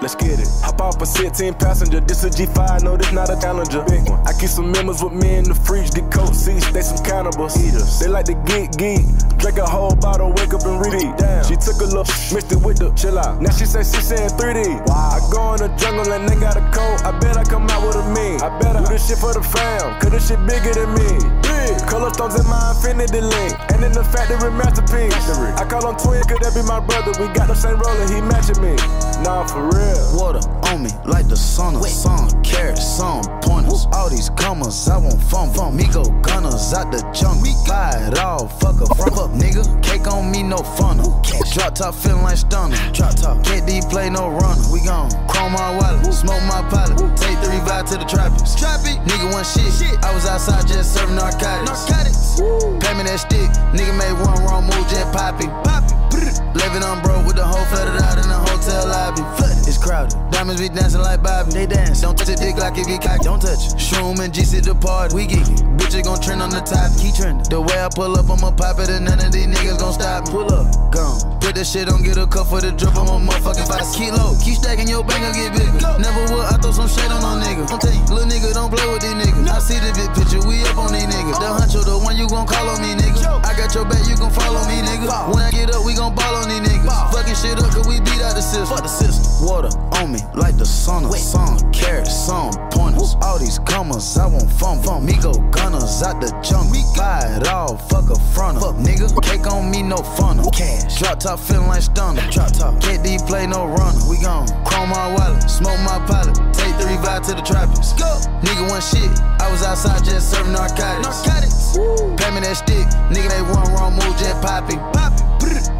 Let's 0.00 0.14
get 0.14 0.40
it. 0.40 0.48
Hop 0.64 0.80
off 0.80 1.02
a 1.02 1.04
16 1.04 1.54
passenger. 1.54 2.00
This 2.00 2.24
a 2.24 2.30
G5, 2.30 2.82
no, 2.82 2.96
this 2.96 3.12
not 3.12 3.28
a 3.28 3.38
challenger. 3.38 3.84
Big 3.84 4.08
one. 4.08 4.18
I 4.26 4.32
keep 4.32 4.48
some 4.48 4.72
members 4.72 5.02
with 5.04 5.12
me 5.12 5.36
in 5.36 5.44
the 5.44 5.54
fridge. 5.54 5.92
Get 5.92 6.10
coat 6.10 6.34
seats, 6.34 6.72
they 6.72 6.80
some 6.80 7.04
cannibals. 7.04 7.60
Eaters. 7.60 8.00
They 8.00 8.08
like 8.08 8.24
to 8.26 8.34
geek, 8.48 8.72
geek. 8.80 9.04
Drink 9.36 9.58
a 9.58 9.66
whole 9.68 9.94
bottle, 9.94 10.32
wake 10.32 10.54
up 10.56 10.64
and 10.64 10.80
read 10.80 11.04
it. 11.04 11.18
Damn. 11.18 11.44
She 11.44 11.56
took 11.56 11.84
a 11.84 11.88
look, 11.92 12.08
mixed 12.32 12.52
it 12.52 12.60
with 12.64 12.78
the 12.80 12.88
chill 12.96 13.18
out. 13.18 13.42
Now 13.42 13.52
she 13.52 13.66
say 13.66 13.84
she 13.84 14.00
saying 14.00 14.30
3D. 14.40 14.88
Wow. 14.88 15.16
I 15.16 15.20
go 15.28 15.52
in 15.52 15.60
the 15.60 15.68
jungle 15.76 16.08
and 16.12 16.24
they 16.26 16.36
got 16.40 16.56
a 16.56 16.64
coat. 16.72 17.04
I 17.04 17.12
bet 17.20 17.36
I 17.36 17.44
come 17.44 17.68
out 17.68 17.84
with 17.84 18.00
a 18.00 18.04
mean. 18.16 18.40
I 18.40 18.48
bet 18.56 18.76
I 18.76 18.80
do 18.80 18.96
this 18.96 19.04
shit 19.04 19.18
for 19.18 19.34
the 19.36 19.44
fam, 19.44 20.00
cause 20.00 20.12
this 20.16 20.28
shit 20.28 20.40
bigger 20.48 20.72
than 20.72 20.96
me. 20.96 21.12
Big. 21.44 21.76
Color 21.84 22.08
stones 22.16 22.40
in 22.40 22.46
my 22.48 22.72
infinity 22.72 23.20
link. 23.20 23.52
And 23.68 23.84
in 23.84 23.92
the 23.92 24.04
factory 24.04 24.48
masterpiece. 24.48 25.12
I 25.60 25.64
call 25.68 25.84
him 25.88 25.96
twin, 26.00 26.24
could 26.24 26.40
that 26.40 26.56
be 26.56 26.64
my 26.64 26.80
brother? 26.80 27.12
We 27.20 27.28
got 27.36 27.48
the 27.48 27.56
same 27.56 27.76
roller, 27.76 28.08
he 28.08 28.20
matching 28.24 28.60
me. 28.64 28.76
Nah, 29.24 29.44
for 29.44 29.68
real. 29.68 29.89
Water 30.14 30.40
on 30.70 30.82
me 30.82 30.90
like 31.04 31.28
the 31.28 31.34
sauna. 31.34 31.84
Some 31.84 32.42
carrots, 32.42 32.84
some 32.84 33.22
pointers. 33.40 33.86
All 33.92 34.10
these 34.10 34.30
commas, 34.30 34.88
I 34.88 34.98
won't 34.98 35.22
fumble. 35.22 35.70
Me 35.72 35.84
go 35.92 36.04
gunners 36.22 36.72
out 36.72 36.92
the 36.92 37.00
jungle. 37.12 37.50
Buy 37.66 37.92
it 38.08 38.18
all, 38.18 38.48
fuck 38.48 38.80
a 38.80 38.86
front 38.94 39.18
up, 39.18 39.30
nigga. 39.30 39.64
Cake 39.82 40.06
on 40.06 40.30
me, 40.30 40.42
no 40.42 40.58
funnel. 40.58 41.20
Drop 41.52 41.74
top 41.74 41.94
feeling 41.94 42.22
like 42.22 42.38
stunner. 42.38 42.76
Drop 42.92 43.14
top. 43.14 43.38
KD 43.38 43.88
play 43.90 44.10
no 44.10 44.28
runner. 44.28 44.62
We 44.72 44.80
gon' 44.84 45.10
chrome 45.26 45.52
my 45.52 45.76
wallet, 45.76 46.14
smoke 46.14 46.42
my 46.46 46.62
pilot. 46.70 46.98
Take 47.16 47.38
three 47.42 47.60
vibe 47.66 47.88
to 47.90 47.98
the 47.98 48.04
tropics. 48.04 48.54
Tropic. 48.54 48.98
Nigga 49.06 49.32
one 49.32 49.44
shit. 49.44 49.66
I 50.04 50.14
was 50.14 50.26
outside 50.26 50.66
just 50.66 50.94
serving 50.94 51.16
narcotics. 51.16 51.88
Narcotics. 51.90 52.40
Pay 52.80 52.94
me 52.94 53.02
that 53.04 53.18
stick. 53.18 53.50
Nigga 53.74 53.94
made 53.98 54.14
one 54.22 54.38
wrong 54.44 54.64
move, 54.64 54.86
just 54.88 55.10
popping. 55.12 55.50
Popping. 55.64 56.09
Living 56.54 56.82
on 56.82 57.02
broke 57.02 57.26
with 57.26 57.36
the 57.36 57.44
whole 57.44 57.64
flooded 57.66 58.00
out 58.02 58.18
in 58.18 58.28
the 58.28 58.38
hotel 58.38 58.86
lobby. 58.88 59.22
It's 59.66 59.78
crowded. 59.78 60.18
Diamonds 60.30 60.60
be 60.60 60.68
dancing 60.68 61.00
like 61.00 61.22
Bobby. 61.22 61.52
They 61.52 61.66
dance. 61.66 62.00
Don't 62.00 62.16
touch 62.16 62.28
a 62.28 62.36
dick 62.36 62.56
like 62.56 62.76
it 62.78 62.86
get 62.86 63.02
cocked. 63.02 63.24
Don't 63.24 63.40
touch 63.40 63.70
it. 63.70 63.78
Shroom 63.78 64.18
and 64.18 64.32
GC 64.32 64.64
the 64.64 64.74
party. 64.74 65.14
We 65.14 65.26
geeky. 65.26 65.56
Bitches 65.78 66.04
gon' 66.04 66.20
trend 66.20 66.42
on 66.42 66.50
the 66.50 66.60
top. 66.60 66.90
Keep 66.98 67.14
trending. 67.14 67.46
The 67.48 67.60
way 67.60 67.78
I 67.78 67.88
pull 67.88 68.16
up, 68.18 68.28
I'ma 68.30 68.50
pop 68.50 68.78
it 68.80 68.90
and 68.90 69.04
none 69.04 69.20
of 69.20 69.32
these 69.32 69.46
niggas 69.46 69.78
gon' 69.78 69.94
stop 69.94 70.26
me. 70.26 70.32
Pull 70.32 70.52
up. 70.52 70.66
Gone. 70.90 71.38
Put 71.40 71.54
that 71.54 71.66
shit, 71.66 71.88
don't 71.88 72.02
get 72.02 72.18
a 72.18 72.26
cup 72.26 72.46
for 72.46 72.60
the 72.60 72.70
drip. 72.70 72.94
I'm 72.94 73.08
a 73.08 73.18
motherfucking 73.18 73.66
five 73.66 73.86
kilo. 73.94 74.36
Keep 74.38 74.62
stacking 74.62 74.86
your 74.86 75.02
bank, 75.02 75.22
I'll 75.24 75.34
get 75.34 75.50
bigger. 75.50 75.82
Never 75.98 76.22
will 76.30 76.46
I 76.46 76.54
throw 76.62 76.70
some 76.70 76.86
shade 76.86 77.10
on 77.10 77.22
no 77.22 77.42
nigga. 77.42 77.66
Don't 77.66 77.82
tell 77.82 77.90
you, 77.90 78.04
little 78.06 78.30
nigga, 78.30 78.54
don't 78.54 78.70
play 78.70 78.86
with 78.86 79.02
these 79.02 79.18
niggas. 79.18 79.50
I 79.50 79.58
see 79.58 79.78
the 79.82 79.90
big 79.94 80.10
picture, 80.14 80.42
we 80.46 80.62
up 80.66 80.78
on 80.78 80.94
these 80.94 81.10
niggas. 81.10 81.38
Uh-huh. 81.38 81.58
The 81.58 81.78
huncho, 81.78 81.80
the 81.82 81.98
one 81.98 82.14
you 82.14 82.30
gon' 82.30 82.46
call 82.46 82.70
on 82.70 82.78
me, 82.82 82.94
nigga. 82.94 83.42
I 83.42 83.54
got 83.58 83.74
your 83.74 83.82
back, 83.86 84.06
you 84.06 84.14
gon' 84.14 84.30
follow 84.30 84.62
me, 84.70 84.78
nigga. 84.82 85.10
When 85.34 85.42
I 85.42 85.50
get 85.50 85.74
up, 85.74 85.82
we 85.82 85.94
gon' 85.94 86.09
ball 86.14 86.34
on 86.36 86.48
these 86.48 86.60
niggas. 86.60 87.12
Fucking 87.12 87.34
shit 87.34 87.58
up, 87.58 87.70
cause 87.72 87.86
we 87.86 88.00
beat 88.00 88.20
out 88.22 88.34
the 88.34 88.42
system. 88.42 88.66
Fuck 88.66 88.82
the 88.82 88.88
system. 88.88 89.46
Water 89.46 89.70
on 89.96 90.12
me, 90.12 90.20
like 90.34 90.56
the 90.56 90.66
sun 90.66 91.04
of 91.04 91.16
sun. 91.16 91.58
Carrots, 91.72 92.14
some 92.14 92.52
pointers. 92.70 93.16
All 93.22 93.38
these 93.38 93.58
commas, 93.60 94.16
I 94.18 94.26
won't 94.26 94.50
fumble. 94.52 95.00
Me 95.00 95.14
go 95.20 95.32
gunners 95.50 96.02
out 96.02 96.20
the 96.20 96.28
jungle. 96.42 96.76
Buy 96.96 97.36
it 97.36 97.48
all, 97.48 97.76
fuck 97.76 98.10
a 98.10 98.18
fronter. 98.34 98.60
Fuck 98.60 98.76
nigga, 98.76 99.08
cake 99.22 99.46
on 99.46 99.70
me, 99.70 99.82
no 99.82 99.96
funnel. 99.96 100.50
Cash. 100.50 100.98
Drop 100.98 101.20
top 101.20 101.38
feeling 101.38 101.68
like 101.68 101.82
stunner. 101.82 102.22
Drop 102.30 102.52
top. 102.52 102.74
KD 102.80 103.26
play 103.26 103.46
no 103.46 103.66
runner. 103.66 104.00
We 104.08 104.18
gon' 104.18 104.46
chrome 104.64 104.90
my 104.90 105.14
wallet, 105.14 105.48
smoke 105.48 105.80
my 105.80 105.98
pilot. 106.06 106.36
Take 106.52 106.74
three 106.76 106.98
vibe 107.00 107.26
to 107.28 107.34
the 107.34 107.42
tropics. 107.42 107.92
Go. 107.94 108.10
Nigga 108.42 108.68
one 108.68 108.82
shit. 108.82 109.10
I 109.40 109.50
was 109.50 109.62
outside 109.62 110.04
just 110.04 110.30
serving 110.30 110.52
narcotics. 110.52 111.26
Narcotics. 111.26 111.76
Pay 112.20 112.30
me 112.34 112.40
that 112.40 112.56
stick. 112.56 112.86
Nigga 113.08 113.28
they 113.30 113.42
one 113.42 113.72
wrong 113.72 113.92
move, 113.94 114.16
just 114.18 114.40
popping. 114.42 114.78
Popping. 114.92 115.29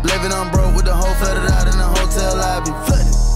Living 0.02 0.32
on 0.32 0.50
broke 0.50 0.74
with 0.74 0.86
the 0.86 0.94
whole 0.94 1.14
flooded 1.14 1.50
out 1.50 1.66
in 1.66 1.76
the 1.76 1.84
hotel 1.84 2.36
lobby. 2.36 2.70
Flooded. 2.86 3.30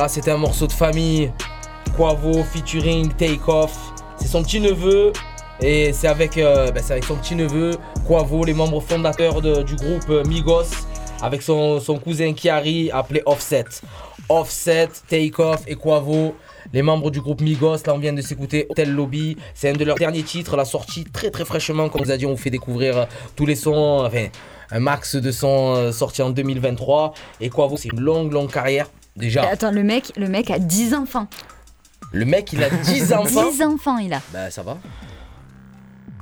Ah 0.00 0.04
là, 0.04 0.08
c'était 0.08 0.30
un 0.30 0.38
morceau 0.38 0.66
de 0.66 0.72
famille. 0.72 1.30
Quavo 1.94 2.42
featuring 2.42 3.12
Take 3.18 3.40
Off. 3.46 3.76
C'est 4.16 4.28
son 4.28 4.42
petit 4.42 4.58
neveu. 4.58 5.12
Et 5.60 5.92
c'est 5.92 6.08
avec, 6.08 6.38
euh, 6.38 6.70
ben, 6.70 6.82
son 6.82 7.16
petit 7.16 7.34
neveu, 7.34 7.72
Quavo, 8.08 8.46
les 8.46 8.54
membres 8.54 8.80
fondateurs 8.80 9.42
du 9.42 9.76
groupe 9.76 10.08
euh, 10.08 10.24
Migos, 10.24 10.70
avec 11.20 11.42
son, 11.42 11.80
son 11.80 11.98
cousin 11.98 12.32
Kiari, 12.32 12.90
appelé 12.90 13.20
Offset. 13.26 13.66
Offset, 14.30 14.88
Take 15.06 15.34
Off 15.36 15.64
et 15.66 15.74
Quavo, 15.74 16.34
les 16.72 16.80
membres 16.80 17.10
du 17.10 17.20
groupe 17.20 17.42
Migos. 17.42 17.84
Là, 17.86 17.92
on 17.92 17.98
vient 17.98 18.14
de 18.14 18.22
s'écouter 18.22 18.68
Hotel 18.70 18.90
Lobby. 18.94 19.36
C'est 19.52 19.68
un 19.68 19.74
de 19.74 19.84
leurs 19.84 19.98
derniers 19.98 20.22
titres, 20.22 20.56
la 20.56 20.64
sortie 20.64 21.04
très 21.04 21.30
très 21.30 21.44
fraîchement. 21.44 21.90
Comme 21.90 22.02
vous 22.02 22.10
a 22.10 22.16
dit, 22.16 22.24
on 22.24 22.30
vous 22.30 22.38
fait 22.38 22.48
découvrir 22.48 22.96
euh, 22.96 23.04
tous 23.36 23.44
les 23.44 23.54
sons, 23.54 24.02
enfin, 24.06 24.28
un 24.70 24.80
max 24.80 25.16
de 25.16 25.30
sons 25.30 25.92
sortis 25.92 26.22
en 26.22 26.30
2023. 26.30 27.12
Et 27.42 27.50
Quavo, 27.50 27.76
c'est 27.76 27.90
une 27.92 28.00
longue, 28.00 28.32
longue 28.32 28.50
carrière. 28.50 28.86
Déjà, 29.16 29.42
Attends, 29.48 29.70
le 29.72 29.82
mec, 29.82 30.12
le 30.16 30.28
mec 30.28 30.50
a 30.50 30.58
10 30.58 30.94
enfants. 30.94 31.26
le 32.12 32.24
mec, 32.24 32.52
il 32.52 32.62
a 32.62 32.70
10 32.70 33.12
enfants. 33.12 33.50
10 33.50 33.62
enfants, 33.62 33.98
il 33.98 34.12
a. 34.12 34.20
Bah 34.32 34.50
ça 34.50 34.62
va. 34.62 34.76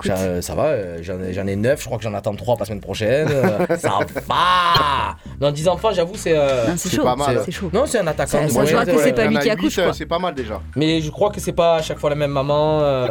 Euh, 0.07 0.41
ça 0.41 0.55
va, 0.55 0.63
euh, 0.67 0.99
j'en 1.01 1.19
ai, 1.21 1.33
j'en 1.33 1.45
ai 1.45 1.57
9, 1.57 1.77
je 1.77 1.85
crois 1.85 1.97
que 1.97 2.03
j'en 2.05 2.13
attends 2.13 2.33
3 2.33 2.53
pour 2.55 2.59
la 2.61 2.65
semaine 2.65 2.79
prochaine. 2.79 3.27
euh, 3.31 3.65
ça 3.77 3.99
va 4.27 5.17
Non, 5.41 5.51
10 5.51 5.67
enfants, 5.67 5.91
j'avoue, 5.91 6.15
c'est. 6.15 6.37
euh, 6.37 6.67
Non, 6.69 6.73
c'est 6.77 6.87
C'est 6.89 6.95
chaud, 6.95 7.03
pas 7.03 7.17
mal. 7.17 7.41
c'est 7.43 7.51
chaud. 7.51 7.69
Non, 7.73 7.85
c'est 7.85 7.99
un 7.99 8.07
attaquant. 8.07 8.31
Ça- 8.31 8.43
de 8.45 8.47
ça 8.47 8.53
moyenne, 8.61 8.75
voit 8.75 8.85
que 8.85 8.91
ouais. 8.91 9.03
c'est 9.03 9.11
pas 9.13 9.23
Il 9.25 9.27
y 9.27 9.29
lui 9.31 9.37
a 9.37 9.41
qui 9.41 9.49
accouche, 9.49 9.75
quoi. 9.75 9.93
C'est 9.93 10.05
pas 10.05 10.19
mal 10.19 10.33
déjà. 10.33 10.61
Mais 10.77 11.01
je 11.01 11.11
crois 11.11 11.31
que 11.31 11.41
c'est 11.41 11.51
pas 11.51 11.75
à 11.75 11.81
chaque 11.81 11.99
fois 11.99 12.09
la 12.09 12.15
même 12.15 12.31
maman. 12.31 12.79
euh, 12.81 13.07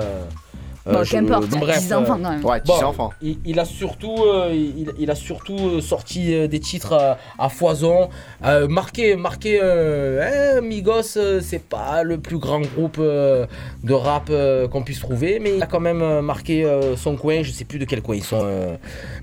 Bon, 0.93 1.05
je- 1.05 1.11
qu'importe, 1.13 1.49
bref, 1.51 1.81
10 1.81 1.93
enfants, 1.93 2.19
quand 2.23 2.31
même. 2.31 2.45
Ouais, 2.45 2.61
10 2.63 2.71
enfants. 2.85 3.11
Il, 3.23 3.39
il 3.45 3.59
a 3.61 3.65
surtout, 3.65 4.17
euh, 4.25 4.51
il, 4.55 4.93
il 4.99 5.11
a 5.11 5.15
surtout 5.15 5.57
euh, 5.59 5.81
sorti 5.81 6.35
euh, 6.35 6.47
des 6.49 6.61
titres 6.61 6.93
euh, 6.93 7.15
à 7.39 7.49
foison, 7.49 8.09
euh, 8.45 8.69
marqué, 8.69 9.17
marqué. 9.17 9.59
euh, 9.63 10.57
hein, 10.57 10.61
Migos, 10.61 11.17
euh, 11.17 11.41
c'est 11.43 11.63
pas 11.69 12.03
le 12.03 12.19
plus 12.19 12.39
grand 12.39 12.61
groupe 12.61 12.97
euh, 12.99 13.47
de 13.85 13.93
rap 13.95 14.29
euh, 14.31 14.67
qu'on 14.69 14.83
puisse 14.83 15.01
trouver, 15.01 15.39
mais 15.41 15.57
il 15.57 15.63
a 15.63 15.67
quand 15.67 15.81
même 15.81 16.03
euh, 16.03 16.23
marqué 16.23 16.65
euh, 16.65 16.97
son 16.97 17.17
coin. 17.17 17.43
Je 17.43 17.51
sais 17.51 17.65
plus 17.65 17.79
de 17.79 17.85
quel 17.85 18.03
coin 18.03 18.17
ils 18.17 18.25
sont. 18.25 18.41
euh. 18.43 18.77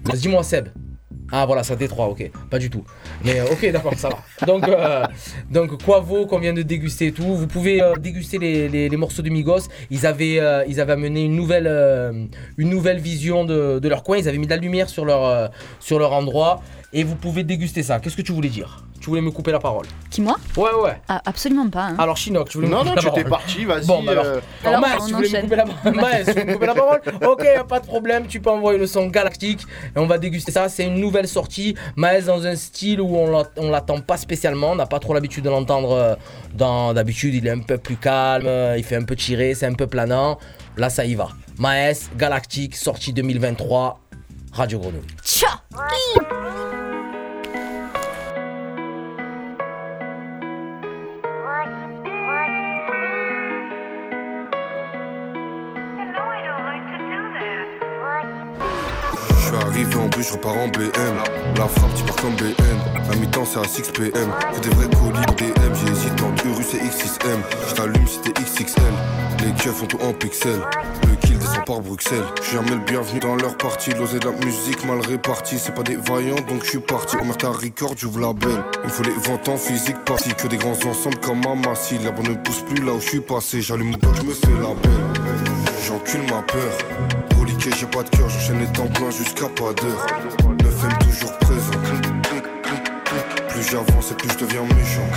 Vas-y, 0.03 0.17
Dis-moi 0.19 0.43
Seb. 0.43 0.67
Ah 1.31 1.45
voilà, 1.45 1.63
c'est 1.63 1.75
Détroit, 1.75 2.07
ok, 2.07 2.29
pas 2.49 2.59
du 2.59 2.69
tout. 2.69 2.83
Mais 3.23 3.39
euh, 3.39 3.45
ok, 3.51 3.71
d'accord, 3.71 3.93
ça 3.95 4.09
va. 4.09 4.45
Donc, 4.45 4.67
euh, 4.67 5.05
donc 5.49 5.83
qu'on 5.83 6.39
vient 6.39 6.53
de 6.53 6.61
déguster 6.61 7.07
et 7.07 7.11
tout? 7.11 7.23
Vous 7.23 7.47
pouvez 7.47 7.81
euh, 7.81 7.95
déguster 7.95 8.37
les, 8.37 8.89
morceaux 8.97 9.23
de 9.23 9.29
Migos. 9.29 9.67
Ils 9.89 10.05
avaient, 10.05 10.39
euh, 10.39 10.63
amené 10.87 11.23
une 11.23 11.35
nouvelle, 11.35 12.99
vision 12.99 13.43
de, 13.43 13.87
leur 13.87 14.03
coin. 14.03 14.17
Ils 14.17 14.29
avaient 14.29 14.37
mis 14.37 14.45
de 14.45 14.51
la 14.51 14.57
lumière 14.57 14.87
sur 14.87 15.03
leur, 15.05 15.51
sur 15.79 15.97
leur 15.97 16.13
endroit. 16.13 16.61
Et 16.93 17.03
vous 17.03 17.15
pouvez 17.15 17.43
déguster 17.43 17.83
ça. 17.83 17.99
Qu'est-ce 17.99 18.15
que 18.15 18.21
tu 18.21 18.31
voulais 18.31 18.49
dire? 18.49 18.85
Tu 19.05 19.11
voulais 19.11 19.21
me 19.21 19.29
couper 19.29 19.51
la 19.51 19.59
parole 19.59 19.85
Qui, 20.09 20.19
moi? 20.21 20.35
Ouais, 20.57 20.73
ouais. 20.83 20.99
Ah, 21.07 21.21
Absolument 21.25 21.69
pas. 21.69 21.83
hein. 21.89 21.95
Alors 21.99 22.17
Chinook, 22.17 22.49
tu 22.49 22.57
voulais 22.57 22.67
Non, 22.69 22.79
me 22.79 22.85
non, 22.85 22.89
couper 22.95 22.99
tu 23.01 23.05
la 23.05 23.11
t'es 23.11 23.23
parole 23.23 23.29
parti, 23.29 23.63
vas-y. 23.65 23.85
Bon, 23.85 24.01
bah 24.01 24.13
alors, 24.13 24.25
euh, 24.25 24.39
alors, 24.63 24.77
Alors, 24.77 24.81
Maës, 24.81 24.97
on 25.03 25.05
tu 25.05 25.13
voulais 25.13 25.29
me 25.29 25.41
couper 25.43 25.55
la 25.57 25.65
parole 25.65 25.93
Maës, 25.95 26.25
tu 26.25 26.31
voulais 26.31 26.45
me 26.45 26.53
couper 26.53 26.65
la 26.65 26.73
parole? 26.73 27.01
Ok, 27.27 27.43
y 27.43 27.47
a 27.59 27.63
pas 27.63 27.79
de 27.81 27.85
problème, 27.85 28.25
tu 28.25 28.39
peux 28.41 28.49
envoyer 28.49 28.79
le 28.79 28.87
son 28.87 29.05
galactique 29.05 29.61
et 29.95 29.99
on 29.99 30.07
va 30.07 30.17
déguster 30.17 30.51
ça. 30.51 30.69
C'est 30.69 30.85
une 30.85 30.95
nouvelle 30.99 31.27
sortie. 31.27 31.75
Maës 31.95 32.25
dans 32.25 32.47
un 32.47 32.55
style 32.55 32.99
où 32.99 33.15
on 33.15 33.29
l'a- 33.29 33.43
on 33.57 33.69
l'attend 33.69 34.01
pas 34.01 34.17
spécialement, 34.17 34.71
on 34.71 34.75
n'a 34.75 34.87
pas 34.87 34.97
trop 34.97 35.13
l'habitude 35.13 35.43
de 35.43 35.51
l'entendre. 35.51 35.91
euh, 35.91 36.15
dans 36.55 36.91
D'habitude, 36.95 37.35
il 37.35 37.45
est 37.45 37.51
un 37.51 37.59
peu 37.59 37.77
plus 37.77 37.97
calme, 37.97 38.47
euh, 38.47 38.73
il 38.75 38.83
fait 38.83 38.95
un 38.95 39.03
peu 39.03 39.15
tirer, 39.15 39.53
c'est 39.53 39.67
un 39.67 39.73
peu 39.75 39.85
planant. 39.85 40.39
Là, 40.77 40.89
ça 40.89 41.05
y 41.05 41.13
va. 41.13 41.27
Maës, 41.59 42.09
galactique, 42.17 42.75
sortie 42.75 43.13
2023, 43.13 43.99
Radio 44.51 44.79
Grenouille. 44.79 45.01
Tcha 45.23 45.61
arrivé 59.75 59.95
en 59.95 60.07
bus, 60.07 60.27
je 60.27 60.33
repars 60.33 60.57
en 60.57 60.67
BM. 60.69 61.17
La 61.57 61.67
frappe, 61.67 61.93
tu 61.95 62.03
pars 62.03 62.15
comme 62.15 62.35
BN. 62.35 62.55
La 63.09 63.15
mi-temps, 63.17 63.45
c'est 63.45 63.59
à 63.59 63.67
6 63.67 63.91
PM. 63.91 64.31
Que 64.53 64.59
des 64.61 64.69
vrais 64.69 64.89
colis 64.89 65.25
DM. 65.37 65.73
J'hésite 65.85 66.21
entre 66.21 66.45
Urus 66.45 66.73
et 66.73 66.77
X6M. 66.77 67.39
Je 67.67 67.73
t'allume 67.73 68.07
si 68.07 68.19
t'es 68.21 68.31
XXL. 68.31 68.83
Les 69.43 69.51
keufs 69.51 69.75
font 69.75 69.85
tout 69.85 69.99
en 70.01 70.13
pixels. 70.13 70.61
Le 71.07 71.15
kill 71.27 71.37
descend 71.37 71.65
par 71.65 71.81
Bruxelles. 71.81 72.23
Je 72.39 72.47
suis 72.47 72.55
jamais 72.55 72.71
le 72.71 72.85
bienvenu 72.85 73.19
dans 73.19 73.35
leur 73.35 73.57
partie. 73.57 73.91
L'osé 73.91 74.19
de 74.19 74.29
la 74.29 74.35
musique 74.45 74.85
mal 74.85 74.99
répartie. 75.01 75.59
C'est 75.59 75.75
pas 75.75 75.83
des 75.83 75.97
vaillants, 75.97 76.41
donc 76.47 76.63
je 76.63 76.69
suis 76.69 76.79
parti. 76.79 77.17
On 77.21 77.33
ta 77.33 77.49
record, 77.49 77.95
j'ouvre 77.97 78.21
la 78.21 78.33
belle. 78.33 78.63
Il 78.83 78.87
me 78.87 78.89
faut 78.89 79.03
les 79.03 79.11
ventes 79.11 79.49
en 79.49 79.57
physique 79.57 79.99
partie. 80.05 80.33
Que 80.33 80.47
des 80.47 80.57
grands 80.57 80.71
ensembles 80.71 81.19
comme 81.19 81.41
un 81.45 81.55
massif. 81.55 82.01
La 82.03 82.11
bonne 82.11 82.29
ne 82.29 82.35
pousse 82.35 82.61
plus 82.61 82.83
là 82.83 82.93
où 82.93 83.01
je 83.01 83.09
suis 83.09 83.21
passé. 83.21 83.61
J'allume 83.61 83.91
mon 83.91 84.13
je 84.13 84.21
me 84.21 84.33
fais 84.33 84.47
la 84.61 84.73
belle. 84.73 85.35
J'encule 85.85 86.21
ma 86.31 86.41
peur. 86.43 87.24
J'ai 87.73 87.87
pas 87.87 88.03
de 88.03 88.09
cœur, 88.09 88.29
j'enchaîne 88.29 88.59
les 88.59 88.67
temps 88.67 88.85
pleins 88.85 89.09
jusqu'à 89.09 89.49
pas 89.49 89.73
d'heure. 89.73 90.05
9 90.63 90.99
toujours 90.99 91.37
présent. 91.39 91.71
Plus 93.49 93.63
j'avance 93.71 94.11
et 94.11 94.13
plus 94.13 94.29
je 94.29 94.37
deviens 94.45 94.61
méchant. 94.61 95.07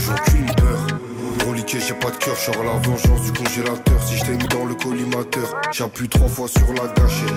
J'encule 0.00 0.46
peur. 0.56 0.86
Reliqué, 1.46 1.78
j'ai 1.78 1.94
pas 1.94 2.10
de 2.10 2.16
cœur, 2.16 2.34
j'aurai 2.44 2.66
la 2.66 2.72
vengeance 2.72 3.22
du 3.22 3.32
congélateur. 3.32 4.02
Si 4.02 4.16
je 4.16 4.24
t'ai 4.24 4.32
mis 4.32 4.48
dans 4.48 4.64
le 4.64 4.74
collimateur, 4.74 5.60
j'appuie 5.70 6.08
trois 6.08 6.28
fois 6.28 6.48
sur 6.48 6.66
la 6.74 6.92
gâchette. 6.92 7.32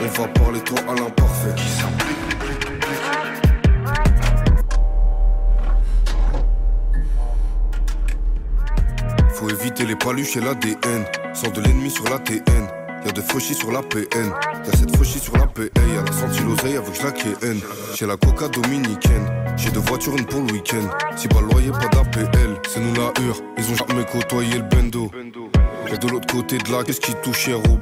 On 0.00 0.22
va 0.22 0.28
parler 0.28 0.60
toi 0.60 0.78
à 0.88 0.94
l'imparfait. 0.94 1.54
Faut 1.56 2.25
éviter 9.76 9.86
les 9.86 9.96
paluches 9.96 10.36
et 10.36 10.40
l'ADN. 10.40 11.04
Sans 11.34 11.50
de 11.50 11.60
l'ennemi 11.60 11.90
sur 11.90 12.04
la 12.04 12.18
TN. 12.18 12.66
Y'a 13.04 13.12
de 13.12 13.20
fauchis 13.20 13.54
sur 13.54 13.70
la 13.70 13.82
PN. 13.82 14.32
Y'a 14.64 14.72
cette 14.72 14.96
fauchis 14.96 15.18
sur 15.18 15.36
la 15.36 15.46
PA. 15.46 15.62
Y'a 15.62 16.02
la 16.02 16.12
senti 16.12 16.40
l'oseille 16.42 16.76
avec 16.76 17.02
la 17.02 17.12
KN. 17.12 17.58
J'ai 17.94 18.06
la 18.06 18.16
coca 18.16 18.48
dominicaine. 18.48 19.26
J'ai 19.56 19.70
deux 19.70 19.80
voitures, 19.80 20.16
une 20.16 20.24
pour 20.24 20.40
le 20.40 20.52
week-end. 20.52 20.88
Si 21.16 21.28
pas 21.28 21.40
loyer, 21.40 21.70
pas 21.70 21.88
d'APL. 21.88 22.60
C'est 22.68 22.80
nous 22.80 22.94
la 22.94 23.12
hure. 23.22 23.40
Ils 23.58 23.70
ont 23.70 23.76
jamais 23.76 24.04
côtoyé 24.04 24.54
le 24.56 24.62
bendo. 24.62 25.10
Et 25.92 25.98
de 25.98 26.08
l'autre 26.08 26.32
côté 26.32 26.58
de 26.58 26.72
la 26.72 26.82
qu'est-ce 26.82 27.00
qui 27.00 27.14
touche 27.22 27.48
au 27.48 27.78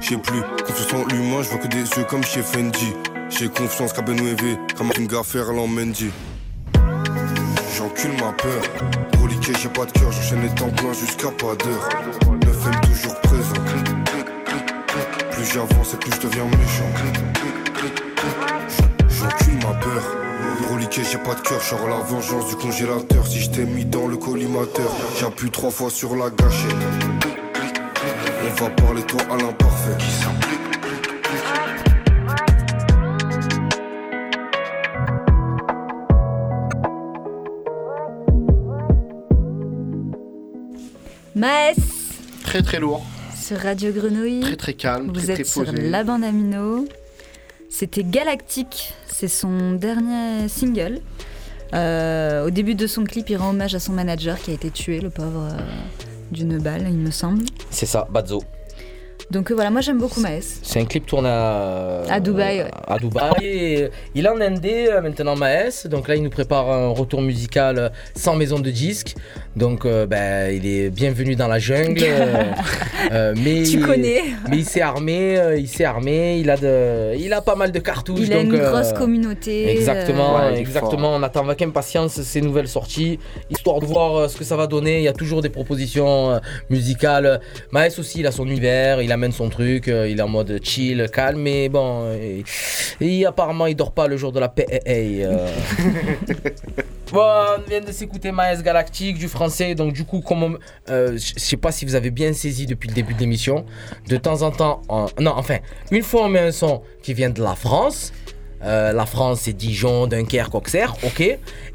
J'ai 0.00 0.16
plus 0.16 0.42
confiance 0.66 0.92
en 0.94 1.06
l'humain, 1.06 1.42
je 1.42 1.48
vois 1.48 1.58
que 1.58 1.68
des 1.68 1.78
yeux 1.78 2.04
comme 2.08 2.24
chez 2.24 2.42
Fendi. 2.42 2.92
J'ai 3.28 3.48
confiance 3.48 3.92
qu'à 3.92 4.02
Benouévé, 4.02 4.56
comme 4.76 4.90
une 4.98 5.06
gaffaire 5.06 5.52
Mendy. 5.52 6.10
J'encule 7.96 8.20
ma 8.20 8.32
peur. 8.32 8.62
Reliqué, 9.22 9.52
j'ai 9.60 9.68
pas 9.68 9.86
de 9.86 9.92
cœur, 9.92 10.12
j'enchaîne 10.12 10.42
les 10.42 10.54
temps 10.54 10.68
pleins 10.68 10.92
jusqu'à 10.92 11.30
pas 11.30 11.54
d'heure. 11.56 11.88
9 12.44 12.80
toujours 12.82 13.20
présent. 13.20 13.54
Plus 15.30 15.44
j'avance 15.44 15.94
et 15.94 15.96
plus 15.96 16.12
je 16.12 16.20
deviens 16.26 16.44
méchant. 16.44 16.90
J'encule 19.08 19.54
ma 19.54 19.74
peur. 19.74 20.02
Reliqué, 20.70 21.02
j'ai 21.10 21.18
pas 21.18 21.34
de 21.34 21.40
cœur, 21.40 21.60
genre 21.62 21.88
la 21.88 21.96
vengeance 21.96 22.48
du 22.48 22.56
congélateur. 22.56 23.26
Si 23.26 23.40
je 23.40 23.50
t'ai 23.50 23.64
mis 23.64 23.86
dans 23.86 24.08
le 24.08 24.18
collimateur, 24.18 24.90
j'appuie 25.18 25.50
trois 25.50 25.70
fois 25.70 25.88
sur 25.88 26.16
la 26.16 26.28
gâchette. 26.28 26.76
On 28.44 28.62
va 28.62 28.70
parler 28.70 29.02
toi 29.04 29.20
à 29.30 29.36
l'imparfait. 29.36 30.65
Maes 41.36 41.74
Très 42.44 42.62
très 42.62 42.78
lourd, 42.80 43.04
sur 43.38 43.58
Radio 43.58 43.92
Grenouille. 43.92 44.40
très 44.40 44.56
très 44.56 44.72
calme, 44.72 45.08
Vous 45.08 45.12
très 45.20 45.30
êtes 45.32 45.34
très 45.34 45.44
sur 45.44 45.64
posé. 45.66 45.90
la 45.90 46.02
bande 46.02 46.24
Amino. 46.24 46.86
C'était 47.68 48.04
Galactique, 48.04 48.94
c'est 49.06 49.28
son 49.28 49.72
dernier 49.72 50.48
single. 50.48 51.00
Euh, 51.74 52.46
au 52.46 52.50
début 52.50 52.74
de 52.74 52.86
son 52.86 53.04
clip, 53.04 53.28
il 53.28 53.36
rend 53.36 53.50
hommage 53.50 53.74
à 53.74 53.80
son 53.80 53.92
manager 53.92 54.38
qui 54.38 54.50
a 54.50 54.54
été 54.54 54.70
tué, 54.70 54.98
le 55.00 55.10
pauvre, 55.10 55.50
euh, 55.52 55.58
d'une 56.30 56.56
balle, 56.58 56.86
il 56.88 56.96
me 56.96 57.10
semble. 57.10 57.44
C'est 57.70 57.84
ça, 57.84 58.08
Bazzo. 58.10 58.42
Donc 59.30 59.50
euh, 59.50 59.54
voilà, 59.54 59.70
moi 59.72 59.80
j'aime 59.80 59.98
beaucoup 59.98 60.20
Maes. 60.20 60.60
C'est 60.62 60.80
un 60.80 60.84
clip 60.84 61.04
tourné 61.04 61.28
à, 61.28 62.02
À 62.08 62.20
Dubaï, 62.20 62.58
ouais. 62.60 62.70
À 62.86 62.96
Dubaï. 62.96 63.32
Et 63.42 63.90
il 64.14 64.24
est 64.24 64.28
en 64.28 64.40
Indé 64.40 64.86
euh, 64.88 65.00
maintenant 65.00 65.34
Maes, 65.34 65.88
donc 65.90 66.06
là 66.06 66.14
il 66.14 66.22
nous 66.22 66.30
prépare 66.30 66.70
un 66.70 66.90
retour 66.90 67.22
musical 67.22 67.90
sans 68.14 68.36
maison 68.36 68.60
de 68.60 68.70
disque. 68.70 69.16
Donc 69.56 69.86
euh, 69.86 70.06
ben, 70.06 70.54
il 70.54 70.66
est 70.66 70.90
bienvenu 70.90 71.34
dans 71.34 71.48
la 71.48 71.58
jungle. 71.58 71.98
euh, 72.02 72.42
euh, 73.12 73.34
mais 73.42 73.62
Tu 73.62 73.80
connais. 73.80 74.22
Mais 74.50 74.58
il 74.58 74.64
s'est 74.64 74.82
armé, 74.82 75.38
euh, 75.38 75.56
il 75.56 75.66
s'est 75.66 75.84
armé, 75.84 76.38
il 76.38 76.50
a 76.50 76.56
de, 76.56 77.16
il 77.18 77.32
a 77.32 77.40
pas 77.40 77.56
mal 77.56 77.72
de 77.72 77.78
cartouches. 77.78 78.26
Il 78.26 78.32
a 78.32 78.42
donc, 78.42 78.52
une 78.52 78.60
euh, 78.60 78.70
grosse 78.70 78.92
communauté. 78.92 79.70
Exactement, 79.70 80.50
exactement. 80.50 81.16
On 81.16 81.22
attend 81.22 81.44
avec 81.44 81.62
impatience 81.62 82.20
ces 82.20 82.40
nouvelles 82.40 82.68
sorties, 82.68 83.18
histoire 83.50 83.80
de 83.80 83.86
voir 83.86 84.16
euh, 84.16 84.28
ce 84.28 84.36
que 84.36 84.44
ça 84.44 84.56
va 84.56 84.66
donner. 84.66 84.98
Il 84.98 85.04
y 85.04 85.08
a 85.08 85.12
toujours 85.12 85.42
des 85.42 85.48
propositions 85.48 86.32
euh, 86.32 86.38
musicales. 86.70 87.40
Maes 87.72 87.98
aussi, 87.98 88.20
il 88.20 88.26
a 88.26 88.32
son 88.32 88.46
univers, 88.46 89.02
il 89.02 89.10
amène 89.10 89.32
son 89.32 89.48
truc, 89.48 89.88
euh, 89.88 90.08
il 90.08 90.18
est 90.18 90.22
en 90.22 90.28
mode 90.28 90.60
chill, 90.62 91.08
calme, 91.12 91.40
mais 91.40 91.68
bon, 91.68 92.04
et, 93.00 93.26
apparemment 93.26 93.66
il 93.66 93.74
dort 93.74 93.92
pas 93.92 94.06
le 94.06 94.16
jour 94.16 94.32
de 94.32 94.40
la 94.40 94.48
paix. 94.48 94.66
Bon, 97.12 97.20
on 97.22 97.68
vient 97.68 97.80
de 97.80 97.92
s'écouter 97.92 98.32
Maes 98.32 98.62
Galactique 98.62 99.16
du 99.18 99.28
français, 99.28 99.74
donc 99.74 99.92
du 99.92 100.04
coup, 100.04 100.20
comme 100.20 100.42
on- 100.42 100.58
euh, 100.90 101.16
je 101.16 101.34
sais 101.40 101.56
pas 101.56 101.70
si 101.72 101.84
vous 101.84 101.94
avez 101.94 102.10
bien 102.10 102.32
saisi 102.32 102.66
depuis 102.66 102.88
le 102.88 102.94
début 102.94 103.14
de 103.14 103.20
l'émission, 103.20 103.64
de 104.08 104.16
temps 104.16 104.42
en 104.42 104.50
temps, 104.50 104.82
on- 104.88 105.06
non, 105.20 105.32
enfin, 105.36 105.58
une 105.92 106.02
fois 106.02 106.24
on 106.24 106.28
met 106.28 106.40
un 106.40 106.52
son 106.52 106.82
qui 107.02 107.14
vient 107.14 107.30
de 107.30 107.42
la 107.42 107.54
France. 107.54 108.12
euh, 108.64 108.90
la 108.94 109.04
France, 109.04 109.40
c'est 109.42 109.52
Dijon, 109.52 110.06
Dunkerque, 110.06 110.54
Auxerre, 110.54 110.94
ok. 111.04 111.20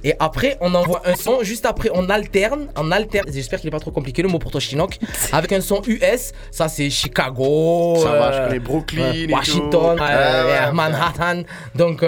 Et 0.04 0.14
après, 0.20 0.58
on 0.62 0.74
envoie 0.74 1.04
un 1.06 1.16
son. 1.16 1.44
Juste 1.44 1.68
après, 1.68 1.90
on 1.94 2.10
alterne, 2.10 2.70
on 2.76 2.92
alterne. 2.92 3.28
J'espère 3.32 3.60
qu'il 3.60 3.68
est 3.68 3.72
pas 3.72 3.80
trop 3.80 3.92
compliqué 3.92 4.24
le 4.24 4.28
mot 4.30 4.40
pour 4.40 4.50
toi, 4.50 4.60
Chinook. 4.60 4.98
Avec 5.32 5.52
un 5.52 5.62
son 5.62 5.84
US, 5.86 6.32
ça 6.50 6.68
c'est 6.68 6.90
Chicago, 6.90 7.98
Ça 8.02 8.10
va, 8.12 8.50
je 8.54 8.58
Brooklyn 8.60 9.04
euh, 9.14 9.26
tout. 9.28 9.32
Washington. 9.32 9.96
Manhattan. 10.74 11.44
Donc, 11.76 12.02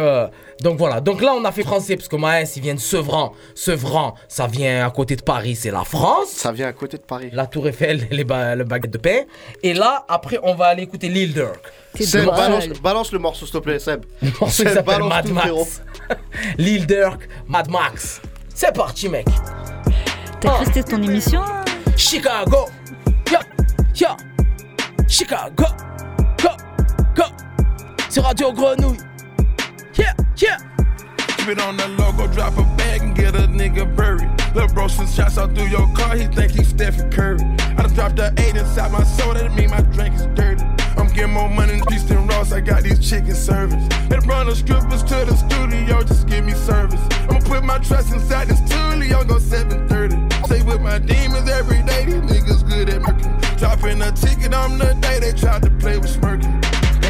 donc 0.64 0.78
voilà. 0.80 1.01
Donc 1.01 1.22
là, 1.22 1.34
on 1.36 1.43
a 1.45 1.51
fait 1.51 1.61
français 1.64 1.95
parce 1.95 2.07
que 2.07 2.16
Maes, 2.16 2.45
il 2.55 2.61
vient 2.61 2.74
de 2.74 2.80
Sevran. 2.80 3.34
Sevran, 3.53 4.16
ça 4.28 4.47
vient 4.47 4.88
à 4.88 4.89
côté 4.89 5.16
de 5.16 5.22
Paris, 5.22 5.55
c'est 5.55 5.70
la 5.72 5.84
France. 5.84 6.30
Ça 6.30 6.51
vient 6.51 6.68
à 6.68 6.74
côté 6.74 6.97
de 6.97 7.03
Paris. 7.03 7.30
La 7.34 7.45
Tour 7.45 7.68
Eiffel, 7.68 8.07
les 8.11 8.24
ba- 8.24 8.55
le 8.55 8.64
baguette 8.64 8.91
de 8.91 8.97
pain. 8.97 9.20
Et 9.61 9.74
là, 9.74 10.05
après, 10.07 10.39
on 10.41 10.55
va 10.55 10.66
aller 10.68 10.84
écouter 10.84 11.09
Lil 11.09 11.34
Durk. 11.34 11.59
Seb, 11.99 12.26
balance, 12.26 12.68
balance 12.82 13.11
le 13.11 13.20
morceau, 13.20 13.45
s'il 13.45 13.53
te 13.53 13.59
plaît, 13.59 13.78
Seb. 13.78 14.05
Le 14.22 14.30
morceau 14.39 14.64
s'appelle 14.64 14.84
balance 14.84 15.09
Mad 15.09 15.26
tout, 15.28 15.34
Max. 15.34 15.82
Lil 16.57 16.88
Durk, 16.88 17.28
Mad 17.47 17.70
Max. 17.70 18.22
C'est 18.55 18.74
parti, 18.74 19.09
mec. 19.09 19.28
T'as 20.39 20.49
cru 20.55 20.66
c'était 20.66 20.84
ton 20.84 21.01
émission? 21.03 21.41
Chicago. 21.97 22.66
Yo, 23.32 23.38
yo. 23.95 24.07
Chicago. 25.07 25.66
Go, 26.41 26.49
go. 27.16 27.24
C'est 28.09 28.22
Radio 28.22 28.51
Grenouille. 28.53 28.97
Yeah, 29.95 30.13
yeah. 30.37 30.57
Keep 31.37 31.49
it 31.49 31.59
on 31.59 31.77
the 31.77 31.87
logo, 31.99 32.25
drop 32.33 32.57
a 32.57 32.63
bag 32.77 33.01
and 33.03 33.15
get 33.15 33.35
a 33.35 33.47
nigga 33.47 33.85
buried. 33.95 34.29
Lil' 34.55 34.67
bro, 34.69 34.87
since 34.87 35.13
shots 35.13 35.37
out 35.37 35.53
through 35.53 35.67
your 35.67 35.87
car, 35.93 36.15
he 36.15 36.25
think 36.25 36.51
he's 36.51 36.69
Stephen 36.69 37.11
Curry. 37.11 37.37
I 37.59 37.83
done 37.83 37.93
dropped 37.93 38.15
the 38.15 38.33
eight 38.37 38.55
inside 38.55 38.91
my 38.91 39.03
soda, 39.03 39.41
that 39.43 39.53
mean 39.53 39.69
my 39.69 39.81
drink 39.81 40.15
is 40.15 40.25
dirty. 40.33 40.63
I'm 40.97 41.07
getting 41.07 41.33
more 41.33 41.49
money 41.49 41.73
than 41.73 41.83
Beast 41.89 42.09
and 42.09 42.27
Ross, 42.27 42.51
I 42.51 42.61
got 42.61 42.81
these 42.81 42.97
chicken 42.97 43.35
servers. 43.35 43.87
They 44.09 44.17
run 44.25 44.47
the 44.47 44.55
strippers 44.55 45.03
to 45.03 45.25
the 45.25 45.35
studio, 45.35 46.01
just 46.01 46.27
give 46.27 46.43
me 46.43 46.53
service. 46.53 47.01
I'ma 47.29 47.39
put 47.41 47.63
my 47.63 47.77
trust 47.77 48.13
inside 48.13 48.47
this 48.47 48.59
studio, 48.65 49.23
go 49.23 49.37
730. 49.37 50.47
Stay 50.47 50.63
with 50.63 50.81
my 50.81 50.97
demons 50.97 51.47
every 51.49 51.83
day, 51.83 52.05
these 52.05 52.15
niggas 52.15 52.67
good 52.67 52.89
at 52.89 53.01
murking. 53.01 53.57
Dropping 53.59 54.01
a 54.01 54.11
ticket 54.11 54.55
on 54.55 54.79
the 54.79 54.93
day 55.01 55.19
they 55.19 55.33
tried 55.33 55.61
to 55.61 55.69
play 55.71 55.99
with 55.99 56.09
smirking. 56.09 56.61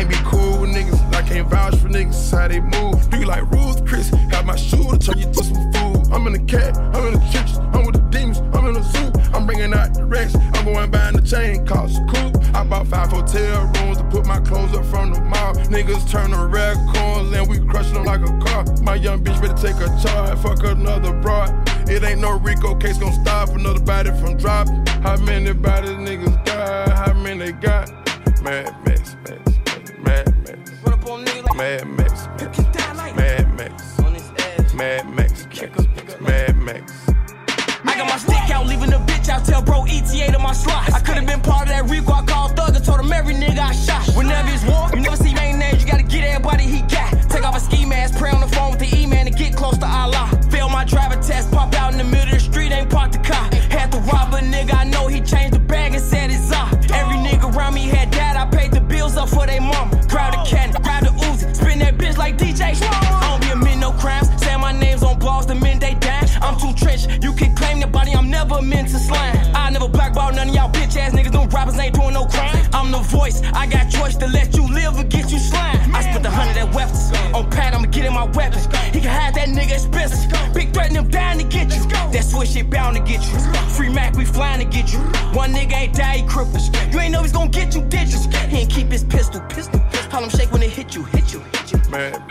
Ain't 0.04 0.12
be 0.12 0.18
cool 0.26 0.60
with 0.60 0.72
niggas. 0.72 1.00
I 1.14 1.22
can't 1.22 1.48
vouch 1.48 1.76
for 1.76 1.88
niggas 1.88 2.30
how 2.30 2.50
they 2.50 2.60
move. 2.60 3.10
Do 3.10 3.20
you 3.20 3.26
like 3.26 3.50
Ruth 3.52 3.86
Chris? 3.86 4.10
Have 4.32 4.46
my 4.46 4.58
shooter 4.58 4.98
turn 4.98 5.18
you 5.18 5.32
to 5.32 5.44
some 5.44 5.72
food. 5.72 6.12
I'm 6.12 6.28
in 6.28 6.34
the 6.34 6.40
cat, 6.40 6.78
I'm 6.78 7.08
in 7.08 7.14
the 7.14 7.26
churches, 7.32 7.58
I'm 7.72 7.86
with 7.86 7.96
the 7.96 8.02
demons, 8.12 8.40
I'm 8.54 8.66
in 8.68 8.74
the 8.74 8.82
zoo. 8.84 9.12
I'm 9.34 9.46
bringing 9.46 9.74
out 9.74 9.94
the 9.94 10.04
racks, 10.04 10.36
I'm 10.36 10.66
going 10.66 10.92
buying 10.92 11.16
the 11.16 11.22
chain, 11.22 11.66
cost 11.66 12.02
coupe. 12.10 12.36
I 12.54 12.66
bought 12.66 12.88
five 12.88 13.12
hotel 13.12 13.72
rooms 13.80 14.00
to 14.00 14.04
put 14.12 14.26
my 14.26 14.42
clothes 14.42 14.76
up 14.76 14.84
from 14.88 15.14
the 15.14 15.22
mall. 15.22 15.56
Niggas 15.72 16.10
turn 16.12 16.32
to 16.32 16.48
red 16.48 16.76
corns 16.94 17.32
and 17.32 17.48
we 17.48 17.60
crushing 17.66 17.94
them 17.94 18.04
like 18.04 18.22
a 18.22 18.38
car. 18.44 18.66
My 18.84 18.96
young 18.96 19.24
bitch 19.24 19.40
better 19.40 19.56
take 19.56 19.80
a 19.80 19.88
charge, 20.04 20.38
fuck 20.40 20.62
another 20.64 21.14
broad. 21.22 21.50
It 21.90 22.04
ain't 22.04 22.20
no 22.20 22.38
Rico 22.40 22.76
case 22.76 22.98
gonna 22.98 23.16
stop 23.24 23.50
another 23.56 23.80
body 23.80 24.10
from 24.20 24.36
dropping. 24.36 24.86
How 25.02 25.16
many 25.16 25.54
bodies 25.54 25.92
niggas 25.92 26.46
got? 26.46 26.90
How 26.92 27.14
many 27.14 27.54
got? 27.54 27.90
Mad 28.44 28.76
Max, 28.86 29.16
Max, 29.24 29.63
Mad 30.04 30.28
Max. 30.44 30.72
Mad 31.56 31.88
Max, 31.88 32.28
Max. 32.38 32.60
Mad 33.16 33.48
Max. 33.56 34.74
Mad 34.74 35.10
Max. 35.16 35.48
Mad 36.20 36.58
Max. 36.58 36.94
I 37.86 37.98
got 37.98 38.10
my 38.10 38.18
stick 38.18 38.50
out, 38.50 38.66
leaving 38.66 38.90
the 38.90 38.98
bitch 38.98 39.30
out. 39.30 39.46
Tell 39.46 39.62
bro 39.62 39.86
ETA 39.86 40.32
to 40.32 40.40
my 40.40 40.54
slot. 40.54 40.92
I 40.94 41.00
could've 41.00 41.26
been 41.26 41.42
part 41.42 41.64
of 41.64 41.70
that 41.70 41.90
Rico. 41.90 42.12
I 42.14 42.26
called 42.26 42.56
Thug 42.56 42.76
and 42.76 42.84
told 42.84 43.00
him 43.00 43.14
every 43.14 43.36
nigga 43.36 43.60
I 43.60 43.72
shot. 43.72 44.08
Whenever 44.16 44.50
it's 44.50 44.66
war, 44.66 44.90
you 44.94 45.02
never 45.02 45.16
see 45.18 45.34
main 45.34 45.60
names. 45.60 45.84
You 45.84 45.90
gotta 45.90 46.04
get 46.04 46.24
everybody 46.24 46.64
he 46.64 46.82
got. 46.82 47.12
Take 47.30 47.46
off 47.46 47.56
a 47.56 47.60
ski 47.60 47.86
mask, 47.86 48.18
pray 48.18 48.32
on 48.32 48.42
the 48.42 48.48
phone 48.48 48.72
with 48.72 48.80
the 48.80 48.93
I 73.24 73.68
got 73.68 73.90
choice 73.90 74.18
to 74.18 74.28
let 74.28 74.54
you 74.54 74.68
live 74.68 75.00
or 75.00 75.06
get 75.06 75.32
you 75.32 75.40
slime. 75.40 75.96
I 75.96 76.02
spent 76.02 76.24
the 76.24 76.30
hundred 76.30 76.58
at 76.58 76.76
weapons, 76.76 77.10
on 77.34 77.50
pad, 77.50 77.74
I'ma 77.74 77.88
get 77.88 78.06
in 78.06 78.14
my 78.14 78.26
weapons. 78.26 78.66
He 78.92 79.00
can 79.00 79.12
have 79.12 79.34
that 79.36 79.48
nigga 79.48 79.72
expensive, 79.72 80.30
big 80.54 80.74
threat 80.74 80.88
and 80.88 80.98
them 80.98 81.10
down 81.10 81.38
to 81.38 81.46
get 81.46 81.74
you. 81.74 81.84
That 82.12 82.26
switch 82.26 82.50
shit 82.50 82.70
bound 82.70 82.98
to 82.98 83.02
get 83.02 83.22
you. 83.26 83.40
Free 83.76 83.88
Mac, 83.88 84.16
we 84.16 84.26
flying 84.26 84.60
to 84.60 84.66
get 84.66 84.92
you. 84.92 85.00
One 85.32 85.54
nigga 85.54 85.74
ain't 85.74 85.96
die, 85.96 86.18
he 86.18 86.28
crippled. 86.28 86.64
You 86.92 87.00
ain't 87.00 87.14
know 87.14 87.22
he's 87.22 87.32
gonna 87.32 87.50
get 87.50 87.74
you, 87.74 87.82
you? 87.82 88.20
He 88.50 88.58
ain't 88.58 88.70
keep 88.70 88.88
his 88.88 89.06
pistol, 89.06 89.40
pistol. 89.48 89.80
How 90.12 90.22
him 90.22 90.30
shake 90.30 90.52
when 90.52 90.62
it 90.62 90.72
hit 90.72 90.94
you, 90.94 91.04
hit 91.06 91.32
you, 91.32 91.40
hit 91.40 91.72
you. 91.72 91.80
Mad 91.90 92.22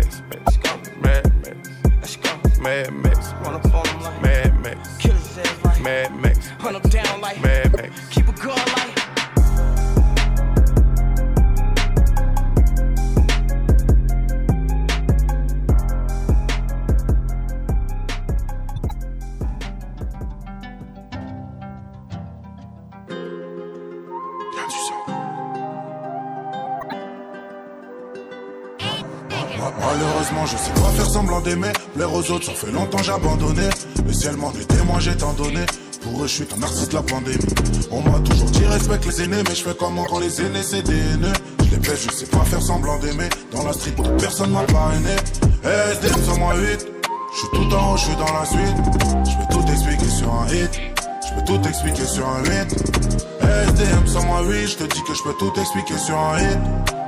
aux 32.22 32.32
autres, 32.32 32.46
ça 32.46 32.52
fait 32.52 32.70
longtemps 32.70 33.02
j'ai 33.02 33.12
abandonné. 33.12 33.68
Le 34.06 34.12
ciel 34.12 34.36
m'en 34.36 34.52
est 34.52 34.66
témoin, 34.66 35.00
j'ai 35.00 35.16
tant 35.16 35.32
donné. 35.32 35.64
Pour 36.02 36.22
eux, 36.22 36.26
je 36.26 36.32
suis 36.32 36.46
un 36.56 36.62
artiste 36.62 36.90
de 36.90 36.96
la 36.96 37.02
pandémie. 37.02 37.38
On 37.90 38.00
m'a 38.02 38.18
toujours 38.20 38.50
dit 38.50 38.64
respecte 38.64 39.06
les 39.06 39.22
aînés, 39.22 39.42
mais 39.48 39.54
je 39.54 39.62
fais 39.62 39.74
comment 39.78 40.04
quand 40.04 40.18
les 40.18 40.40
aînés 40.40 40.62
c'est 40.62 40.82
des 40.82 40.98
haineux. 40.98 41.32
Je 41.64 41.70
les 41.70 41.76
baisse, 41.78 42.06
je 42.06 42.14
sais 42.14 42.26
pas 42.26 42.44
faire 42.44 42.62
semblant 42.62 42.98
d'aimer. 42.98 43.28
Dans 43.52 43.64
la 43.64 43.72
street, 43.72 43.94
personne 44.18 44.50
m'a 44.50 44.62
parrainé. 44.62 45.16
SDM 45.64 46.22
sur 46.24 46.38
moi 46.38 46.54
8. 46.56 46.86
Je 47.32 47.38
suis 47.38 47.48
tout 47.52 47.74
en 47.74 47.92
haut, 47.92 47.96
je 47.96 48.04
suis 48.04 48.16
dans 48.16 48.32
la 48.32 48.44
suite. 48.44 48.76
Je 49.24 49.46
peux 49.46 49.54
tout 49.54 49.72
expliquer 49.72 50.08
sur 50.08 50.32
un 50.32 50.46
hit. 50.48 50.80
Je 51.26 51.34
peux 51.34 51.44
tout 51.44 51.68
expliquer 51.68 52.04
sur 52.04 52.26
un 52.28 52.42
8. 52.44 52.50
SDM 53.68 54.06
sur 54.06 54.24
moi 54.24 54.42
8. 54.42 54.66
Je 54.66 54.76
te 54.76 54.84
dis 54.84 55.02
que 55.02 55.14
je 55.14 55.22
peux 55.22 55.34
tout 55.38 55.52
expliquer 55.60 55.98
sur 55.98 56.18
un 56.18 56.38
hit. 56.38 56.58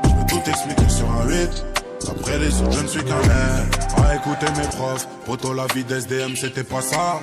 Je 0.04 0.10
peux 0.10 0.40
tout 0.40 0.50
expliquer 0.50 0.88
sur 0.88 1.06
un 1.10 1.28
8. 1.28 1.73
Après 2.10 2.38
les 2.38 2.60
autres, 2.60 2.72
je 2.72 2.82
ne 2.82 2.88
suis 2.88 3.04
qu'un 3.04 3.16
mec. 3.16 3.74
À 4.04 4.16
écouter 4.16 4.46
mes 4.56 4.68
profs. 4.68 5.06
Poto, 5.26 5.52
la 5.52 5.66
vie 5.74 5.84
d'SDM, 5.84 6.34
c'était 6.36 6.64
pas 6.64 6.82
ça. 6.82 7.20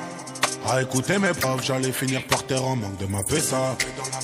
À 0.70 0.82
écouter 0.82 1.18
mes 1.18 1.34
profs, 1.34 1.64
j'allais 1.64 1.92
finir 1.92 2.22
par 2.28 2.44
terre 2.44 2.64
en 2.64 2.76
manque 2.76 2.98
de 2.98 3.06
ma 3.08 3.20
ça. 3.24 3.76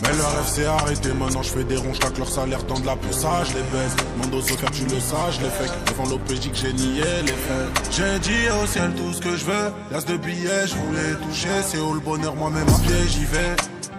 Mais 0.04 0.16
leur 0.16 0.32
rêve 0.36 0.48
s'est 0.48 0.66
arrêté, 0.66 1.10
maintenant 1.14 1.42
je 1.42 1.50
fais 1.50 1.64
des 1.64 1.78
ronds, 1.78 1.94
chaque 1.94 2.18
leur 2.18 2.30
salaire 2.30 2.64
dans 2.64 2.80
de 2.80 2.86
la 2.86 2.94
je 2.94 3.54
les 3.54 3.64
baisse. 3.72 3.96
Mon 4.18 4.28
dos 4.28 4.42
faire 4.42 4.72
tu 4.72 4.84
le 4.84 4.90
je 4.90 5.42
les 5.42 5.50
fais. 5.50 5.70
Devant 5.88 6.06
l'OPJ 6.06 6.52
que 6.52 6.58
j'ai 6.58 6.74
nié 6.74 7.02
les 7.26 7.32
faits. 7.32 7.92
J'ai 7.92 8.20
dit 8.20 8.50
au 8.62 8.68
ciel 8.68 8.92
tout 8.96 9.14
ce 9.14 9.22
que 9.22 9.36
je 9.36 9.46
veux. 9.46 9.72
L'as 9.92 10.06
de 10.06 10.18
billets, 10.18 10.68
je 10.68 10.76
voulais 10.76 11.16
toucher. 11.28 11.50
C'est 11.66 11.80
où 11.80 11.94
le 11.94 12.00
bonheur, 12.00 12.36
moi-même 12.36 12.68
à 12.68 12.80
pied, 12.88 13.08
j'y 13.08 13.26
vais. 13.26 13.56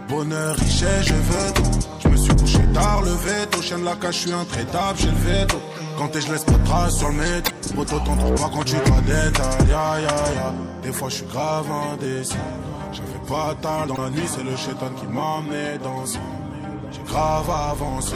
Bonheur, 0.09 0.57
richesse, 0.57 1.07
je 1.07 1.15
veux 1.15 1.53
tout. 1.55 1.79
Je 2.03 2.09
me 2.09 2.17
suis 2.17 2.37
couché 2.37 2.61
tard, 2.73 3.03
le 3.03 3.11
veto. 3.11 3.61
Chien 3.61 3.79
de 3.79 3.85
la 3.85 3.97
cage, 3.97 4.15
je 4.15 4.21
suis 4.21 4.33
intraitable, 4.33 4.99
j'ai 4.99 5.11
le 5.11 5.41
veto. 5.41 5.61
Quand 5.99 6.09
t'es, 6.09 6.21
je 6.21 6.31
laisse 6.33 6.45
pas 6.45 6.53
de 6.53 6.65
traces 6.65 6.97
sur 6.97 7.09
le 7.09 7.15
métro. 7.17 7.53
Poto, 7.75 7.99
t'en 7.99 8.17
trouves 8.17 8.35
pas 8.41 8.51
quand 8.55 8.65
tu 8.65 8.77
dois 8.77 9.01
détail. 9.01 9.69
Ya, 9.69 10.01
ya. 10.01 10.53
Des 10.83 10.93
fois, 10.93 11.09
je 11.09 11.17
suis 11.17 11.27
grave 11.27 11.67
indécis. 11.93 12.37
J'avais 12.93 13.27
pas 13.29 13.55
tard 13.61 13.87
dans 13.89 14.03
la 14.03 14.11
nuit, 14.11 14.23
c'est 14.27 14.43
le 14.45 14.57
chétan 14.57 14.91
qui 14.99 15.07
m'a 15.07 15.39
amené 15.39 15.79
dans 15.83 16.07
ce- 16.07 16.19
J'ai 16.93 17.03
grave 17.03 17.51
avancé, 17.51 18.15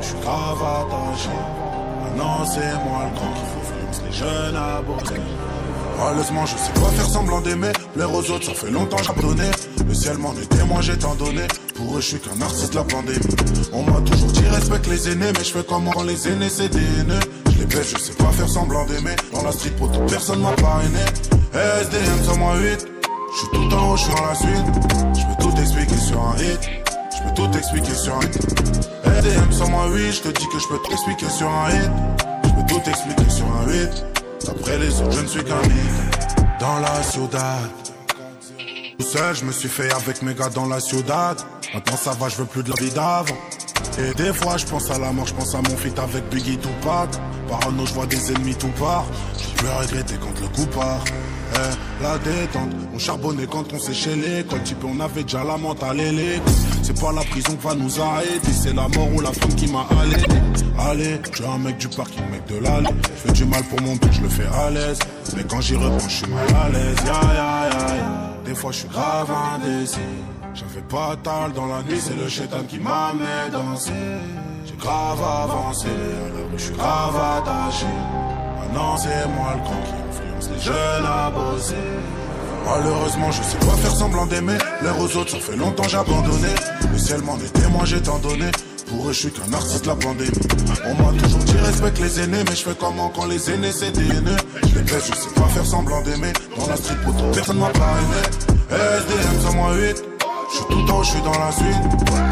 je 0.00 0.06
suis 0.06 0.18
grave 0.20 0.62
attaché. 0.62 1.30
Maintenant, 2.02 2.44
c'est 2.44 2.74
moi 2.84 3.04
le 3.08 3.16
grand 3.16 3.32
qui 3.32 3.44
faut 3.50 3.64
flex 3.72 4.02
les 4.04 4.12
jeunes 4.12 4.58
bosser. 4.86 5.20
Malheureusement, 5.98 6.46
je 6.46 6.56
sais 6.56 6.72
pas 6.72 6.88
faire 6.96 7.06
semblant 7.06 7.40
d'aimer. 7.40 7.72
Plaire 7.94 8.12
aux 8.12 8.30
autres, 8.30 8.44
ça 8.44 8.54
fait 8.54 8.70
longtemps 8.70 8.96
que 8.96 9.20
donné. 9.20 9.50
Le 9.86 9.94
ciel 9.94 10.18
m'en 10.18 10.32
est 10.32 10.48
témoin, 10.48 10.80
j'ai 10.80 10.98
tant 10.98 11.14
donné. 11.14 11.42
Pour 11.74 11.96
eux, 11.96 12.00
je 12.00 12.06
suis 12.06 12.18
qu'un 12.18 12.40
artiste 12.40 12.72
de 12.72 12.76
la 12.76 12.84
pandémie. 12.84 13.18
On 13.72 13.82
m'a 13.82 14.00
toujours 14.00 14.30
dit 14.32 14.46
respecte 14.48 14.86
les 14.88 15.10
aînés, 15.10 15.32
mais 15.32 15.44
je 15.44 15.52
fais 15.52 15.64
comment 15.68 16.02
les 16.02 16.28
aînés 16.28 16.48
c'est 16.48 16.68
des 16.68 16.78
haineux. 16.78 17.20
Je 17.52 17.58
les 17.58 17.66
baisse, 17.66 17.92
je 17.92 17.98
sais 17.98 18.12
pas 18.12 18.30
faire 18.32 18.48
semblant 18.48 18.84
d'aimer. 18.86 19.16
Dans 19.32 19.42
la 19.42 19.52
street, 19.52 19.70
pour 19.78 19.90
toute 19.92 20.10
personne 20.10 20.40
m'a 20.40 20.52
parrainé. 20.52 21.04
SDM 21.52 22.24
sur 22.24 22.36
moi 22.38 22.56
8. 22.56 22.86
Je 23.32 23.38
suis 23.38 23.48
tout 23.52 23.74
en 23.74 23.92
haut, 23.92 23.96
je 23.96 24.02
suis 24.02 24.14
dans 24.14 24.26
la 24.26 24.34
suite. 24.34 24.66
Je 25.14 25.22
peux 25.26 25.42
tout 25.42 25.60
expliquer 25.60 25.96
sur 25.96 26.20
un 26.20 26.36
hit. 26.38 26.60
Je 27.16 27.28
peux 27.28 27.34
tout 27.34 27.58
expliquer 27.58 27.94
sur 27.94 28.14
un 28.14 28.20
hit. 28.20 28.38
SDM 29.04 29.52
sur 29.52 29.68
moi 29.68 29.86
8. 29.88 30.12
Je 30.12 30.20
te 30.22 30.28
dis 30.28 30.46
que 30.48 30.58
je 30.58 30.68
peux 30.68 30.78
tout 30.78 30.92
expliquer 30.92 31.28
sur 31.30 31.48
un 31.48 31.70
hit. 31.70 31.90
Je 32.44 32.50
peux 32.50 32.66
tout 32.68 32.90
expliquer 32.90 33.30
sur 33.30 33.46
un 33.46 33.70
8. 33.70 34.13
Après 34.48 34.78
les 34.78 35.00
autres, 35.00 35.12
je 35.12 35.20
ne 35.22 35.26
suis 35.26 35.44
qu'un 35.44 35.60
mythe. 35.62 36.36
Dans 36.60 36.78
la 36.80 37.02
ciudad. 37.02 37.70
Tout 38.98 39.04
seul, 39.04 39.34
je 39.34 39.44
me 39.44 39.52
suis 39.52 39.68
fait 39.68 39.92
avec 39.92 40.22
mes 40.22 40.34
gars 40.34 40.48
dans 40.48 40.66
la 40.66 40.80
ciudad. 40.80 41.36
Maintenant 41.72 41.96
ça 41.96 42.12
va, 42.12 42.28
je 42.28 42.36
veux 42.36 42.44
plus 42.44 42.62
de 42.62 42.70
la 42.70 42.76
vie 42.76 42.90
d'avant. 42.90 43.36
Et 43.98 44.14
des 44.14 44.32
fois, 44.32 44.56
je 44.56 44.66
pense 44.66 44.90
à 44.90 44.98
la 44.98 45.12
mort, 45.12 45.26
je 45.26 45.34
pense 45.34 45.54
à 45.54 45.58
mon 45.58 45.76
feat 45.76 45.98
avec 45.98 46.28
Biggie 46.28 46.58
Tupac. 46.58 47.10
Parano, 47.48 47.86
je 47.86 47.94
vois 47.94 48.06
des 48.06 48.32
ennemis 48.32 48.54
tout 48.54 48.72
part. 48.78 49.04
Je 49.36 49.62
peux 49.62 49.70
regretter 49.70 50.14
quand 50.20 50.40
le 50.40 50.48
coup 50.48 50.66
part. 50.66 51.04
La 52.02 52.18
détente, 52.18 52.70
on 52.94 52.98
charbonnait 52.98 53.46
quand 53.46 53.72
on 53.72 53.78
séchait 53.78 54.16
les 54.16 54.44
Quand 54.44 54.62
type, 54.62 54.84
on 54.84 54.98
avait 55.00 55.22
déjà 55.22 55.44
la 55.44 55.56
mentale 55.56 56.00
et 56.00 56.40
C'est 56.82 57.00
pas 57.00 57.12
la 57.12 57.22
prison 57.22 57.54
qui 57.56 57.66
va 57.66 57.74
nous 57.74 58.00
arrêter, 58.00 58.52
c'est 58.52 58.74
la 58.74 58.88
mort 58.88 59.08
ou 59.14 59.20
la 59.20 59.32
femme 59.32 59.54
qui 59.54 59.66
m'a 59.68 59.86
allé. 60.00 60.16
Allez, 60.78 61.20
je 61.30 61.36
suis 61.36 61.46
un 61.46 61.58
mec 61.58 61.78
du 61.78 61.88
parking, 61.88 62.22
mec 62.30 62.46
de 62.46 62.62
l'allée. 62.62 62.88
Je 63.14 63.20
fais 63.20 63.32
du 63.32 63.44
mal 63.46 63.62
pour 63.64 63.80
mon 63.82 63.94
but, 63.96 64.12
je 64.12 64.20
le 64.22 64.28
fais 64.28 64.46
à 64.46 64.70
l'aise. 64.70 64.98
Mais 65.36 65.44
quand 65.44 65.60
j'y 65.60 65.76
reprends, 65.76 66.08
je 66.08 66.16
suis 66.16 66.26
mal 66.26 66.46
à 66.64 66.68
l'aise. 66.68 66.96
Ya, 67.06 67.12
ya, 67.12 67.68
ya. 67.68 68.34
Des 68.44 68.54
fois, 68.54 68.72
je 68.72 68.78
suis 68.78 68.88
grave 68.88 69.30
indécis. 69.54 69.98
J'avais 70.54 70.86
pas 70.88 71.16
tard 71.22 71.50
dans 71.54 71.66
la 71.66 71.82
nuit, 71.82 71.98
c'est 72.00 72.16
le 72.16 72.28
chétan 72.28 72.64
qui 72.68 72.78
m'a 72.78 73.12
mis 73.14 73.50
danser. 73.50 73.92
J'ai 74.66 74.76
grave 74.76 75.20
avancé, 75.20 75.88
rue, 75.88 76.58
je 76.58 76.64
suis 76.64 76.74
grave 76.74 77.16
attaché. 77.16 77.86
Maintenant, 78.60 78.96
c'est 78.96 79.26
moi 79.28 79.54
le 79.54 79.62
grand 79.62 79.82
qui 79.82 80.23
influence 80.34 80.50
les 80.50 80.60
jeunes. 80.60 80.74
Malheureusement, 82.66 83.30
je 83.30 83.42
sais 83.42 83.58
pas 83.58 83.76
faire 83.76 83.94
semblant 83.94 84.26
d'aimer. 84.26 84.56
L'air 84.82 84.98
aux 84.98 85.16
autres, 85.16 85.30
ça 85.30 85.38
fait 85.38 85.56
longtemps 85.56 85.84
j'ai 85.88 85.98
abandonné. 85.98 86.48
Le 86.90 86.98
ciel 86.98 87.20
m'en 87.22 87.36
est 87.36 87.52
témoin, 87.52 87.84
j'ai 87.84 88.00
tant 88.00 88.18
donné. 88.18 88.50
Pour 88.88 89.08
eux, 89.08 89.12
je 89.12 89.20
suis 89.20 89.30
qu'un 89.30 89.52
artiste 89.52 89.86
la 89.86 89.94
pandémie. 89.94 90.30
On 90.86 90.94
m'a 90.94 91.22
toujours 91.22 91.40
dit 91.40 91.56
respecte 91.58 92.00
les 92.00 92.20
aînés, 92.20 92.42
mais 92.48 92.54
je 92.54 92.62
fais 92.62 92.74
comment 92.78 93.10
quand 93.10 93.26
les 93.26 93.50
aînés 93.50 93.72
c'est 93.72 93.90
des 93.90 94.06
haineux. 94.06 94.36
Je 94.62 94.78
les 94.78 94.82
baisse, 94.82 95.10
je 95.10 95.14
sais 95.14 95.34
pas 95.34 95.46
faire 95.48 95.64
semblant 95.64 96.02
d'aimer. 96.02 96.32
Dans 96.56 96.66
la 96.68 96.76
street, 96.76 96.96
personne 97.32 97.58
m'a 97.58 97.70
parrainé. 97.70 98.20
SDM 98.70 99.40
sur 99.40 99.54
moi 99.54 99.74
8. 99.74 100.04
Je 100.50 100.56
suis 100.56 100.66
tout 100.66 100.92
en 100.92 101.02
je 101.02 101.10
suis 101.10 101.22
dans 101.22 101.38
la 101.38 101.52
suite. 101.52 101.66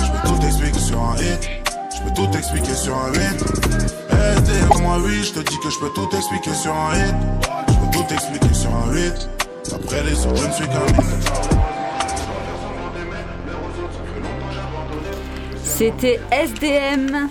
Je 0.01 0.13
peux 0.13 0.29
tout 0.29 0.47
expliquer 0.47 0.79
sur 0.79 1.01
un 1.01 1.17
hit. 1.17 1.49
Je 1.95 2.03
peux 2.03 2.15
tout 2.15 2.37
expliquer 2.37 2.75
sur 2.75 2.97
un 2.97 3.13
8. 3.13 3.19
SDM 4.39 4.73
sur 4.73 4.81
moi 4.81 4.99
8. 4.99 5.25
Je 5.25 5.33
te 5.33 5.41
dis 5.41 5.59
que 5.59 5.71
je 5.71 5.79
peux 5.79 5.91
tout 5.91 6.09
expliquer 6.17 6.55
sur 6.55 6.75
un 6.75 6.95
hit. 6.97 7.72
Tout 7.93 8.05
expliquer 8.13 8.55
sur 8.55 8.71
un 8.75 8.93
8. 8.93 9.29
Après 9.75 10.03
les 10.03 10.27
autres, 10.27 10.37
je 10.43 10.47
ne 10.47 10.53
suis 10.53 10.65
qu'un. 10.67 10.87
C'était 15.63 16.21
SDM. 16.31 17.29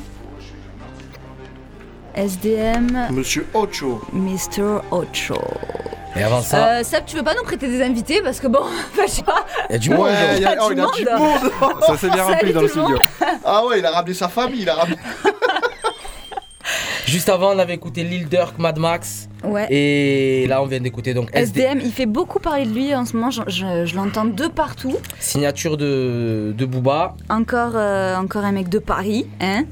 SDM. 2.16 3.08
Monsieur 3.12 3.48
Ocho. 3.54 4.02
Mr. 4.14 4.82
Ocho. 4.92 5.36
Et 6.16 6.24
avant 6.24 6.42
ça, 6.42 6.68
Euh, 6.80 6.84
Seb, 6.84 7.06
tu 7.06 7.16
veux 7.16 7.24
pas 7.24 7.34
nous 7.36 7.44
prêter 7.44 7.70
des 7.70 7.82
invités 7.82 8.22
Parce 8.22 8.42
que 8.42 8.48
bon, 8.48 8.64
je 9.02 9.10
sais 9.10 9.24
pas. 9.24 9.46
il 9.70 9.74
y 9.74 9.76
a 9.76 9.80
du 9.80 9.90
monde. 9.92 10.00
Ouais, 10.08 10.12
il 10.36 10.42
y 10.42 10.46
a, 10.46 10.56
oh, 10.62 10.68
il 10.72 10.78
y 10.78 10.82
a 10.82 10.86
du 10.92 11.06
monde. 11.22 11.52
Ça 11.88 11.98
s'est 11.98 12.10
bien 12.10 12.24
rempli 12.24 12.40
Salut 12.52 12.54
dans 12.54 12.62
le 12.62 12.68
monde. 12.68 12.98
studio. 12.98 13.00
Ah 13.46 13.66
ouais, 13.66 13.80
il 13.80 13.86
a 13.86 13.92
ramené 13.92 14.14
sa 14.14 14.28
famille, 14.28 14.62
il 14.64 14.70
a 14.70 14.76
ramené. 14.76 14.98
Juste 17.12 17.28
avant, 17.28 17.54
on 17.54 17.60
avait 17.60 17.74
écouté 17.74 18.04
Lil 18.06 18.30
Durk, 18.30 18.58
Mad 18.58 18.80
Max. 18.80 19.28
Ouais. 19.44 19.68
Et 19.70 20.48
là, 20.48 20.62
on 20.64 20.66
vient 20.66 20.80
d'écouter 20.80 21.14
donc 21.14 21.30
SD. 21.34 21.60
SDM, 21.62 21.80
il 21.84 21.92
fait 21.92 22.06
beaucoup 22.06 22.40
parler 22.40 22.66
de 22.66 22.72
lui 22.74 22.96
en 22.96 23.06
ce 23.06 23.18
moment, 23.18 23.32
je, 23.32 23.42
je- 23.48 23.86
je 23.86 23.96
l'entends 23.98 24.24
de 24.26 24.48
partout. 24.48 24.96
Signature 25.20 25.76
de, 25.76 26.54
de 26.58 26.66
Booba. 26.66 27.16
Encore, 27.30 27.74
euh, 27.76 28.16
encore 28.16 28.46
un 28.46 28.54
mec 28.54 28.70
de 28.70 28.80
Paris, 28.80 29.28
hein 29.42 29.66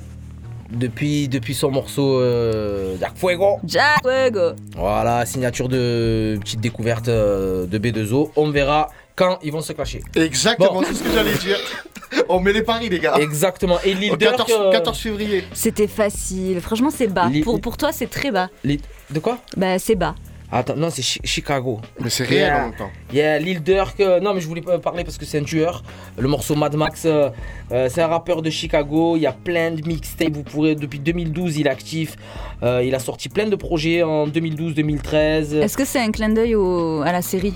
Depuis, 0.71 1.27
depuis 1.29 1.53
son 1.55 1.71
morceau 1.71 2.19
euh, 2.19 2.95
Jack 2.99 3.13
Fuego. 3.15 3.59
Jack 3.65 4.01
Fuego. 4.03 4.51
Voilà, 4.75 5.25
signature 5.25 5.69
de 5.69 6.37
petite 6.41 6.59
découverte 6.59 7.07
euh, 7.07 7.65
de 7.65 7.79
B2O. 7.79 8.31
On 8.35 8.49
verra 8.51 8.89
quand 9.19 9.37
ils 9.43 9.51
vont 9.51 9.61
se 9.61 9.73
clasher. 9.73 10.01
Exactement, 10.15 10.73
Bon. 10.75 10.83
c'est 10.87 10.93
ce 10.93 11.03
que 11.03 11.11
j'allais 11.11 11.37
dire. 11.47 11.57
On 12.29 12.39
met 12.39 12.53
les 12.53 12.63
paris, 12.63 12.87
les 12.89 12.99
gars. 12.99 13.15
Exactement. 13.19 13.77
Et 13.83 13.93
Durk. 13.93 14.17
14, 14.17 14.51
euh, 14.51 14.71
14 14.71 14.97
février. 14.97 15.43
C'était 15.53 15.87
facile, 15.87 16.59
franchement 16.61 16.89
c'est 16.89 17.07
bas. 17.07 17.27
Li- 17.29 17.41
Pour, 17.41 17.59
pour 17.59 17.75
toi 17.77 17.91
c'est 17.91 18.09
très 18.09 18.31
bas. 18.31 18.47
Lil- 18.63 18.79
De 19.11 19.19
quoi? 19.19 19.35
Bah 19.57 19.77
c'est 19.77 19.95
bas. 19.95 20.15
Attends, 20.51 20.75
non, 20.75 20.89
c'est 20.89 21.03
Chi- 21.03 21.19
Chicago. 21.23 21.79
Mais 22.01 22.09
c'est 22.09 22.23
réel 22.23 22.47
Yeah. 22.47 22.57
en 22.57 22.69
même 22.69 22.75
temps. 22.75 22.89
Il 23.11 23.17
y 23.17 23.21
a 23.21 23.37
Lil 23.37 23.61
Durk. 23.61 23.99
euh, 23.99 24.19
non, 24.19 24.33
mais 24.33 24.41
je 24.41 24.47
voulais 24.47 24.63
pas 24.63 24.79
parler 24.79 25.03
parce 25.03 25.17
que 25.19 25.25
c'est 25.25 25.37
un 25.37 25.43
tueur. 25.43 25.83
Le 26.17 26.27
morceau 26.27 26.55
Mad 26.55 26.75
Max, 26.75 27.03
euh, 27.05 27.29
euh, 27.71 27.87
c'est 27.91 28.01
un 28.01 28.07
rappeur 28.07 28.41
de 28.41 28.49
Chicago. 28.49 29.15
Il 29.15 29.21
y 29.21 29.27
a 29.27 29.31
plein 29.31 29.69
de 29.69 29.85
mixtapes. 29.87 30.33
Vous 30.33 30.41
pourrez, 30.41 30.73
depuis 30.73 30.97
2012, 30.97 31.57
il 31.57 31.67
est 31.67 31.69
actif. 31.69 32.15
Euh, 32.63 32.81
il 32.83 32.95
a 32.95 32.99
sorti 32.99 33.29
plein 33.29 33.45
de 33.47 33.55
projets 33.55 34.01
en 34.01 34.25
2012-2013. 34.27 35.53
Est-ce 35.61 35.77
que 35.77 35.85
c'est 35.85 35.99
un 35.99 36.11
clin 36.11 36.29
d'œil 36.29 36.55
au- 36.55 37.01
à 37.03 37.11
la 37.11 37.21
série? 37.21 37.53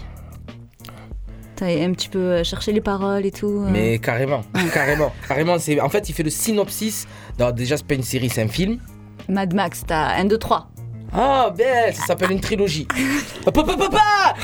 T'as 1.55 1.67
un 1.67 1.91
petit 1.93 2.09
peu 2.09 2.17
euh, 2.19 2.43
cherché 2.43 2.71
les 2.71 2.81
paroles 2.81 3.25
et 3.25 3.31
tout 3.31 3.47
euh. 3.65 3.69
Mais 3.69 3.99
carrément, 3.99 4.43
carrément, 4.73 5.13
carrément. 5.27 5.59
C'est 5.59 5.79
en 5.79 5.89
fait, 5.89 6.09
il 6.09 6.13
fait 6.13 6.23
le 6.23 6.29
synopsis. 6.31 7.05
Non, 7.39 7.51
déjà, 7.51 7.77
c'est 7.77 7.85
pas 7.85 7.93
une 7.95 8.03
série, 8.03 8.29
c'est 8.29 8.41
un 8.41 8.47
film. 8.47 8.79
Mad 9.29 9.53
Max, 9.53 9.83
t'as 9.85 10.15
1, 10.19 10.25
2, 10.25 10.37
3. 10.37 10.67
Ah, 11.15 11.53
belle, 11.55 11.93
ça 11.93 12.07
s'appelle 12.07 12.31
une 12.31 12.39
trilogie. 12.41 12.87
Papa, 13.45 13.63
papa, 13.63 14.35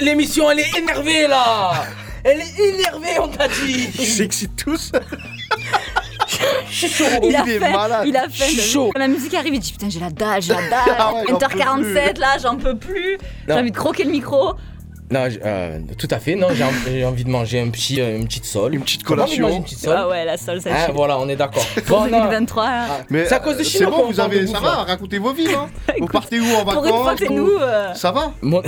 L'émission, 0.00 0.50
elle 0.50 0.60
est 0.60 0.78
énervée 0.78 1.26
là. 1.28 1.84
Elle 2.24 2.40
est 2.40 2.58
énervée, 2.58 3.18
on 3.20 3.28
t'a 3.28 3.46
dit. 3.48 3.90
Ils 3.98 4.06
s'excitent 4.06 4.56
tous. 4.56 4.92
Je 6.70 6.86
suis 6.86 6.88
chaud. 6.88 7.04
Il, 7.22 7.36
a 7.36 7.42
il 7.44 7.50
est 7.52 7.58
faim, 7.58 7.72
malade. 7.72 8.04
il 8.06 8.16
a 8.16 8.24
Je 8.28 8.30
faim. 8.30 8.44
suis 8.46 8.56
de- 8.56 8.60
chaud. 8.62 8.90
Quand 8.94 9.00
la 9.00 9.08
musique 9.08 9.34
arrive, 9.34 9.54
il 9.54 9.60
dit 9.60 9.72
putain 9.72 9.90
j'ai 9.90 10.00
la 10.00 10.08
dalle, 10.10 10.40
j'ai 10.40 10.54
la 10.54 10.62
dalle. 10.62 10.96
Ah 10.98 11.14
ouais, 11.14 11.24
j'en 11.28 11.36
peux 11.38 11.46
1h47 11.58 12.18
là, 12.18 12.38
j'en 12.42 12.56
peux 12.56 12.76
plus. 12.76 13.18
J'ai 13.46 13.52
envie 13.54 13.70
de 13.70 13.76
croquer 13.76 14.04
le 14.04 14.10
micro. 14.12 14.54
Non, 15.10 15.28
euh, 15.44 15.78
tout 15.98 16.08
à 16.10 16.18
fait. 16.18 16.36
Non, 16.36 16.48
j'ai 16.54 16.64
en- 16.64 16.70
j'ai 16.86 17.04
envie 17.04 17.24
de 17.24 17.28
manger 17.30 17.60
un 17.60 17.68
petit, 17.68 18.00
euh, 18.00 18.16
une 18.16 18.24
petite 18.26 18.46
sole. 18.46 18.74
Une 18.74 18.80
petite 18.82 19.02
collation. 19.04 19.48
Une 19.48 19.62
petite 19.62 19.80
sole. 19.80 19.94
Ah 19.98 20.08
ouais, 20.08 20.24
la 20.24 20.36
seule, 20.38 20.60
ça 20.62 20.70
Ah, 20.72 20.90
voilà, 20.92 21.18
on 21.18 21.28
est 21.28 21.36
d'accord. 21.36 21.64
Bon, 21.88 22.00
non. 22.06 22.18
2023, 22.20 22.64
là. 22.64 22.86
Mais 23.10 23.26
C'est 23.26 23.34
à 23.34 23.40
cause 23.40 23.56
de 23.56 23.60
euh, 23.60 23.64
Chinois 23.64 23.90
C'est 23.94 24.02
bon, 24.02 24.06
vous 24.10 24.20
avez. 24.20 24.46
Ça 24.46 24.60
va, 24.60 24.70
racontez 24.84 25.18
vos 25.18 25.32
vies, 25.32 25.48
hein. 25.54 25.68
Vous 26.00 26.06
partez 26.06 26.40
où 26.40 26.44
en 26.54 26.64
vacances 26.64 26.74
Pour 26.74 26.86
une 26.86 27.02
fois, 27.02 27.14
c'est 27.18 27.26
vous- 27.26 27.34
nous. 27.34 27.50
euh. 27.60 27.92
Ça 27.94 28.10
va 28.12 28.32
Mon- 28.40 28.62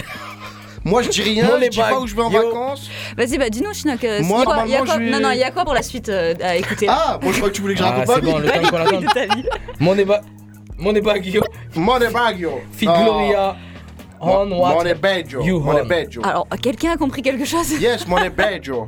Moi, 0.85 1.01
je 1.03 1.09
dis 1.09 1.23
rien, 1.23 1.49
je 1.63 1.69
dis 1.69 1.79
pas 1.79 1.99
où 1.99 2.07
je 2.07 2.15
vais 2.15 2.21
en 2.23 2.31
Yo. 2.31 2.43
vacances. 2.43 2.91
Vas-y, 3.17 3.39
bah 3.39 3.49
dis-nous, 3.49 3.73
Chinook. 3.73 4.05
euh, 4.05 4.23
Moi, 4.23 4.45
il 4.45 4.49
y 4.49 4.53
a 4.53 4.55
quoi- 4.55 4.67
y 4.67 4.75
a 4.77 4.83
quoi- 4.83 4.99
Non, 4.99 5.21
non, 5.21 5.31
il 5.31 5.39
y 5.39 5.45
a 5.45 5.51
quoi 5.51 5.65
pour 5.65 5.73
la 5.73 5.83
suite 5.83 6.11
euh, 6.11 6.35
à 6.43 6.57
écouter 6.57 6.87
Ah, 6.91 7.19
moi, 7.23 7.33
je 7.33 7.39
crois 7.39 7.49
que 7.49 7.55
tu 7.55 7.63
voulais 7.63 7.73
que 7.75 7.81
je 7.81 7.85
Ah, 7.85 7.91
raconte 7.93 8.09
ma 8.09 8.21
vie. 8.21 8.33
bon, 8.33 8.39
le 8.39 8.49
temps 8.51 8.69
qu'on. 9.79 9.85
Mon 9.85 9.97
éba... 9.97 10.21
Mon 10.77 10.95
ébaguio. 10.95 11.43
Mon 11.77 11.99
Baggio. 12.13 12.61
Fit 12.73 12.85
Gloria. 12.87 13.57
On 14.27 14.51
what 14.53 14.85
Mon 14.85 14.95
Baggio. 15.01 15.43
you 15.43 15.61
Mon 15.61 15.81
on. 15.81 15.85
Baggio. 15.87 16.23
Alors, 16.25 16.47
quelqu'un 16.63 16.93
a 16.93 16.97
compris 16.97 17.23
quelque 17.23 17.45
chose? 17.45 17.71
Yes, 17.81 18.07
mon 18.07 18.17
Baggio. 18.37 18.87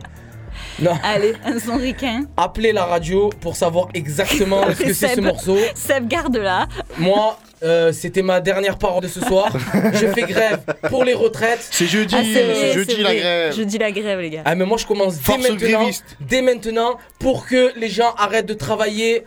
Non. 0.81 0.93
Allez, 1.03 1.35
un 1.45 1.59
son 1.59 1.77
ricain. 1.77 2.25
Appelez 2.37 2.73
la 2.73 2.85
radio 2.85 3.31
pour 3.41 3.57
savoir 3.57 3.89
exactement 3.95 4.63
ce 4.73 4.83
que 4.83 4.93
c'est 4.93 5.15
ce 5.15 5.21
morceau. 5.21 5.57
Seb, 5.75 6.07
garde 6.09 6.37
là. 6.37 6.67
Moi, 6.99 7.39
euh, 7.63 7.93
c'était 7.93 8.23
ma 8.23 8.41
dernière 8.41 8.77
parole 8.79 9.03
de 9.03 9.09
ce 9.09 9.21
soir. 9.21 9.49
Je 9.95 10.07
fais 10.09 10.23
grève 10.23 10.61
pour 10.89 11.05
les 11.05 11.15
retraites. 11.15 11.67
C'est 11.71 11.87
jeudi, 11.87 12.15
Ah, 12.17 12.23
vrai, 12.23 12.73
jeudi 12.73 12.97
la 13.03 13.15
grève. 13.15 13.55
Jeudi 13.55 13.79
la 13.79 13.91
grève, 13.93 14.21
les 14.21 14.31
gars. 14.31 14.43
Ah 14.45 14.55
mais 14.55 14.65
moi 14.67 14.77
je 14.79 14.87
commence 14.87 15.19
dès 15.23 15.37
maintenant, 15.39 15.79
gréviste. 15.79 16.17
dès 16.21 16.43
maintenant 16.43 16.99
pour 17.19 17.47
que 17.47 17.73
les 17.79 17.89
gens 17.89 18.15
arrêtent 18.19 18.47
de 18.47 18.55
travailler 18.55 19.25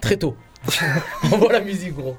très 0.00 0.16
tôt. 0.16 0.36
Envoie 1.32 1.52
la 1.52 1.60
musique 1.60 1.94
gros. 1.96 2.16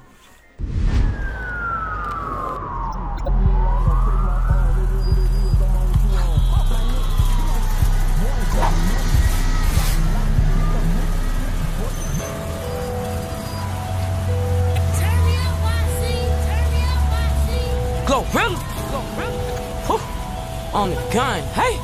Gun, 21.12 21.42
hey. 21.42 21.76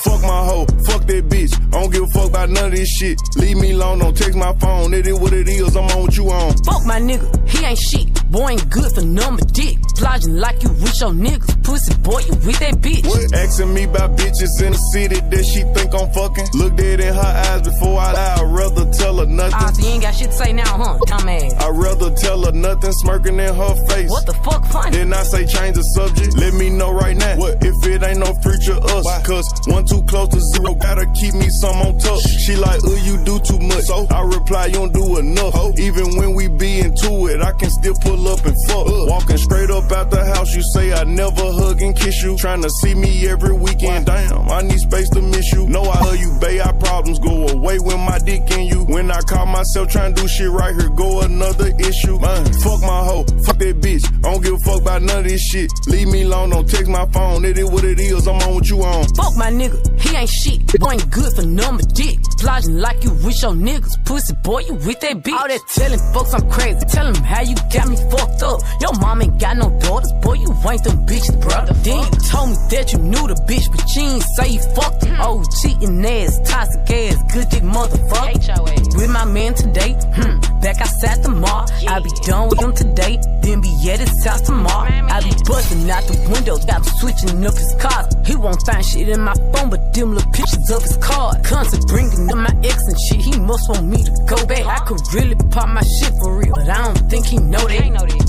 Fuck 0.00 0.20
my 0.22 0.44
hoe, 0.44 0.66
fuck 0.84 1.06
that 1.06 1.28
bitch. 1.28 1.54
I 1.72 1.80
don't 1.80 1.92
give 1.92 2.02
a 2.02 2.06
fuck 2.08 2.28
about 2.28 2.50
none 2.50 2.66
of 2.66 2.72
this 2.72 2.88
shit. 2.88 3.18
Leave 3.36 3.56
me 3.56 3.72
alone, 3.72 4.00
don't 4.00 4.16
text 4.16 4.36
my 4.36 4.52
phone. 4.54 4.92
It 4.92 5.06
is 5.06 5.18
what 5.18 5.32
it 5.32 5.48
is, 5.48 5.76
I'm 5.76 5.84
on 5.84 6.02
what 6.02 6.16
you 6.16 6.30
on. 6.30 6.52
Fuck 6.64 6.84
my 6.84 7.00
nigga, 7.00 7.48
he 7.48 7.64
ain't 7.64 7.78
shit. 7.78 8.30
Boy 8.30 8.50
ain't 8.50 8.68
good 8.70 8.92
for 8.92 9.02
number 9.02 9.44
dick. 9.52 9.78
Plodging 9.96 10.36
like 10.36 10.62
you 10.62 10.70
with 10.70 11.00
your 11.00 11.10
niggas. 11.10 11.53
Pussy 11.64 11.94
boy, 12.04 12.20
you 12.20 12.34
with 12.44 12.58
that 12.60 12.74
bitch. 12.84 13.06
What? 13.08 13.34
Asking 13.34 13.72
me 13.72 13.84
about 13.84 14.16
bitches 14.16 14.60
in 14.60 14.72
the 14.72 14.82
city 14.92 15.20
that 15.20 15.44
she 15.44 15.64
think 15.72 15.94
I'm 15.96 16.12
fucking. 16.12 16.46
Look 16.54 16.76
dead 16.76 17.00
in 17.00 17.14
her 17.14 17.32
eyes 17.48 17.62
before 17.62 17.98
I 17.98 18.12
lie. 18.12 18.36
I'd 18.38 18.52
rather 18.52 18.84
tell 18.92 19.16
her 19.18 19.26
nothing. 19.26 19.56
Ah, 19.56 19.72
so 19.72 19.80
you 19.80 19.92
ain't 19.94 20.02
got 20.02 20.14
shit 20.14 20.28
to 20.28 20.36
say 20.36 20.52
now, 20.52 20.68
huh? 20.76 20.98
Dumbass. 21.08 21.56
I'd 21.56 21.76
rather 21.76 22.10
tell 22.14 22.44
her 22.44 22.52
nothing, 22.52 22.92
smirking 22.92 23.40
in 23.40 23.54
her 23.54 23.74
face. 23.88 24.10
What 24.10 24.26
the 24.26 24.34
fuck 24.44 24.64
funny? 24.66 24.96
Then 24.96 25.12
I 25.14 25.22
say 25.24 25.46
change 25.46 25.76
the 25.76 25.82
subject. 25.96 26.36
Let 26.36 26.52
me 26.52 26.68
know 26.68 26.92
right 26.92 27.16
now. 27.16 27.36
What 27.36 27.64
if 27.64 27.74
it 27.88 28.02
ain't 28.02 28.20
no 28.20 28.34
future 28.44 28.76
us? 28.76 29.04
Cause 29.24 29.48
one 29.66 29.86
too 29.86 30.02
close 30.04 30.28
to 30.36 30.40
zero, 30.52 30.74
gotta 30.74 31.06
keep 31.16 31.32
me 31.32 31.48
some 31.48 31.80
on 31.80 31.98
top. 31.98 32.20
She 32.20 32.56
like, 32.56 32.84
uh, 32.84 32.92
you 33.08 33.16
do 33.24 33.40
too 33.40 33.58
much. 33.58 33.88
So 33.88 34.06
I 34.10 34.20
reply, 34.20 34.66
you 34.66 34.84
don't 34.84 34.92
do 34.92 35.16
enough. 35.16 35.56
Even 35.78 36.16
when 36.20 36.34
we 36.34 36.48
be 36.48 36.80
into 36.80 37.26
it, 37.32 37.40
I 37.40 37.52
can 37.52 37.70
still 37.70 37.94
pull 38.04 38.28
up 38.28 38.44
and 38.44 38.56
fuck. 38.68 38.84
Walking 39.08 39.38
straight 39.38 39.70
up 39.70 39.90
out 39.92 40.10
the 40.10 40.24
house, 40.24 40.54
you 40.54 40.62
say 40.62 40.92
I 40.92 41.04
never 41.04 41.53
hug 41.54 41.80
and 41.82 41.96
kiss 41.96 42.22
you. 42.22 42.36
Trying 42.36 42.62
to 42.62 42.70
see 42.70 42.94
me 42.94 43.26
every 43.28 43.52
weekend. 43.52 44.06
Damn, 44.06 44.48
I 44.48 44.62
need 44.62 44.78
space 44.78 45.08
to 45.10 45.22
miss 45.22 45.52
you. 45.52 45.66
No, 45.66 45.82
I 45.82 46.00
love 46.04 46.16
you, 46.16 46.36
babe. 46.40 46.60
Our 46.64 46.74
problems 46.74 47.18
go 47.18 47.48
away 47.48 47.78
when 47.78 48.00
my 48.00 48.18
dick 48.18 48.50
in 48.50 48.66
you. 48.66 48.84
When 48.84 49.10
I 49.10 49.20
call 49.22 49.46
myself 49.46 49.88
trying 49.88 50.14
to 50.14 50.22
do 50.22 50.28
shit 50.28 50.50
right 50.50 50.74
here, 50.74 50.90
go 50.90 51.20
another 51.22 51.72
issue. 51.78 52.18
Man, 52.18 52.44
fuck 52.62 52.80
my 52.80 53.00
hoe, 53.04 53.24
fuck 53.44 53.58
that 53.58 53.80
bitch. 53.80 54.04
I 54.24 54.32
don't 54.32 54.42
give 54.42 54.54
a 54.54 54.58
fuck 54.58 54.80
about 54.82 55.02
none 55.02 55.18
of 55.18 55.24
this 55.24 55.40
shit. 55.40 55.70
Leave 55.86 56.08
me 56.08 56.22
alone, 56.22 56.50
don't 56.50 56.68
text 56.68 56.88
my 56.88 57.06
phone. 57.12 57.44
It 57.44 57.58
is 57.58 57.70
what 57.70 57.84
it 57.84 58.00
is, 58.00 58.26
I'm 58.26 58.36
on 58.42 58.54
what 58.54 58.68
you 58.68 58.82
on. 58.82 59.04
Fuck 59.14 59.36
my 59.36 59.50
nigga, 59.50 59.78
he 60.00 60.16
ain't 60.16 60.28
shit. 60.28 60.66
Boy 60.78 60.92
ain't 60.92 61.10
good 61.10 61.32
for 61.34 61.46
number 61.46 61.82
dick. 61.94 62.18
Plodging 62.38 62.78
like 62.78 63.02
you 63.04 63.10
with 63.10 63.40
your 63.42 63.52
niggas. 63.52 64.04
Pussy 64.04 64.34
boy, 64.42 64.60
you 64.60 64.74
with 64.74 65.00
that 65.00 65.22
bitch. 65.22 65.32
All 65.32 65.48
that 65.48 65.60
telling 65.74 65.98
folks 66.12 66.34
I'm 66.34 66.50
crazy. 66.50 66.80
Tell 66.88 67.10
them 67.10 67.22
how 67.24 67.42
you 67.42 67.54
got 67.72 67.88
me 67.88 67.96
fucked 68.10 68.42
up. 68.42 68.60
Your 68.80 68.92
mom 69.00 69.22
ain't 69.22 69.40
got 69.40 69.56
no 69.56 69.70
daughters. 69.80 70.12
Boy, 70.20 70.34
you 70.34 70.50
ain't 70.68 70.84
them 70.84 71.06
bitches, 71.06 71.40
bro. 71.44 71.64
Then 71.84 72.00
you 72.00 72.10
told 72.32 72.50
me 72.50 72.56
that 72.70 72.92
you 72.92 72.98
knew 72.98 73.24
the 73.28 73.36
bitch, 73.46 73.70
but 73.70 73.84
she 73.88 74.00
ain't 74.00 74.24
say 74.36 74.48
you 74.56 74.60
fucked 74.74 75.04
her. 75.04 75.16
Oh, 75.20 75.44
cheating 75.62 76.04
ass, 76.04 76.40
toxic 76.48 76.90
ass, 76.90 77.16
good 77.32 77.48
dick 77.50 77.62
motherfucker. 77.62 78.96
With 78.96 79.10
my 79.10 79.24
man 79.24 79.54
today, 79.54 79.92
hmm, 80.16 80.40
back 80.60 80.80
outside 80.80 81.22
the 81.22 81.30
mall. 81.30 81.66
I 81.86 82.00
be 82.00 82.10
done 82.24 82.48
with 82.48 82.60
him 82.60 82.72
today, 82.74 83.18
then 83.42 83.60
be 83.60 83.72
at 83.90 84.00
his 84.00 84.24
house 84.24 84.40
tomorrow. 84.40 84.88
I 84.88 85.20
be 85.20 85.30
busting 85.44 85.90
out 85.90 86.04
the 86.04 86.16
window, 86.32 86.56
got 86.66 86.84
switching 86.98 87.44
up 87.44 87.54
his 87.54 87.74
cars. 87.78 88.06
He 88.24 88.36
won't 88.36 88.60
find 88.64 88.84
shit 88.84 89.08
in 89.08 89.20
my 89.20 89.34
phone, 89.52 89.70
but 89.70 89.92
them 89.92 90.14
little 90.14 90.30
pictures 90.32 90.70
of 90.70 90.82
his 90.82 90.96
car. 90.98 91.36
Constant 91.42 91.86
bringing 91.86 92.30
up 92.30 92.38
my 92.38 92.54
ex 92.64 92.78
and 92.88 92.98
shit, 92.98 93.20
he 93.20 93.38
must 93.38 93.68
want 93.68 93.86
me 93.86 94.02
to 94.02 94.12
go 94.26 94.38
back. 94.46 94.64
I 94.64 94.78
could 94.86 95.02
really 95.12 95.36
pop 95.50 95.68
my 95.68 95.82
shit 95.82 96.12
for 96.22 96.38
real, 96.38 96.54
but 96.54 96.68
I 96.68 96.84
don't 96.84 97.10
think 97.10 97.26
he 97.26 97.38
know 97.38 97.60
that. 97.60 97.84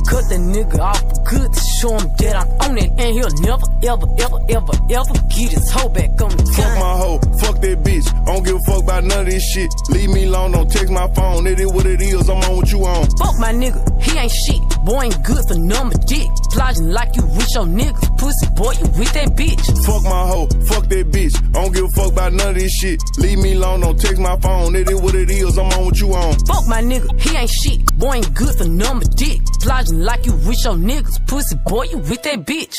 Cut 0.09 0.30
the 0.30 0.36
nigga 0.36 0.80
off 0.80 0.99
for 0.99 1.24
good 1.24 1.53
to 1.53 1.59
show 1.80 1.97
him 1.97 2.11
that 2.20 2.36
I'm 2.36 2.70
on 2.70 2.78
it, 2.78 2.91
and 3.06 3.14
he'll 3.14 3.30
never, 3.45 3.68
ever, 3.84 4.08
ever, 4.18 4.39
ever, 4.49 4.74
ever 4.89 5.14
get 5.30 5.51
his 5.53 5.70
hoe 5.70 5.89
back 5.89 6.10
on 6.22 6.32
the 6.34 6.45
Fuck 6.58 6.74
my 6.80 6.97
hoe, 6.97 7.20
fuck 7.38 7.62
that 7.62 7.84
bitch. 7.84 8.08
I 8.10 8.34
don't 8.34 8.43
give 8.43 8.56
a 8.56 8.60
fuck 8.66 8.82
about 8.84 9.03
none 9.03 9.20
of 9.20 9.26
this 9.28 9.43
shit. 9.53 9.70
Leave 9.89 10.10
me 10.10 10.26
alone, 10.26 10.51
don't 10.53 10.72
text 10.72 10.91
my 10.91 11.08
phone. 11.14 11.45
It 11.45 11.60
is 11.60 11.72
what 11.72 11.86
it 11.86 12.01
is, 12.01 12.30
I'm 12.30 12.41
on 12.41 12.56
what 12.58 12.72
you 12.72 12.84
on. 12.84 13.06
Fuck 13.22 13.38
my 13.38 13.53
nigga, 13.53 13.78
he 14.01 14.18
ain't 14.18 14.32
shit. 14.32 14.62
Boy 14.86 15.03
ain't 15.03 15.24
good 15.24 15.43
for 15.47 15.58
number 15.58 15.97
dick. 16.06 16.28
Plodging 16.51 16.89
like 16.89 17.16
you 17.16 17.24
with 17.26 17.49
your 17.53 17.66
niggas. 17.66 18.18
Pussy 18.18 18.47
boy, 18.56 18.74
you 18.74 18.88
with 18.97 19.14
that 19.14 19.30
bitch. 19.38 19.62
Fuck 19.86 20.03
my 20.03 20.26
hoe, 20.26 20.47
fuck 20.66 20.89
that 20.89 21.06
bitch. 21.12 21.38
I 21.38 21.62
don't 21.62 21.74
give 21.74 21.86
a 21.86 21.89
fuck 21.89 22.12
about 22.12 22.34
none 22.34 22.49
of 22.49 22.56
this 22.56 22.74
shit. 22.74 22.99
Leave 23.18 23.38
me 23.38 23.53
alone, 23.53 23.82
don't 23.82 23.99
text 23.99 24.20
my 24.20 24.38
phone. 24.39 24.76
It 24.76 24.89
is 24.89 24.99
what 25.01 25.14
it 25.14 25.30
is, 25.30 25.58
I'm 25.58 25.70
on 25.78 25.86
what 25.86 25.99
you 25.99 26.10
on. 26.14 26.34
Fuck 26.49 26.66
my 26.68 26.82
nigga, 26.82 27.06
he 27.22 27.38
ain't 27.38 27.49
shit. 27.49 27.86
Boy 27.97 28.16
ain't 28.16 28.34
good 28.34 28.56
for 28.58 28.66
number 28.66 29.06
dick. 29.06 29.41
Plodging 29.62 30.01
like 30.01 30.26
you 30.26 30.34
with 30.34 30.64
your 30.64 30.74
niggas. 30.74 31.28
Pussy 31.28 31.56
boy, 31.68 31.84
you 31.84 31.99
with 31.99 32.24
that 32.24 32.45
bitch. 32.45 32.76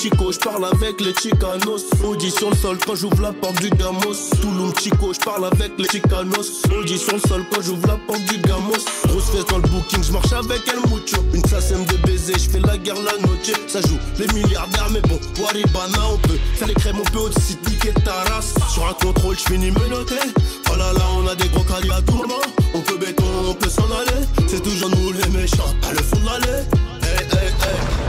Chico, 0.00 0.32
je 0.32 0.38
parle 0.38 0.64
avec 0.64 1.00
les 1.00 1.14
Chicanos. 1.14 1.84
Audition 2.04 2.50
le 2.50 2.56
sol 2.56 2.78
quand 2.84 2.94
j'ouvre 2.94 3.20
la 3.20 3.32
porte 3.32 3.60
du 3.60 3.70
Gamos. 3.70 4.30
Touloum 4.40 4.72
Chico, 4.78 5.12
je 5.12 5.20
parle 5.20 5.46
avec 5.46 5.72
les 5.78 5.88
Chicanos. 5.88 6.62
Audition 6.70 7.14
le 7.14 7.28
sol 7.28 7.44
quand 7.50 7.62
j'ouvre 7.62 7.86
la 7.86 7.96
porte 7.96 8.24
du 8.24 8.38
Gamos. 8.38 8.84
Grosse 9.06 9.30
fesse 9.30 9.46
dans 9.46 9.58
le 9.58 9.68
booking, 9.68 10.02
je 10.02 10.12
marche 10.12 10.32
avec 10.32 10.62
El 10.68 10.80
Mucho. 10.90 11.22
Une 11.32 11.44
sasème 11.44 11.84
de 11.86 11.96
baiser, 12.06 12.34
je 12.34 12.50
fais 12.50 12.60
la 12.60 12.76
guerre 12.78 12.96
la 12.96 13.16
noche. 13.26 13.52
Ça 13.68 13.80
joue 13.82 13.98
les 14.18 14.26
milliardaires, 14.34 14.88
mais 14.92 15.00
bon, 15.02 15.18
Waribana, 15.40 15.98
on 16.12 16.18
peut 16.18 16.38
faire 16.54 16.68
les 16.68 16.74
crèmes, 16.74 17.00
on 17.00 17.10
peut 17.10 17.18
aussi 17.18 17.56
piquer 17.56 17.92
ta 18.04 18.12
race. 18.32 18.54
Sur 18.72 18.88
un 18.88 18.94
contrôle, 18.94 19.36
je 19.36 19.52
finis 19.52 19.70
menotté. 19.70 20.16
Oh 20.70 20.76
là 20.76 20.92
là, 20.92 21.04
on 21.16 21.26
a 21.26 21.34
des 21.34 21.48
gros 21.48 21.64
caddies 21.64 21.90
à. 21.90 22.00
On 22.74 22.80
peut 22.80 22.98
béton, 22.98 23.24
on 23.48 23.54
peut 23.54 23.70
s'en 23.70 23.84
aller. 23.84 24.26
C'est 24.46 24.62
toujours 24.62 24.90
nous 24.90 25.12
les 25.12 25.28
méchants, 25.28 25.74
à 25.88 25.92
le 25.92 25.98
fond 25.98 26.18
de 26.18 26.26
l'allée. 26.26 26.62
Hey, 27.02 27.24
hey, 27.32 27.48
hey. 27.48 28.05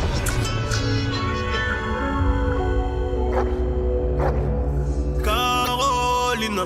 Caroline. 5.23 6.61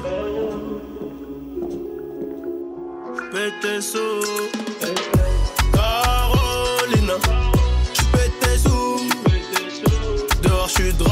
Pétesso. 3.31 3.99
Caroline. 5.73 7.13
Tu 7.93 8.03
pètes 8.05 8.39
tes 8.39 8.57
sous. 8.57 9.09
Dehors, 10.41 10.67
je 10.67 10.73
suis 10.73 10.93
drogue 10.93 11.11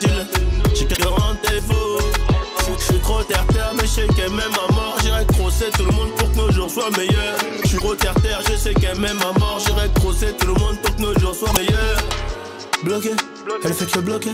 deal. 0.00 0.26
J'ai 0.74 0.86
quelques 0.86 1.04
rendez-vous. 1.04 1.98
Je 2.78 2.84
suis 2.84 3.00
trop 3.00 3.22
terre-terre, 3.24 3.72
mais 3.74 3.82
je 3.82 3.86
sais 3.88 4.06
qu'elle 4.14 4.30
m'aime 4.30 4.54
à 4.68 4.72
mort. 4.72 4.96
J'irai 5.02 5.26
crosser 5.26 5.70
tout 5.76 5.84
le 5.84 5.92
monde 5.92 6.10
pour 6.16 6.30
que 6.30 6.36
nos 6.36 6.50
jours 6.52 6.70
soient 6.70 6.90
meilleurs. 6.96 7.38
Je 7.62 7.68
suis 7.68 7.78
trop 7.78 7.94
terre-terre, 7.94 8.40
je 8.48 8.56
sais 8.56 8.74
qu'elle 8.74 8.98
m'aime 8.98 9.20
à 9.22 9.38
mort. 9.38 9.58
J'irai 9.64 9.88
crosser 9.94 10.32
tout 10.38 10.46
le 10.46 10.54
monde 10.54 10.76
pour 10.82 10.94
que 10.94 11.02
nos 11.02 11.18
jours 11.18 11.34
soient 11.34 11.52
meilleurs. 11.54 11.98
Bloqué, 12.84 13.10
elle 13.62 13.74
fait 13.74 13.90
que 13.90 13.98
bloquer. 13.98 14.30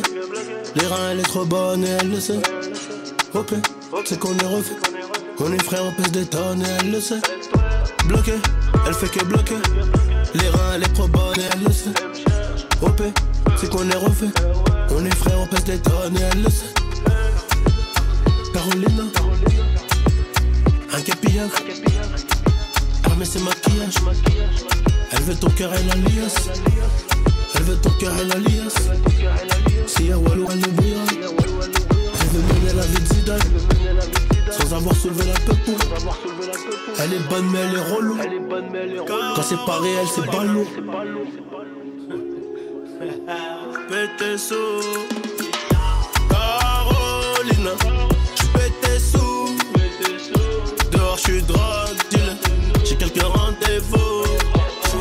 Les 0.76 0.86
reins, 0.86 1.11
elle 1.11 1.18
est 1.18 1.22
trop 1.22 1.44
bonne 1.44 1.82
et 1.82 1.88
elle 2.01 2.11
le 2.11 2.20
sait. 2.20 2.40
OP, 3.34 3.53
c'est 4.05 4.20
qu'on 4.20 4.36
est 4.38 4.47
refait. 4.47 4.76
On 5.40 5.53
est 5.53 5.62
frère, 5.64 5.82
on 5.84 5.92
pèse 6.01 6.12
des 6.12 6.26
tonnes 6.26 6.62
et 6.62 6.68
elle 6.80 6.92
le 6.92 7.01
sait. 7.01 7.20
Bloqué, 8.07 8.34
elle 8.86 8.94
fait 8.94 9.09
que 9.09 9.24
bloquer. 9.24 9.57
Les 10.34 10.49
reins, 10.49 10.72
elle 10.76 10.84
est 10.84 10.94
trop 10.94 11.09
bonne 11.09 11.40
et 11.40 11.49
elle 11.53 11.64
le 11.64 11.72
sait. 11.72 11.90
OP, 12.82 13.03
c'est 13.57 13.68
qu'on 13.68 13.90
est 13.90 13.97
refait. 13.97 14.30
On 14.90 15.05
est 15.05 15.14
frère, 15.16 15.40
on 15.40 15.47
pèse 15.49 15.64
des 15.64 15.78
tonnes 15.78 16.16
et 16.16 16.22
elle 16.32 16.42
le 16.44 16.51
sait. 16.51 16.72
Carolina, 18.53 19.03
un 20.92 21.01
capillage. 21.01 21.51
Armé 23.07 23.24
ses 23.24 23.40
maquillages. 23.40 23.97
Elle 25.11 25.22
veut 25.22 25.34
ton 25.34 25.51
cœur 25.51 25.72
et 25.74 25.82
l'alliance. 25.82 26.49
Elle 27.57 27.62
veut 27.62 27.76
ton 27.76 27.90
cœur 27.90 28.12
et 28.20 28.24
l'alliance. 28.24 28.74
Si 29.86 30.04
y'a 30.04 30.18
Walou, 30.18 30.46
elle. 30.50 30.61
Elle 32.20 32.28
veut 32.28 32.42
mener 32.42 32.72
la 32.74 32.82
vie. 32.82 33.07
Sans 34.50 34.74
avoir 34.74 34.94
soulevé 34.94 35.24
la 35.26 35.40
peuple. 35.40 35.70
Elle 36.98 37.12
est 37.14 37.28
bonne, 37.28 37.48
mais 37.50 37.59
elle 37.61 37.76
est 37.76 37.94
relou. 37.94 38.16
Quand 39.07 39.42
c'est 39.42 39.64
pas 39.66 39.78
réel, 39.80 40.07
c'est 40.14 40.26
pas 40.30 40.44
lourd. 40.44 40.66
Pété 43.88 44.38
sous 44.38 44.82
Carolina, 46.28 47.70
j'suis 48.34 48.48
pété 48.48 48.98
sous. 48.98 49.57
Dehors, 50.90 51.18
j'suis 51.18 51.42
drogue 51.42 51.98
dealer. 52.11 52.36
J'ai 52.84 52.96
quelques 52.96 53.22
rendez-vous. 53.22 54.24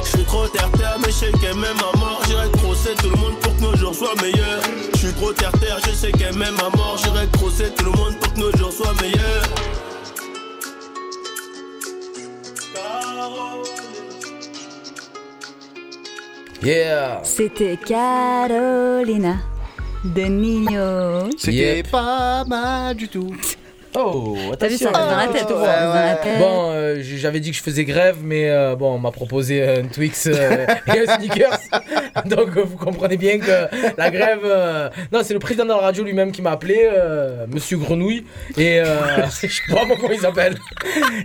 J'suis 0.03 0.23
trop 0.25 0.47
terre-terre, 0.47 0.97
mais 0.99 1.07
je 1.07 1.13
sais 1.13 1.31
mort. 1.53 1.94
J'irai 1.94 1.94
crosser 2.95 3.01
tout 3.03 3.09
le 3.09 3.17
monde 3.21 3.39
pour 3.41 3.55
que 3.55 3.61
nos 3.61 3.75
jours 3.75 3.93
soient 3.95 4.15
meilleurs. 4.21 4.61
J'suis 4.95 5.13
trop 5.13 5.33
terre-terre, 5.33 5.79
je 5.85 5.91
sais 5.91 6.11
qu'elle 6.11 6.35
m'aime 6.37 6.57
à 6.59 6.75
mort. 6.75 6.97
J'irai 7.03 7.27
crosser 7.33 7.71
tout 7.75 7.85
le 7.85 7.91
monde 7.91 8.15
pour 8.19 8.33
que 8.33 8.39
nos 8.39 8.51
jours 8.57 8.71
soient 8.71 8.93
meilleurs. 9.01 9.43
Yeah. 16.63 17.21
C'était 17.23 17.77
Carolina 17.77 19.37
de 20.03 20.21
Nino. 20.23 21.29
C'était 21.37 21.77
Yep. 21.77 21.91
pas 21.91 22.43
mal 22.45 22.95
du 22.95 23.07
tout. 23.07 23.35
Oh, 23.97 24.35
T'as 24.59 24.67
vu, 24.67 24.77
ça 24.77 24.89
reste 24.91 25.09
dans 25.09 25.17
la 25.17 25.27
tête. 25.27 25.49
Ouais, 25.49 25.55
ouais. 25.55 26.17
tête. 26.23 26.39
Bon, 26.39 26.71
euh, 26.71 26.97
j'avais 27.01 27.39
dit 27.39 27.51
que 27.51 27.57
je 27.57 27.61
faisais 27.63 27.85
grève, 27.85 28.17
mais 28.23 28.49
euh, 28.49 28.75
bon, 28.75 28.93
on 28.95 28.99
m'a 28.99 29.11
proposé 29.11 29.63
un 29.63 29.83
Twix 29.85 30.27
euh, 30.27 30.65
et 30.93 30.99
un 31.07 31.15
Snickers. 31.17 31.57
Donc, 32.25 32.57
euh, 32.57 32.63
vous 32.63 32.77
comprenez 32.77 33.17
bien 33.17 33.39
que 33.39 33.67
la 33.97 34.09
grève. 34.09 34.39
euh, 34.43 34.89
Non, 35.11 35.21
c'est 35.23 35.33
le 35.33 35.39
président 35.39 35.63
de 35.63 35.69
la 35.69 35.77
radio 35.77 36.03
lui-même 36.03 36.31
qui 36.31 36.41
m'a 36.41 36.51
appelé, 36.51 36.89
euh, 36.91 37.45
Monsieur 37.47 37.77
Grenouille. 37.77 38.25
Et 38.57 38.79
euh, 38.79 38.85
je 39.41 39.47
sais 39.47 39.73
pas 39.73 39.81
comment 39.87 40.11
il 40.11 40.19
s'appelle. 40.19 40.55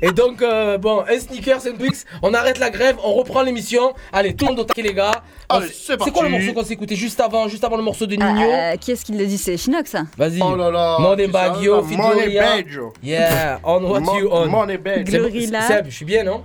Et 0.02 0.12
donc, 0.12 0.42
euh, 0.42 0.78
bon, 0.78 1.02
un 1.08 1.18
Snickers, 1.18 1.66
un 1.66 1.72
Twix, 1.76 2.04
on 2.22 2.34
arrête 2.34 2.58
la 2.58 2.70
grève, 2.70 2.96
on 3.04 3.14
reprend 3.14 3.42
l'émission. 3.42 3.92
Allez, 4.12 4.34
tout 4.34 4.44
le 4.46 4.50
monde 4.52 4.60
au 4.60 4.64
taquet, 4.64 4.82
les 4.82 4.94
gars. 4.94 5.22
Allez, 5.50 5.66
c'est 5.72 6.00
C'est 6.02 6.10
quoi 6.10 6.22
le 6.24 6.28
morceau 6.30 6.52
qu'on 6.52 6.64
s'est 6.64 6.74
écouté 6.74 6.96
juste 6.96 7.20
avant, 7.20 7.48
juste 7.48 7.64
avant 7.64 7.76
le 7.76 7.82
morceau 7.82 8.06
de 8.06 8.16
Ah, 8.20 8.32
Nino 8.32 8.50
euh, 8.50 8.76
qui 8.76 8.92
est-ce 8.92 9.04
qui 9.04 9.12
le 9.12 9.26
dit? 9.26 9.38
C'est 9.38 9.56
Chinox, 9.56 9.90
ça 9.90 10.04
Vas-y. 10.16 10.40
Oh 10.42 10.54
là 10.56 10.70
là. 10.70 10.96
Money 11.00 11.26
Baggio, 11.28 11.82
Money. 11.82 12.38
Baggio. 12.38 12.92
Yeah, 13.02 13.58
on 13.64 13.82
what 13.84 14.00
Mo- 14.00 14.18
you 14.18 14.28
on. 14.30 14.46
Money 14.48 14.78
Baggio. 14.78 15.28
Seb, 15.30 15.86
je 15.86 15.94
suis 15.94 16.04
bien, 16.04 16.24
non? 16.24 16.42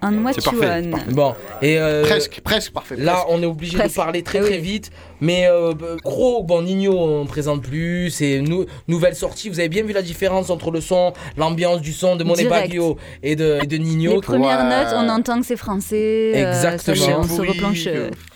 On 0.00 0.22
what 0.24 0.32
C'est 0.34 0.44
you 0.52 0.60
parfait, 0.60 0.82
on. 0.86 0.90
parfait. 0.92 1.10
Bon, 1.12 1.34
et 1.60 1.76
euh, 1.76 2.04
Presque, 2.04 2.40
presque 2.44 2.72
parfait. 2.72 2.94
Là, 2.96 3.14
presque. 3.14 3.26
on 3.30 3.42
est 3.42 3.46
obligé 3.46 3.76
Presque. 3.76 3.96
de 3.96 4.00
parler 4.00 4.22
très 4.22 4.38
très 4.38 4.58
vite. 4.58 4.90
Mais 5.20 5.48
euh, 5.48 5.72
gros, 6.04 6.44
bon, 6.44 6.62
Nino, 6.62 6.92
on 6.96 7.26
présente 7.26 7.62
plus. 7.62 8.08
C'est 8.10 8.40
nou 8.40 8.64
nouvelle 8.86 9.16
sortie. 9.16 9.48
Vous 9.48 9.58
avez 9.58 9.68
bien 9.68 9.82
vu 9.82 9.92
la 9.92 10.02
différence 10.02 10.50
entre 10.50 10.70
le 10.70 10.80
son, 10.80 11.12
l'ambiance 11.36 11.80
du 11.80 11.92
son 11.92 12.14
de 12.14 12.22
Monet. 12.22 12.44
Baggio 12.44 12.96
et 13.24 13.34
de, 13.34 13.58
et 13.60 13.66
de 13.66 13.76
Nino? 13.76 14.12
Les 14.14 14.20
premières 14.20 14.60
Ouais. 14.60 14.84
notes, 14.84 14.94
on 14.94 15.08
entend 15.08 15.40
que 15.40 15.46
c'est 15.46 15.56
français. 15.56 16.30
euh, 16.36 16.48
Exactement. 16.48 17.18
on 17.18 17.22
se 17.24 17.40
replanche. 17.40 17.88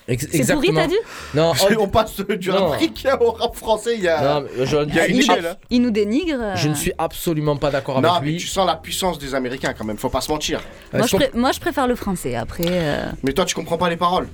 C'est 0.08 0.16
pourri, 0.16 0.36
exactement. 0.38 0.80
t'as 0.80 0.86
dit 0.88 0.96
Non, 1.34 1.54
C'est- 1.54 1.76
oh, 1.76 1.82
On 1.82 1.88
passe 1.88 2.20
du 2.20 2.50
africain 2.52 3.16
au 3.20 3.30
rap 3.32 3.54
français. 3.54 3.94
Il 3.96 4.02
y 4.02 4.08
a. 4.08 4.40
non, 4.40 4.46
je, 4.64 4.76
Il 4.88 4.94
y 4.94 4.98
a 5.00 5.06
une 5.06 5.16
il, 5.16 5.20
échelle, 5.20 5.46
hein. 5.46 5.56
il 5.70 5.80
nous 5.82 5.90
dénigre. 5.90 6.38
euh. 6.40 6.56
je 6.56 6.68
ne 6.68 6.74
suis 6.74 6.92
absolument 6.98 7.56
pas 7.56 7.70
d'accord 7.70 8.00
Non, 8.02 8.10
avec 8.14 8.22
mais 8.24 8.30
lui. 8.32 8.36
tu 8.38 8.46
sens 8.48 8.66
la 8.66 8.76
puissance 8.76 9.18
des 9.18 9.34
Américains 9.34 9.72
quand 9.76 9.84
même. 9.84 9.98
Faut 9.98 10.08
pas 10.08 10.20
se 10.20 10.30
mentir. 10.32 10.60
Moi 10.92 11.02
je 11.02 11.08
je, 11.12 11.16
pré- 11.16 11.30
moi, 11.34 11.52
je 11.52 11.60
préfère 11.60 11.86
le 11.86 11.94
français 11.94 12.34
après. 12.34 12.64
euh, 12.66 13.04
Mais 13.22 13.32
toi, 13.32 13.44
tu 13.44 13.54
comprends 13.54 13.78
pas 13.78 13.88
les 13.88 13.96
paroles. 13.96 14.28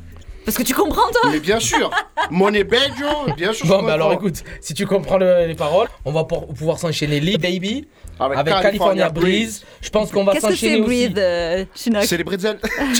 Parce 0.48 0.56
que 0.56 0.62
tu 0.62 0.72
comprends, 0.72 1.10
toi 1.10 1.30
Mais 1.30 1.40
bien 1.40 1.60
sûr. 1.60 1.90
Money 2.30 2.64
Baggio, 2.64 3.34
bien 3.36 3.52
sûr. 3.52 3.66
Bon, 3.66 3.82
bah 3.82 3.92
alors 3.92 4.14
écoute, 4.14 4.42
si 4.62 4.72
tu 4.72 4.86
comprends 4.86 5.18
le- 5.18 5.46
les 5.46 5.54
paroles, 5.54 5.88
on 6.06 6.12
va 6.12 6.24
pour- 6.24 6.46
pouvoir 6.46 6.78
s'enchaîner 6.78 7.20
Lee 7.20 7.36
Baby 7.36 7.86
Avec, 8.18 8.38
avec 8.38 8.54
California, 8.62 9.10
Breeze. 9.10 9.62
Je 9.82 9.90
pense 9.90 10.10
qu'on 10.10 10.24
va 10.24 10.32
Qu'est-ce 10.32 10.46
que 10.46 10.52
s'enchaîner 10.54 10.76
c'est 10.76 10.80
aussi. 10.80 10.86
Breathe, 11.08 11.18
euh, 11.18 11.64
Chinook 11.74 12.04
C'est 12.04 12.16
les 12.16 12.24
bretzels. 12.24 12.58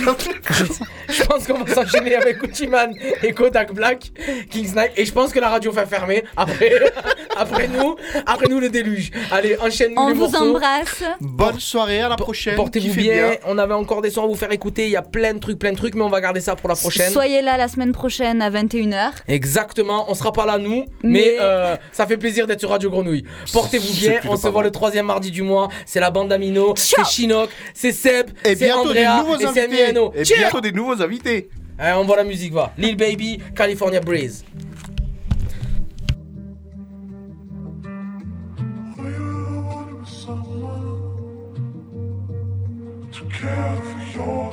Je 1.09 1.23
pense 1.25 1.47
qu'on 1.47 1.65
va 1.65 1.75
s'enchaîner 1.75 2.15
avec 2.17 2.39
Gucci 2.39 2.67
Man 2.67 2.95
et 3.23 3.33
Kodak 3.33 3.73
Black, 3.73 4.13
King's 4.51 4.75
Night. 4.75 4.91
Et 4.97 5.05
je 5.07 5.13
pense 5.13 5.33
que 5.33 5.41
la 5.41 5.49
radio 5.49 5.73
va 5.73 5.87
fermer 5.87 6.25
après, 6.37 6.71
après 7.37 7.67
nous, 7.69 7.97
après 8.27 8.47
nous 8.49 8.61
le 8.61 8.69
déluge. 8.69 9.11
Allez, 9.31 9.57
enchaîne-nous 9.59 10.01
On 10.01 10.09
les 10.09 10.15
vous 10.15 10.29
morceaux. 10.29 10.51
embrasse. 10.51 11.03
Bonne 11.21 11.59
soirée, 11.59 12.01
à 12.03 12.09
la 12.11 12.17
prochaine. 12.17 12.57
Portez-vous 12.57 12.89
Kiffez 12.89 13.01
bien. 13.03 13.31
On 13.47 13.57
avait 13.59 13.75
encore 13.75 14.03
des 14.03 14.11
sons 14.11 14.25
à 14.25 14.27
vous 14.27 14.35
faire 14.35 14.53
écouter. 14.53 14.85
Il 14.85 14.91
y 14.91 14.97
a 14.97 15.03
plein 15.03 15.33
de 15.35 15.39
trucs, 15.39 15.59
plein 15.59 15.73
de 15.73 15.77
trucs, 15.77 15.95
mais 15.95 16.03
on 16.03 16.09
va 16.11 16.21
garder 16.21 16.41
ça 16.41 16.55
pour 16.57 16.69
la 16.69 16.75
prochaine. 16.77 17.11
Soyez 17.11 17.38
là 17.43 17.57
la 17.57 17.69
semaine 17.69 17.93
prochaine 17.93 18.43
à 18.43 18.51
21h. 18.51 19.11
Exactement, 19.29 20.07
on 20.11 20.15
sera 20.15 20.33
pas 20.33 20.47
là 20.47 20.59
nous, 20.59 20.85
mais, 21.03 21.11
Mais- 21.11 21.37
euh, 21.41 21.77
ça 21.93 22.07
fait 22.07 22.17
plaisir 22.17 22.47
d'être 22.47 22.61
sur 22.61 22.71
Radio 22.71 22.91
Grenouille. 22.91 23.25
Portez-vous 23.53 23.93
bien, 24.01 24.21
on 24.29 24.37
se 24.37 24.49
voit 24.49 24.63
le 24.63 24.71
troisième 24.71 25.07
mardi 25.07 25.31
du 25.31 25.43
mois. 25.43 25.69
C'est 25.87 26.01
la 26.01 26.11
bande 26.11 26.33
Amino, 26.33 26.75
c'est 26.77 27.05
Chinook, 27.05 27.51
c'est 27.75 27.93
Seb, 27.93 28.29
Et 28.45 28.55
c'est 28.57 28.67
bientôt 28.67 28.93
des 28.93 29.07
Andrea 29.07 29.23
nouveaux 29.23 29.37
et 29.37 29.47
c'est 29.53 29.65
invités. 29.65 29.85
Miano. 29.85 30.13
Et 30.15 30.25
Cheers 30.25 30.39
bientôt 30.39 30.61
des 30.61 30.73
nouveaux 30.73 31.01
invités. 31.03 31.49
Allez, 31.79 31.97
on 31.97 32.05
voit 32.05 32.17
la 32.17 32.25
musique 32.25 32.53
va. 32.53 32.73
Lil 32.77 32.97
Baby, 32.97 33.39
California 33.55 34.01
Breeze. 34.01 34.45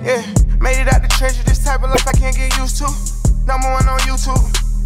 Yeah, 0.04 0.22
made 0.60 0.80
it 0.82 0.88
out 0.88 1.02
the 1.02 1.10
treasure. 1.10 1.44
This 1.44 1.64
type 1.64 1.84
of 1.84 1.90
life 1.90 2.08
I 2.08 2.14
can't 2.14 2.36
get 2.36 2.56
used 2.58 2.78
to. 2.80 2.88
Number 3.46 3.70
one 3.72 3.88
on 3.88 4.00
YouTube. 4.08 4.42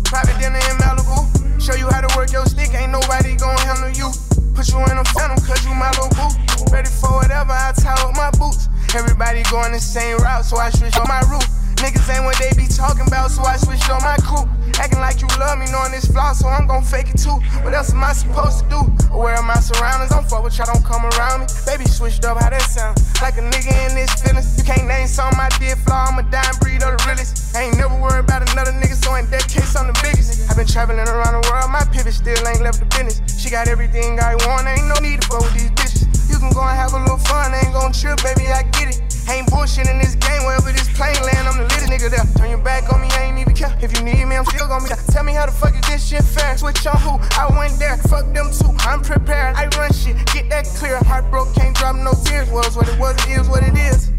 Private 0.05 0.37
dinner 0.39 0.57
in 0.57 0.75
Malibu. 0.81 1.27
Show 1.61 1.75
you 1.75 1.87
how 1.89 2.01
to 2.01 2.09
work 2.17 2.31
your 2.31 2.45
stick. 2.45 2.73
Ain't 2.73 2.91
nobody 2.91 3.35
gonna 3.35 3.59
handle 3.61 3.91
you. 3.91 4.09
Put 4.55 4.67
you 4.69 4.79
in 4.91 4.97
a 4.97 5.05
phantom 5.15 5.39
cause 5.45 5.63
you 5.63 5.73
my 5.75 5.89
little 5.95 6.11
boo. 6.15 6.31
Ready 6.71 6.89
for 6.89 7.13
whatever, 7.15 7.53
I 7.53 7.71
tie 7.77 7.95
up 8.03 8.15
my 8.15 8.31
boots. 8.35 8.67
Everybody 8.95 9.43
going 9.51 9.71
the 9.71 9.79
same 9.79 10.17
route, 10.17 10.43
so 10.45 10.57
I 10.57 10.69
switch 10.71 10.97
on 10.97 11.07
my 11.07 11.21
route. 11.29 11.47
Niggas 11.79 12.11
ain't 12.11 12.25
what 12.27 12.35
they 12.35 12.51
be 12.59 12.67
talking 12.67 13.07
about, 13.07 13.31
so 13.31 13.41
I 13.43 13.55
switched 13.55 13.89
on 13.89 14.03
my 14.03 14.19
crew. 14.19 14.43
Acting 14.79 14.99
like 14.99 15.23
you 15.23 15.27
love 15.39 15.57
me, 15.59 15.65
knowing 15.71 15.91
this 15.91 16.05
flaw, 16.11 16.33
so 16.33 16.47
I'm 16.47 16.67
gon' 16.67 16.83
fake 16.83 17.07
it 17.07 17.19
too. 17.19 17.39
What 17.63 17.73
else 17.73 17.91
am 17.91 18.03
I 18.03 18.11
supposed 18.11 18.63
to 18.63 18.65
do? 18.67 18.81
Aware 19.15 19.39
of 19.39 19.45
my 19.45 19.59
surroundings, 19.59 20.11
don't 20.11 20.27
fuck 20.27 20.43
with 20.43 20.57
y'all, 20.59 20.67
don't 20.67 20.83
come 20.83 21.07
around 21.15 21.41
me. 21.41 21.47
Baby 21.65 21.87
switched 21.87 22.25
up, 22.25 22.35
how 22.35 22.49
that 22.49 22.67
sound? 22.67 22.99
Like 23.23 23.39
a 23.39 23.43
nigga 23.43 23.71
in 23.87 23.95
this 23.95 24.11
feelings. 24.19 24.59
You 24.59 24.63
can't 24.63 24.87
name 24.87 25.07
something 25.07 25.39
I 25.39 25.47
did 25.55 25.79
flaw, 25.87 26.11
I'm 26.11 26.19
a 26.19 26.23
dying 26.27 26.59
breed 26.59 26.83
of 26.83 26.95
the 26.95 27.01
realest. 27.07 27.55
Ain't 27.55 27.75
never 27.79 27.95
worried 27.95 28.27
about 28.27 28.43
another 28.51 28.75
nigga, 28.75 28.99
so 28.99 29.15
in 29.15 29.31
that 29.31 29.47
case, 29.47 29.75
I'm 29.75 29.87
the 29.87 29.95
biggest. 30.03 30.51
I've 30.51 30.57
been 30.59 30.67
traveling 30.67 30.99
around 30.99 31.39
the 31.39 31.47
world, 31.47 31.71
my 31.71 31.87
pivot 31.95 32.13
still 32.13 32.43
ain't 32.47 32.59
left 32.59 32.83
the 32.83 32.87
business. 32.91 33.23
She 33.39 33.49
got 33.49 33.67
everything 33.67 34.19
I 34.19 34.35
want, 34.47 34.67
ain't 34.67 34.87
no 34.91 34.99
need 34.99 35.21
to 35.23 35.27
fuck 35.27 35.47
with 35.47 35.55
these 35.55 35.71
bitches. 35.79 36.07
You 36.27 36.39
can 36.39 36.51
go 36.51 36.59
and 36.59 36.75
have 36.75 36.91
a 36.91 36.99
little 36.99 37.23
fun, 37.23 37.55
ain't 37.55 37.71
gon' 37.71 37.95
trip, 37.95 38.19
baby, 38.19 38.51
I 38.51 38.63
get 38.75 38.95
it. 38.95 39.08
Ain't 39.29 39.45
bullshit 39.51 39.87
in 39.87 39.99
this 39.99 40.15
game, 40.15 40.41
wherever 40.41 40.71
this 40.71 40.89
plane 40.97 41.13
land, 41.21 41.47
I'm 41.47 41.61
the 41.61 41.69
little 41.69 41.85
nigga 41.85 42.09
there. 42.09 42.25
Turn 42.33 42.49
your 42.49 42.63
back 42.65 42.91
on 42.91 42.99
me, 42.99 43.07
I 43.13 43.29
ain't 43.29 43.37
even 43.37 43.53
care. 43.53 43.69
If 43.79 43.95
you 43.95 44.03
need 44.03 44.25
me, 44.25 44.35
I'm 44.35 44.45
still 44.45 44.67
gon' 44.67 44.81
be 44.81 44.89
there. 44.89 44.97
Tell 45.13 45.23
me 45.23 45.33
how 45.33 45.45
the 45.45 45.51
fuck 45.51 45.75
is 45.77 45.85
this 45.85 46.01
shit 46.01 46.23
fair? 46.23 46.57
Switch 46.57 46.81
on 46.87 46.97
who? 46.97 47.21
I 47.37 47.45
went 47.53 47.77
there, 47.77 47.95
fuck 48.09 48.25
them 48.33 48.49
too. 48.49 48.73
I'm 48.89 49.01
prepared, 49.01 49.55
I 49.55 49.69
run 49.77 49.93
shit, 49.93 50.17
get 50.33 50.49
that 50.49 50.65
clear. 50.73 50.97
Heart 51.05 51.29
broke, 51.29 51.53
can't 51.53 51.75
drop 51.77 51.95
no 51.95 52.13
tears. 52.25 52.49
Was 52.49 52.75
what 52.75 52.89
it 52.89 52.97
was, 52.97 53.13
it 53.29 53.37
is 53.37 53.47
what 53.47 53.61
it 53.61 53.77
is. 53.77 54.11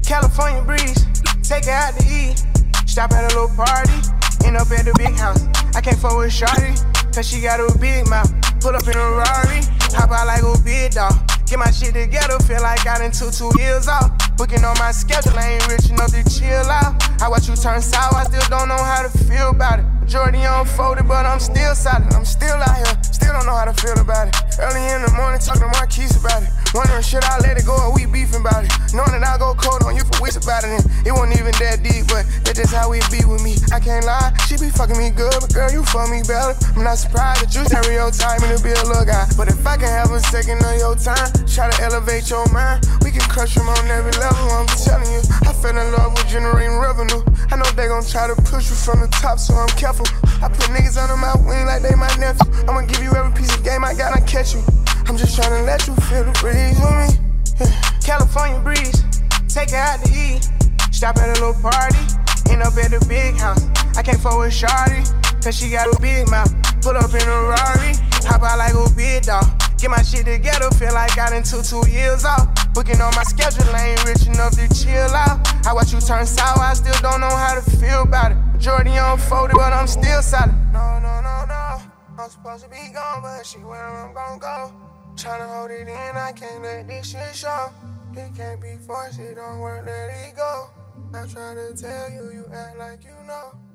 California 0.00 0.62
breeze, 0.62 1.04
take 1.44 1.66
her 1.66 1.76
out 1.76 1.92
to 2.00 2.04
eat. 2.08 2.40
Stop 2.88 3.12
at 3.12 3.28
a 3.28 3.36
little 3.36 3.52
party, 3.52 3.92
end 4.48 4.56
up 4.56 4.72
at 4.72 4.88
the 4.88 4.94
big 4.96 5.12
house. 5.12 5.44
I 5.76 5.84
can't 5.84 5.98
fuck 6.00 6.16
with 6.16 6.32
Shawty, 6.32 6.72
cause 7.12 7.28
she 7.28 7.42
got 7.42 7.60
a 7.60 7.68
big 7.78 8.08
mouth. 8.08 8.32
Pull 8.64 8.74
up 8.74 8.88
in 8.88 8.96
a 8.96 9.08
Rari, 9.12 9.60
hop 9.92 10.08
out 10.08 10.24
like 10.24 10.40
a 10.40 10.56
big 10.64 10.92
dog. 10.96 11.12
Get 11.44 11.58
my 11.58 11.70
shit 11.70 11.92
together, 11.92 12.38
feel 12.48 12.62
like 12.62 12.86
I 12.86 12.98
done 12.98 13.12
took 13.12 13.32
two 13.32 13.52
years 13.60 13.88
off. 13.88 14.17
Booking 14.38 14.64
on 14.64 14.78
my 14.78 14.92
schedule, 14.92 15.36
I 15.36 15.54
ain't 15.54 15.66
rich 15.66 15.90
enough 15.90 16.12
to 16.14 16.22
chill 16.22 16.70
out. 16.70 16.94
I 17.20 17.28
watch 17.28 17.48
you 17.48 17.56
turn 17.56 17.82
sour, 17.82 18.14
I 18.14 18.22
still 18.22 18.48
don't 18.48 18.68
know 18.68 18.78
how 18.78 19.02
to 19.02 19.10
feel 19.26 19.50
about 19.50 19.80
it. 19.80 19.84
Majority 20.00 20.42
unfolded, 20.42 21.08
but 21.08 21.26
I'm 21.26 21.40
still 21.40 21.74
solid. 21.74 22.14
I'm 22.14 22.24
still 22.24 22.54
out 22.54 22.76
here, 22.76 23.02
still 23.02 23.32
don't 23.32 23.46
know 23.46 23.56
how 23.56 23.64
to 23.64 23.74
feel 23.74 23.98
about 23.98 24.28
it. 24.28 24.47
Early 24.58 24.82
in 24.90 25.06
the 25.06 25.12
morning, 25.14 25.38
talking 25.38 25.62
to 25.62 25.70
Marquise 25.78 26.18
about 26.18 26.42
it. 26.42 26.50
Wondering, 26.74 27.00
should 27.06 27.22
I 27.22 27.38
let 27.46 27.54
it 27.54 27.64
go 27.64 27.78
or 27.78 27.94
we 27.94 28.10
beefing 28.10 28.42
about 28.42 28.66
it? 28.66 28.74
Knowing 28.90 29.14
that 29.14 29.22
I 29.22 29.38
go 29.38 29.54
cold 29.54 29.86
on 29.86 29.94
you 29.94 30.02
for 30.02 30.18
weeks 30.18 30.34
about 30.34 30.66
it. 30.66 30.74
And 30.74 30.82
it 31.06 31.14
wasn't 31.14 31.38
even 31.38 31.54
that 31.62 31.86
deep, 31.86 32.10
but 32.10 32.26
that's 32.42 32.58
just 32.58 32.74
how 32.74 32.90
it 32.90 33.06
be 33.06 33.22
with 33.22 33.38
me. 33.38 33.54
I 33.70 33.78
can't 33.78 34.02
lie, 34.02 34.34
she 34.50 34.58
be 34.58 34.66
fucking 34.74 34.98
me 34.98 35.14
good, 35.14 35.38
but 35.38 35.54
girl, 35.54 35.70
you 35.70 35.86
fuck 35.86 36.10
me 36.10 36.26
better. 36.26 36.58
I'm 36.74 36.82
not 36.82 36.98
surprised 36.98 37.46
that 37.46 37.54
you 37.54 37.62
stereotype 37.70 38.42
me 38.42 38.50
to 38.50 38.58
be 38.58 38.74
a 38.74 38.82
little 38.82 39.06
guy. 39.06 39.30
But 39.38 39.46
if 39.46 39.62
I 39.62 39.78
can 39.78 39.94
have 39.94 40.10
a 40.10 40.18
second 40.26 40.58
of 40.58 40.74
your 40.74 40.98
time, 40.98 41.30
try 41.46 41.70
to 41.70 41.78
elevate 41.78 42.26
your 42.26 42.42
mind, 42.50 42.82
we 43.06 43.14
can 43.14 43.22
crush 43.30 43.54
them 43.54 43.70
on 43.70 43.86
every 43.86 44.12
level. 44.18 44.42
I'm 44.58 44.66
telling 44.74 45.06
you, 45.14 45.22
I 45.46 45.54
fell 45.54 45.78
in 45.78 45.86
love 45.94 46.18
with 46.18 46.26
generating 46.26 46.82
revenue. 46.82 47.22
I 47.48 47.56
know 47.56 47.70
they 47.78 47.86
gon' 47.86 48.02
try 48.02 48.26
to 48.26 48.34
push 48.50 48.68
you 48.68 48.76
from 48.76 49.06
the 49.06 49.08
top, 49.22 49.38
so 49.38 49.54
I'm 49.54 49.70
careful. 49.78 50.04
I 50.42 50.50
put 50.50 50.66
niggas 50.74 50.98
under 50.98 51.16
my 51.16 51.32
wing 51.46 51.64
like 51.64 51.80
they 51.86 51.94
my 51.94 52.10
nephew. 52.18 52.44
I'ma 52.66 52.82
give 52.90 53.02
you 53.02 53.14
every 53.14 53.32
piece 53.32 53.54
of 53.54 53.64
game 53.64 53.86
I 53.86 53.94
got, 53.94 54.12
I 54.12 54.20
catch 54.26 54.47
you. 54.54 54.62
I'm 55.06 55.16
just 55.16 55.36
trying 55.36 55.50
to 55.50 55.62
let 55.64 55.86
you 55.86 55.94
feel 56.08 56.24
the 56.24 56.32
breeze 56.40 56.78
with 56.80 56.96
me. 56.96 57.08
Yeah. 57.60 57.72
California 58.00 58.60
breeze, 58.60 59.04
take 59.48 59.70
her 59.70 59.76
out 59.76 60.04
to 60.04 60.08
eat. 60.12 60.48
Stop 60.92 61.16
at 61.18 61.28
a 61.28 61.40
little 61.40 61.56
party, 61.60 62.00
end 62.50 62.62
up 62.62 62.76
at 62.76 62.90
the 62.90 63.04
big 63.08 63.36
house. 63.36 63.68
I 63.96 64.02
can't 64.02 64.20
fuck 64.20 64.38
with 64.38 64.52
Shorty, 64.52 65.04
cause 65.42 65.56
she 65.56 65.70
got 65.70 65.88
a 65.88 65.96
big 66.00 66.28
mouth. 66.30 66.50
Pull 66.80 66.96
up 66.96 67.12
in 67.12 67.22
a 67.22 67.38
Rari, 67.50 67.92
hop 68.24 68.42
out 68.42 68.58
like 68.58 68.74
a 68.74 68.88
big 68.94 69.24
dog. 69.24 69.44
Get 69.78 69.90
my 69.90 70.02
shit 70.02 70.24
together, 70.24 70.70
feel 70.74 70.94
like 70.94 71.18
I 71.18 71.30
done 71.30 71.42
took 71.42 71.64
two 71.64 71.84
years 71.90 72.24
off. 72.24 72.48
Booking 72.74 73.00
on 73.00 73.14
my 73.14 73.24
schedule, 73.24 73.68
I 73.74 73.94
ain't 73.94 74.04
rich 74.06 74.26
enough 74.26 74.56
to 74.56 74.66
chill 74.74 75.12
out. 75.14 75.44
I 75.66 75.72
watch 75.72 75.92
you 75.92 76.00
turn 76.00 76.26
sour, 76.26 76.58
I 76.58 76.74
still 76.74 76.98
don't 77.02 77.20
know 77.20 77.30
how 77.30 77.54
to 77.54 77.64
feel 77.78 78.02
about 78.02 78.32
it. 78.32 78.38
Majority 78.52 78.96
unfolded, 78.96 79.56
but 79.56 79.72
I'm 79.72 79.86
still 79.86 80.22
solid. 80.22 80.54
No, 80.72 80.98
no, 80.98 81.20
no, 81.20 81.44
no. 81.46 81.67
I'm 82.20 82.28
supposed 82.28 82.64
to 82.64 82.70
be 82.70 82.90
gone, 82.92 83.22
but 83.22 83.46
she 83.46 83.58
where 83.58 83.80
I'm 83.80 84.12
gon' 84.12 84.40
go. 84.40 84.72
Tryna 85.14 85.54
hold 85.54 85.70
it 85.70 85.86
in, 85.86 86.16
I 86.16 86.32
can't 86.34 86.62
let 86.62 86.88
this 86.88 87.12
shit 87.12 87.34
show. 87.34 87.70
It 88.12 88.34
can't 88.36 88.60
be 88.60 88.76
forced, 88.84 89.20
it 89.20 89.36
don't 89.36 89.60
work, 89.60 89.86
let 89.86 90.10
it 90.26 90.34
go. 90.34 90.68
I 91.14 91.26
try 91.28 91.54
to 91.54 91.74
tell 91.80 92.10
you, 92.10 92.32
you 92.32 92.44
act 92.52 92.76
like 92.76 93.04
you 93.04 93.14
know. 93.24 93.67